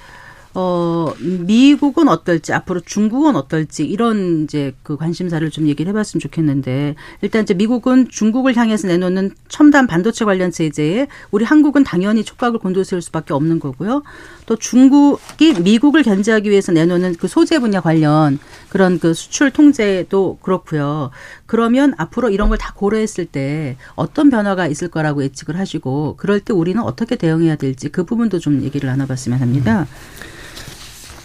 어 0.53 1.13
미국은 1.19 2.07
어떨지 2.07 2.53
앞으로 2.53 2.79
중국은 2.81 3.35
어떨지 3.35 3.85
이런 3.85 4.43
이제 4.43 4.73
그 4.83 4.97
관심사를 4.97 5.49
좀 5.49 5.67
얘기를 5.67 5.89
해봤으면 5.89 6.19
좋겠는데 6.19 6.95
일단 7.21 7.43
이제 7.43 7.53
미국은 7.53 8.07
중국을 8.09 8.55
향해서 8.55 8.87
내놓는 8.87 9.31
첨단 9.47 9.87
반도체 9.87 10.25
관련 10.25 10.51
제재에 10.51 11.07
우리 11.31 11.45
한국은 11.45 11.83
당연히 11.83 12.23
촉각을 12.23 12.59
곤두세울 12.59 13.01
수밖에 13.01 13.33
없는 13.33 13.59
거고요. 13.59 14.03
또 14.45 14.55
중국이 14.55 15.53
미국을 15.61 16.03
견제하기 16.03 16.49
위해서 16.49 16.71
내놓는 16.71 17.15
그 17.15 17.27
소재 17.27 17.59
분야 17.59 17.79
관련 17.81 18.39
그런 18.69 18.99
그 18.99 19.13
수출 19.13 19.51
통제도 19.51 20.37
그렇고요. 20.41 21.11
그러면 21.45 21.93
앞으로 21.97 22.29
이런 22.29 22.47
걸 22.49 22.61
다 22.61 22.73
고려했을 22.75 23.25
때 23.25 23.75
어떤 23.95 24.29
변화가 24.29 24.67
있을 24.67 24.89
거라고 24.89 25.23
예측을 25.23 25.57
하시고 25.57 26.15
그럴 26.17 26.39
때 26.41 26.53
우리는 26.53 26.79
어떻게 26.83 27.15
대응해야 27.15 27.55
될지 27.55 27.89
그 27.89 28.03
부분도 28.03 28.37
좀 28.37 28.61
얘기를 28.61 28.87
나눠봤으면 28.87 29.39
합니다. 29.39 29.87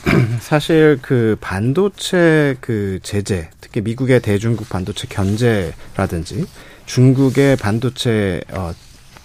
사실 0.40 0.98
그 1.02 1.36
반도체 1.40 2.56
그 2.60 2.98
제재, 3.02 3.50
특히 3.60 3.80
미국의 3.80 4.20
대중국 4.20 4.68
반도체 4.68 5.06
견제라든지 5.08 6.46
중국의 6.86 7.56
반도체 7.56 8.40
어 8.52 8.72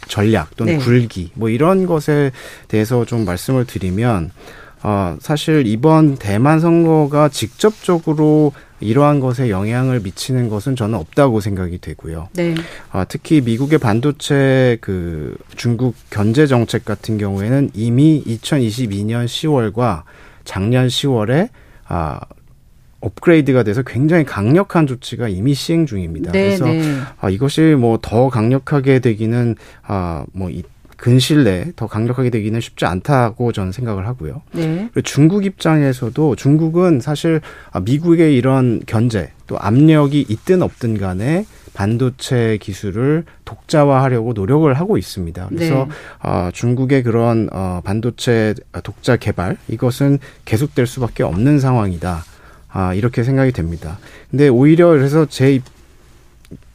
전략 0.07 0.55
또는 0.57 0.77
네. 0.77 0.83
굴기 0.83 1.31
뭐 1.35 1.49
이런 1.49 1.85
것에 1.85 2.31
대해서 2.67 3.05
좀 3.05 3.23
말씀을 3.23 3.65
드리면 3.65 4.31
어 4.83 5.17
사실 5.21 5.67
이번 5.67 6.17
대만 6.17 6.59
선거가 6.59 7.29
직접적으로 7.29 8.53
이러한 8.81 9.19
것에 9.19 9.51
영향을 9.51 9.99
미치는 9.99 10.49
것은 10.49 10.75
저는 10.75 10.97
없다고 10.97 11.39
생각이 11.39 11.77
되고요. 11.77 12.29
네. 12.33 12.55
아, 12.91 13.05
특히 13.05 13.39
미국의 13.39 13.77
반도체 13.77 14.79
그 14.81 15.37
중국 15.55 15.95
견제 16.09 16.47
정책 16.47 16.83
같은 16.83 17.19
경우에는 17.19 17.69
이미 17.75 18.23
2022년 18.25 19.25
10월과 19.25 20.01
작년 20.43 20.87
10월에 20.87 21.49
아 21.87 22.19
업그레이드가 23.01 23.63
돼서 23.63 23.81
굉장히 23.81 24.23
강력한 24.23 24.85
조치가 24.87 25.27
이미 25.27 25.53
시행 25.53 25.85
중입니다. 25.85 26.31
네, 26.31 26.43
그래서 26.57 26.65
네. 26.65 26.81
아, 27.19 27.29
이것이 27.29 27.75
뭐 27.77 27.97
더 28.01 28.29
강력하게 28.29 28.99
되기는 28.99 29.55
아뭐 29.83 30.49
근실 30.97 31.43
내에 31.43 31.65
더 31.75 31.87
강력하게 31.87 32.29
되기는 32.29 32.61
쉽지 32.61 32.85
않다고 32.85 33.51
저는 33.51 33.71
생각을 33.71 34.05
하고요. 34.05 34.43
네. 34.51 34.87
그리고 34.93 35.01
중국 35.01 35.45
입장에서도 35.45 36.35
중국은 36.35 36.99
사실 36.99 37.41
아, 37.71 37.79
미국의 37.79 38.35
이런 38.35 38.81
견제 38.85 39.31
또 39.47 39.57
압력이 39.57 40.25
있든 40.29 40.61
없든 40.61 40.99
간에 40.99 41.45
반도체 41.73 42.57
기술을 42.61 43.23
독자화하려고 43.45 44.33
노력을 44.33 44.71
하고 44.73 44.97
있습니다. 44.97 45.47
그래서 45.49 45.85
네. 45.85 45.87
아, 46.19 46.51
중국의 46.53 47.03
그런 47.03 47.49
어, 47.51 47.81
반도체 47.83 48.53
독자 48.83 49.15
개발 49.17 49.57
이것은 49.67 50.19
계속될 50.45 50.85
수밖에 50.87 51.23
없는 51.23 51.59
상황이다. 51.59 52.23
아, 52.69 52.93
이렇게 52.93 53.23
생각이 53.23 53.51
됩니다. 53.51 53.99
근데 54.29 54.47
오히려 54.47 54.89
그래서 54.89 55.25
제, 55.25 55.53
입- 55.53 55.63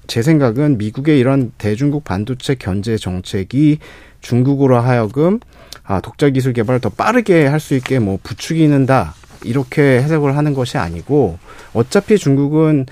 제 0.06 0.22
생각은 0.22 0.78
미국의 0.78 1.18
이런 1.18 1.52
대중국 1.58 2.04
반도체 2.04 2.54
견제 2.54 2.96
정책이 2.96 3.78
중국으로 4.20 4.78
하여금 4.80 5.40
아, 5.84 6.00
독자 6.00 6.30
기술 6.30 6.52
개발을 6.52 6.80
더 6.80 6.88
빠르게 6.88 7.46
할 7.46 7.60
수 7.60 7.74
있게 7.74 7.98
뭐 7.98 8.18
부추기는다. 8.22 9.14
이렇게 9.44 9.82
해석을 10.02 10.36
하는 10.36 10.54
것이 10.54 10.78
아니고 10.78 11.38
어차피 11.72 12.18
중국은 12.18 12.86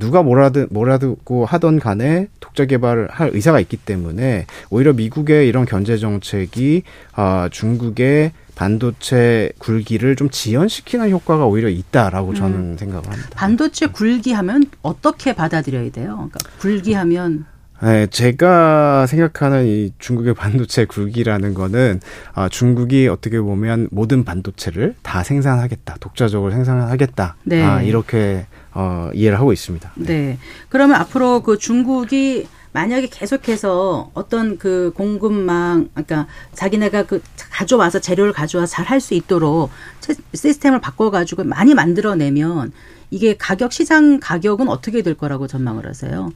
누가 0.00 0.22
뭐라든 0.22 0.66
뭐라고 0.70 1.44
하던 1.46 1.78
간에 1.78 2.26
독자 2.40 2.64
개발을 2.64 3.08
할 3.10 3.30
의사가 3.32 3.60
있기 3.60 3.76
때문에 3.76 4.46
오히려 4.70 4.92
미국의 4.92 5.46
이런 5.46 5.64
견제 5.64 5.96
정책이 5.96 6.82
아, 7.12 7.48
중국의 7.52 8.32
반도체 8.56 9.52
굴기를 9.58 10.16
좀 10.16 10.28
지연시키는 10.28 11.10
효과가 11.10 11.46
오히려 11.46 11.68
있다라고 11.68 12.34
저는 12.34 12.76
생각을 12.76 13.06
합니다. 13.06 13.30
반도체 13.34 13.86
굴기하면 13.86 14.64
어떻게 14.82 15.34
받아들여야 15.34 15.90
돼요? 15.92 16.28
그러니까 16.30 16.38
굴기하면 16.58 17.46
네, 17.82 18.06
제가 18.08 19.06
생각하는 19.06 19.66
이 19.66 19.92
중국의 19.98 20.34
반도체 20.34 20.84
굴기라는 20.84 21.54
거는 21.54 22.00
아, 22.34 22.48
중국이 22.50 23.08
어떻게 23.08 23.40
보면 23.40 23.88
모든 23.90 24.22
반도체를 24.24 24.96
다 25.02 25.22
생산하겠다, 25.22 25.96
독자적으로 25.98 26.52
생산하겠다, 26.52 27.36
네. 27.44 27.62
아, 27.62 27.80
이렇게 27.80 28.46
어, 28.74 29.08
이해를 29.14 29.38
하고 29.38 29.52
있습니다. 29.54 29.92
네. 29.96 30.38
그러면 30.68 30.96
앞으로 31.00 31.42
그 31.42 31.56
중국이 31.56 32.46
만약에 32.72 33.08
계속해서 33.08 34.10
어떤 34.14 34.58
그 34.58 34.92
공급망, 34.94 35.88
그러니까 35.94 36.26
자기네가 36.54 37.04
그 37.04 37.22
가져와서 37.50 37.98
재료를 38.00 38.32
가져와서 38.32 38.70
잘할 38.70 39.00
수 39.00 39.14
있도록 39.14 39.70
체- 40.00 40.14
시스템을 40.34 40.80
바꿔가지고 40.80 41.44
많이 41.44 41.74
만들어내면 41.74 42.72
이게 43.10 43.36
가격, 43.36 43.72
시장 43.72 44.20
가격은 44.20 44.68
어떻게 44.68 45.02
될 45.02 45.14
거라고 45.14 45.46
전망을 45.48 45.88
하세요? 45.88 46.30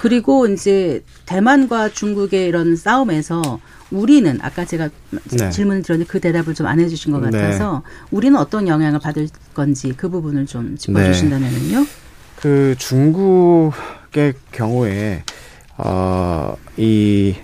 그리고 0.00 0.46
이제 0.46 1.04
대만과 1.26 1.90
중국의 1.90 2.48
이런 2.48 2.74
싸움에서 2.74 3.60
우리는 3.90 4.38
아까 4.40 4.64
제가 4.64 4.88
네. 5.10 5.50
질문을 5.50 5.82
드렸는데 5.82 6.10
그 6.10 6.20
대답을 6.20 6.54
좀 6.54 6.66
안 6.66 6.80
해주신 6.80 7.12
것 7.12 7.20
네. 7.20 7.30
같아서 7.30 7.82
우리는 8.10 8.38
어떤 8.38 8.66
영향을 8.66 8.98
받을 8.98 9.28
건지 9.52 9.92
그 9.94 10.08
부분을 10.08 10.46
좀 10.46 10.76
짚어주신다면요. 10.78 11.86
그 12.36 12.74
중국의 12.78 14.34
경우에 14.52 15.22
어이 15.76 17.36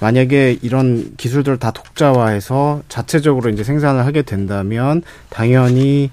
만약에 0.00 0.58
이런 0.60 1.14
기술들을 1.16 1.58
다 1.58 1.70
독자화해서 1.70 2.82
자체적으로 2.88 3.48
이제 3.50 3.62
생산을 3.62 4.04
하게 4.04 4.22
된다면 4.22 5.02
당연히 5.30 6.10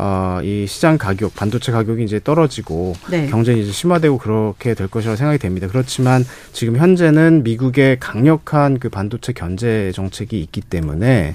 어 0.00 0.30
이 0.42 0.66
시장 0.66 0.98
가격 0.98 1.34
반도체 1.34 1.72
가격이 1.72 2.04
이제 2.04 2.20
떨어지고 2.22 2.94
네. 3.10 3.26
경쟁이 3.28 3.62
이제 3.62 3.72
심화되고 3.72 4.18
그렇게 4.18 4.74
될 4.74 4.88
것이라고 4.88 5.16
생각이 5.16 5.38
됩니다. 5.38 5.66
그렇지만 5.68 6.24
지금 6.52 6.76
현재는 6.76 7.42
미국의 7.42 7.98
강력한 8.00 8.78
그 8.78 8.88
반도체 8.88 9.32
견제 9.32 9.92
정책이 9.94 10.40
있기 10.40 10.60
때문에 10.62 11.34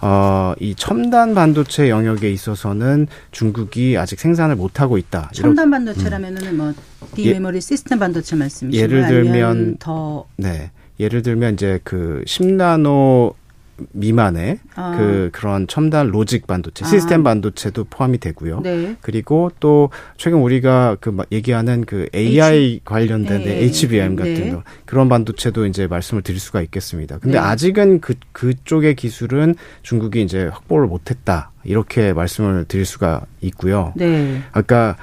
어, 0.00 0.54
이 0.60 0.74
첨단 0.76 1.34
반도체 1.34 1.90
영역에 1.90 2.30
있어서는 2.30 3.08
중국이 3.32 3.96
아직 3.98 4.20
생산을 4.20 4.56
못 4.56 4.80
하고 4.80 4.96
있다. 4.96 5.30
첨단 5.34 5.70
반도체라면은 5.70 6.56
뭐 6.56 6.72
디메모리 7.14 7.56
예, 7.56 7.60
시스템 7.60 7.98
반도체 7.98 8.36
말씀이신가요? 8.36 8.82
예를 8.82 9.08
들면 9.08 9.76
더 9.78 10.26
네. 10.36 10.70
예를 11.00 11.22
들면 11.22 11.54
이제 11.54 11.80
그 11.84 12.22
10나노 12.26 13.34
미만의 13.92 14.58
아. 14.74 14.96
그 14.96 15.30
그런 15.32 15.66
첨단 15.66 16.08
로직 16.08 16.46
반도체, 16.46 16.84
아. 16.84 16.88
시스템 16.88 17.22
반도체도 17.22 17.84
포함이 17.84 18.18
되고요. 18.18 18.60
네. 18.60 18.96
그리고 19.00 19.50
또 19.60 19.90
최근 20.16 20.40
우리가 20.40 20.96
그 21.00 21.16
얘기하는 21.30 21.84
그 21.84 22.08
AI 22.14 22.56
H. 22.56 22.80
관련된 22.84 23.44
네. 23.44 23.64
HBM 23.64 24.16
같은 24.16 24.34
네. 24.34 24.50
거 24.50 24.62
그런 24.84 25.08
반도체도 25.08 25.66
이제 25.66 25.86
말씀을 25.86 26.22
드릴 26.22 26.40
수가 26.40 26.60
있겠습니다. 26.62 27.18
근데 27.18 27.38
네. 27.38 27.44
아직은 27.44 28.00
그 28.00 28.14
그쪽의 28.32 28.94
기술은 28.94 29.54
중국이 29.82 30.22
이제 30.22 30.46
확보를 30.46 30.86
못 30.86 31.10
했다 31.10 31.52
이렇게 31.64 32.12
말씀을 32.12 32.64
드릴 32.66 32.84
수가 32.84 33.22
있고요. 33.40 33.92
네. 33.96 34.42
아까 34.52 34.96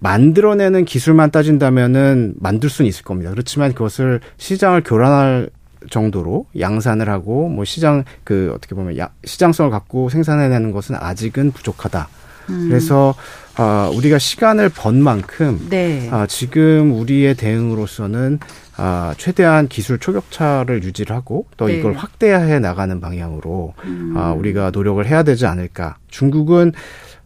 만들어내는 0.00 0.86
기술만 0.86 1.30
따진다면은 1.30 2.34
만들 2.40 2.70
수는 2.70 2.88
있을 2.88 3.04
겁니다. 3.04 3.30
그렇지만 3.30 3.72
그것을 3.72 4.20
시장을 4.38 4.82
교란할 4.82 5.50
정도로 5.88 6.46
양산을 6.58 7.08
하고 7.08 7.48
뭐 7.48 7.64
시장 7.64 8.04
그 8.24 8.52
어떻게 8.54 8.74
보면 8.74 8.98
야, 8.98 9.10
시장성을 9.24 9.70
갖고 9.70 10.08
생산해내는 10.08 10.72
것은 10.72 10.96
아직은 10.96 11.52
부족하다. 11.52 12.08
음. 12.50 12.68
그래서 12.68 13.14
아, 13.56 13.90
우리가 13.94 14.18
시간을 14.18 14.70
번 14.70 15.02
만큼 15.02 15.66
네. 15.70 16.08
아, 16.10 16.26
지금 16.26 16.92
우리의 16.92 17.34
대응으로서는 17.34 18.38
아, 18.76 19.14
최대한 19.18 19.68
기술 19.68 19.98
초격차를 19.98 20.82
유지를 20.82 21.14
하고 21.14 21.46
또 21.56 21.66
네. 21.66 21.74
이걸 21.74 21.94
확대해 21.94 22.58
나가는 22.58 23.00
방향으로 23.00 23.74
음. 23.84 24.14
아, 24.16 24.32
우리가 24.32 24.70
노력을 24.70 25.04
해야 25.06 25.22
되지 25.22 25.46
않을까. 25.46 25.96
중국은 26.08 26.72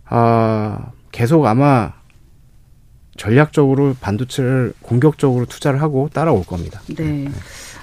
아, 0.06 0.90
계속 1.12 1.46
아마 1.46 1.92
전략적으로 3.16 3.94
반도체를 4.00 4.72
공격적으로 4.82 5.46
투자를 5.46 5.80
하고 5.80 6.10
따라올 6.12 6.44
겁니다. 6.44 6.80
네. 6.88 7.04
네. 7.04 7.30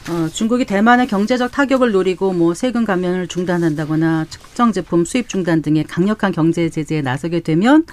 어, 0.09 0.27
중국이 0.33 0.65
대만의 0.65 1.07
경제적 1.07 1.51
타격을 1.51 1.91
노리고 1.91 2.33
뭐 2.33 2.53
세금 2.53 2.85
감면을 2.85 3.27
중단한다거나 3.27 4.25
특정 4.29 4.71
제품 4.71 5.05
수입 5.05 5.29
중단 5.29 5.61
등의 5.61 5.83
강력한 5.83 6.31
경제 6.31 6.69
제재에 6.69 7.01
나서게 7.01 7.41
되면 7.41 7.85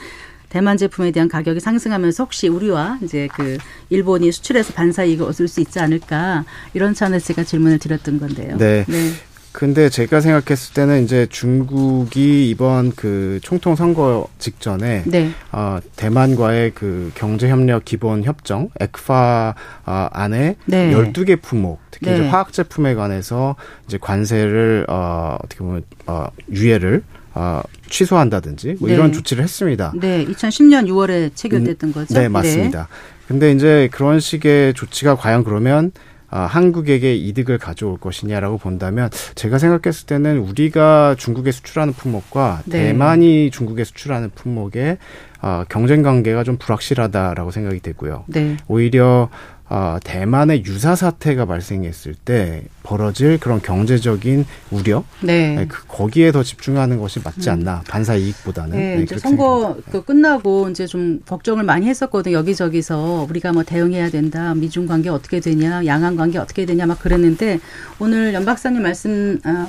대만 0.48 0.78
제품에 0.78 1.10
대한 1.10 1.28
가격이 1.28 1.60
상승하면서 1.60 2.24
혹시 2.24 2.48
우리와 2.48 2.98
이제 3.02 3.28
그 3.34 3.58
일본이 3.90 4.32
수출해서 4.32 4.72
반사 4.72 5.04
이익을 5.04 5.26
얻을 5.26 5.46
수 5.46 5.60
있지 5.60 5.78
않을까 5.78 6.44
이런 6.72 6.94
차원에서 6.94 7.26
제가 7.26 7.44
질문을 7.44 7.78
드렸던 7.78 8.18
건데요. 8.18 8.56
네. 8.56 8.84
네. 8.88 9.12
근데 9.52 9.88
제가 9.88 10.20
생각했을 10.20 10.74
때는 10.74 11.04
이제 11.04 11.26
중국이 11.30 12.48
이번 12.50 12.92
그 12.92 13.40
총통 13.42 13.76
선거 13.76 14.28
직전에 14.38 15.04
네. 15.06 15.30
어, 15.52 15.78
대만과의 15.96 16.72
그 16.74 17.10
경제 17.14 17.48
협력 17.48 17.84
기본 17.84 18.24
협정 18.24 18.70
에크파 18.78 19.54
어, 19.86 20.08
안에 20.12 20.56
네. 20.66 20.92
12개 20.92 21.40
품목 21.40 21.80
특히 21.90 22.10
네. 22.10 22.16
이제 22.16 22.28
화학 22.28 22.52
제품에 22.52 22.94
관해서 22.94 23.56
이제 23.86 23.98
관세를 24.00 24.86
어 24.88 25.36
어떻게 25.42 25.58
보면 25.58 25.82
어 26.06 26.26
유예를 26.50 27.02
어, 27.34 27.62
취소한다든지 27.88 28.76
뭐 28.80 28.88
네. 28.88 28.94
이런 28.94 29.12
조치를 29.12 29.44
했습니다. 29.44 29.92
네, 29.96 30.24
2010년 30.26 30.88
6월에 30.88 31.30
체결됐던 31.34 31.92
거죠. 31.92 32.14
네, 32.14 32.28
맞습니다. 32.28 32.88
네. 32.90 33.26
근데 33.28 33.52
이제 33.52 33.88
그런 33.92 34.20
식의 34.20 34.74
조치가 34.74 35.16
과연 35.16 35.44
그러면 35.44 35.92
아, 36.30 36.40
한국에게 36.40 37.14
이득을 37.14 37.58
가져올 37.58 37.98
것이냐라고 37.98 38.58
본다면 38.58 39.08
제가 39.34 39.58
생각했을 39.58 40.06
때는 40.06 40.38
우리가 40.38 41.14
중국에 41.18 41.52
수출하는 41.52 41.94
품목과 41.94 42.62
네. 42.66 42.88
대만이 42.88 43.50
중국에 43.50 43.84
수출하는 43.84 44.30
품목의 44.34 44.98
아, 45.40 45.64
경쟁 45.68 46.02
관계가 46.02 46.44
좀 46.44 46.56
불확실하다라고 46.58 47.50
생각이 47.50 47.80
되고요. 47.80 48.24
네. 48.26 48.56
오히려 48.66 49.30
어, 49.70 49.98
대만의 50.02 50.64
유사 50.64 50.96
사태가 50.96 51.44
발생했을 51.44 52.14
때 52.14 52.64
벌어질 52.82 53.38
그런 53.38 53.60
경제적인 53.60 54.46
우려, 54.70 55.04
네. 55.20 55.56
네, 55.56 55.66
그 55.66 55.86
거기에 55.86 56.32
더 56.32 56.42
집중하는 56.42 56.98
것이 56.98 57.20
맞지 57.22 57.50
않나 57.50 57.80
음. 57.80 57.84
반사 57.86 58.14
이익보다는. 58.14 58.78
네, 58.78 58.96
네 58.96 59.02
이제 59.02 59.18
선거 59.18 59.76
그 59.90 60.02
끝나고 60.02 60.70
이제 60.70 60.86
좀 60.86 61.20
걱정을 61.26 61.64
많이 61.64 61.86
했었거든 61.86 62.32
요 62.32 62.38
여기저기서 62.38 63.26
우리가 63.28 63.52
뭐 63.52 63.62
대응해야 63.62 64.08
된다, 64.08 64.54
미중 64.54 64.86
관계 64.86 65.10
어떻게 65.10 65.40
되냐, 65.40 65.84
양안 65.84 66.16
관계 66.16 66.38
어떻게 66.38 66.64
되냐 66.64 66.86
막 66.86 66.98
그랬는데 66.98 67.60
오늘 67.98 68.32
연 68.32 68.44
박사님 68.44 68.82
말씀. 68.82 69.38
어, 69.44 69.68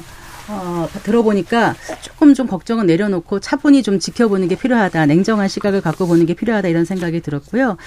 어, 0.52 0.88
들어보니까 1.04 1.76
조금 2.02 2.34
좀 2.34 2.48
걱정은 2.48 2.88
내려놓고 2.88 3.40
차분히 3.40 3.84
좀 3.84 4.00
지켜보는 4.00 4.48
게 4.48 4.56
필요하다. 4.56 5.06
냉정한 5.06 5.48
시각을 5.48 5.82
갖고 5.82 6.08
보는 6.08 6.26
게 6.26 6.34
필요하다. 6.34 6.68
이런 6.68 6.86
생각이 6.86 7.22
들었고요. 7.22 7.78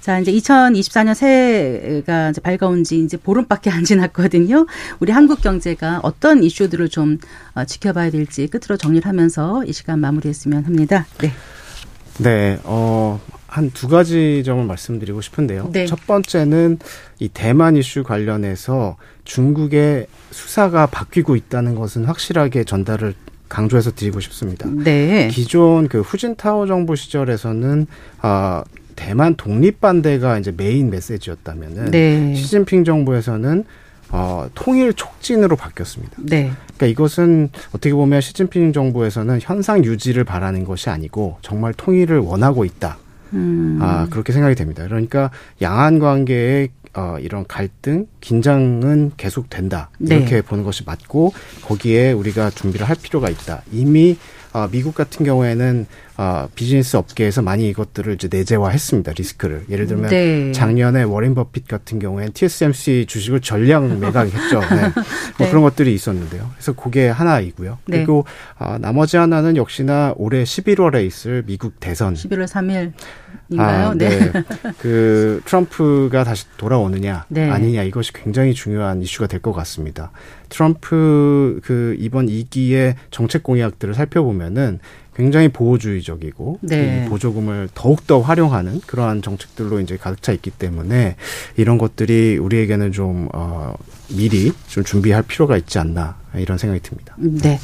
자, 0.00 0.18
이제 0.18 0.32
2024년 0.32 1.14
새해가 1.14 2.30
이제 2.30 2.40
밝아온 2.40 2.84
지 2.84 2.98
이제 3.00 3.16
보름밖에 3.16 3.70
안 3.70 3.84
지났거든요. 3.84 4.66
우리 4.98 5.12
한국 5.12 5.42
경제가 5.42 6.00
어떤 6.02 6.42
이슈들을 6.42 6.88
좀 6.88 7.18
어, 7.54 7.64
지켜봐야 7.64 8.10
될지 8.10 8.46
끝으로 8.46 8.76
정리를 8.76 9.06
하면서 9.06 9.62
이 9.64 9.72
시간 9.72 10.00
마무리했으면 10.00 10.64
합니다. 10.64 11.06
네. 11.18 11.32
네, 12.18 12.58
어, 12.64 13.20
한 13.46 13.70
두 13.74 13.88
가지 13.88 14.42
점을 14.44 14.64
말씀드리고 14.64 15.20
싶은데요. 15.20 15.70
네. 15.72 15.86
첫 15.86 16.06
번째는 16.06 16.78
이 17.18 17.28
대만 17.28 17.76
이슈 17.76 18.04
관련해서 18.04 18.96
중국의 19.24 20.06
수사가 20.30 20.86
바뀌고 20.86 21.34
있다는 21.34 21.74
것은 21.74 22.04
확실하게 22.04 22.64
전달을 22.64 23.14
강조해서 23.48 23.90
드리고 23.90 24.20
싶습니다. 24.20 24.68
네. 24.70 25.28
기존 25.32 25.88
그 25.88 26.00
후진타오 26.00 26.66
정부 26.66 26.94
시절에서는 26.94 27.88
아 28.22 28.62
대만 29.00 29.34
독립 29.34 29.80
반대가 29.80 30.38
이제 30.38 30.52
메인 30.54 30.90
메시지였다면은 30.90 31.90
네. 31.90 32.34
시진핑 32.34 32.84
정부에서는 32.84 33.64
어, 34.10 34.46
통일 34.54 34.92
촉진으로 34.92 35.56
바뀌었습니다. 35.56 36.16
네. 36.18 36.52
그러니까 36.76 36.86
이것은 36.86 37.48
어떻게 37.68 37.94
보면 37.94 38.20
시진핑 38.20 38.74
정부에서는 38.74 39.38
현상 39.40 39.84
유지를 39.84 40.24
바라는 40.24 40.64
것이 40.64 40.90
아니고 40.90 41.38
정말 41.40 41.72
통일을 41.72 42.18
원하고 42.18 42.66
있다. 42.66 42.98
음. 43.32 43.78
아, 43.80 44.06
그렇게 44.10 44.34
생각이 44.34 44.54
됩니다. 44.54 44.84
그러니까 44.84 45.30
양안 45.62 45.98
관계에 45.98 46.68
어, 46.92 47.16
이런 47.20 47.46
갈등, 47.46 48.06
긴장은 48.20 49.12
계속된다. 49.16 49.90
이렇게 50.00 50.26
네. 50.26 50.42
보는 50.42 50.62
것이 50.62 50.82
맞고 50.84 51.32
거기에 51.62 52.12
우리가 52.12 52.50
준비를 52.50 52.86
할 52.86 52.96
필요가 53.00 53.30
있다. 53.30 53.62
이미 53.72 54.18
어, 54.52 54.68
미국 54.70 54.94
같은 54.94 55.24
경우에는 55.24 55.86
어, 56.22 56.50
비즈니스 56.54 56.98
업계에서 56.98 57.40
많이 57.40 57.66
이것들을 57.70 58.12
이제 58.12 58.28
내재화했습니다. 58.30 59.12
리스크를. 59.16 59.64
예를 59.70 59.86
들면 59.86 60.10
네. 60.10 60.52
작년에 60.52 61.02
워렌 61.04 61.34
버핏 61.34 61.66
같은 61.66 61.98
경우에는 61.98 62.34
TSMC 62.34 63.06
주식을 63.08 63.40
전량 63.40 64.00
매각했죠. 64.00 64.60
네. 64.60 64.80
뭐 65.38 65.46
네. 65.46 65.48
그런 65.48 65.62
것들이 65.62 65.94
있었는데요. 65.94 66.50
그래서 66.52 66.74
그게 66.74 67.08
하나이고요. 67.08 67.78
네. 67.86 67.96
그리고 67.96 68.26
어, 68.58 68.76
나머지 68.78 69.16
하나는 69.16 69.56
역시나 69.56 70.12
올해 70.18 70.42
11월에 70.44 71.06
있을 71.06 71.42
미국 71.46 71.80
대선. 71.80 72.12
11월 72.12 72.44
3일. 72.44 72.92
인가요? 73.48 73.88
아, 73.88 73.94
네. 73.94 74.08
네. 74.10 74.44
그 74.78 75.40
트럼프가 75.46 76.24
다시 76.24 76.44
돌아오느냐 76.58 77.24
네. 77.28 77.48
아니냐 77.48 77.82
이것이 77.82 78.12
굉장히 78.12 78.52
중요한 78.52 79.00
이슈가 79.00 79.26
될 79.26 79.40
것 79.40 79.54
같습니다. 79.54 80.12
트럼프 80.50 81.60
그 81.64 81.96
이번 81.98 82.26
2기의 82.26 82.94
정책 83.10 83.42
공약들을 83.42 83.94
살펴보면은 83.94 84.80
굉장히 85.20 85.48
보호주의적이고 85.48 86.60
네. 86.62 87.04
이 87.04 87.08
보조금을 87.10 87.68
더욱더 87.74 88.20
활용하는 88.20 88.80
그러한 88.86 89.20
정책들로 89.20 89.80
이제 89.80 89.98
가득 89.98 90.22
차 90.22 90.32
있기 90.32 90.50
때문에 90.50 91.16
이런 91.58 91.76
것들이 91.76 92.38
우리에게는 92.38 92.92
좀 92.92 93.28
어, 93.34 93.74
미리 94.08 94.50
좀 94.68 94.82
준비할 94.82 95.22
필요가 95.22 95.58
있지 95.58 95.78
않나 95.78 96.16
이런 96.36 96.56
생각이 96.56 96.82
듭니다. 96.82 97.14
네. 97.18 97.58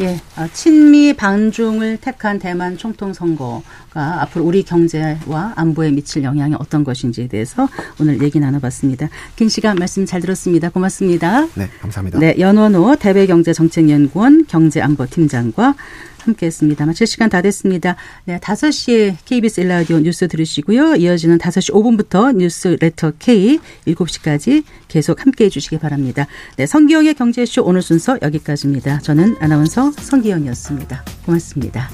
예, 0.00 0.18
아, 0.36 0.48
친미 0.48 1.12
반중을 1.12 1.98
택한 1.98 2.38
대만 2.38 2.78
총통 2.78 3.12
선거가 3.12 4.22
앞으로 4.22 4.44
우리 4.44 4.62
경제와 4.62 5.52
안보에 5.54 5.90
미칠 5.90 6.22
영향이 6.22 6.54
어떤 6.58 6.82
것인지에 6.82 7.26
대해서 7.26 7.68
오늘 8.00 8.22
얘기 8.22 8.40
나눠봤습니다. 8.40 9.10
긴 9.36 9.50
시간 9.50 9.76
말씀 9.76 10.06
잘 10.06 10.22
들었습니다. 10.22 10.70
고맙습니다. 10.70 11.46
네, 11.54 11.68
감사합니다. 11.80 12.18
네, 12.20 12.36
연원호 12.38 12.96
대외경제정책연구원 12.96 14.46
경제안보팀장과 14.46 15.74
함께 16.24 16.46
했습니다. 16.46 16.86
마칠 16.86 17.06
시간 17.06 17.28
다 17.28 17.42
됐습니다. 17.42 17.96
네, 18.24 18.38
5시에 18.38 19.16
KBS 19.24 19.60
일라디오 19.60 19.98
뉴스 19.98 20.28
들으시고요. 20.28 20.96
이어지는 20.96 21.38
5시 21.38 21.72
5분부터 21.72 22.34
뉴스 22.36 22.76
레터 22.80 23.12
K 23.18 23.58
7시까지 23.86 24.64
계속 24.88 25.20
함께 25.20 25.44
해 25.44 25.48
주시기 25.48 25.78
바랍니다. 25.78 26.26
네, 26.56 26.66
성기영의 26.66 27.14
경제쇼 27.14 27.62
오늘 27.64 27.82
순서 27.82 28.18
여기까지입니다. 28.22 29.00
저는 29.00 29.36
아나운서 29.40 29.92
성기영이었습니다. 29.92 31.04
고맙습니다. 31.26 31.88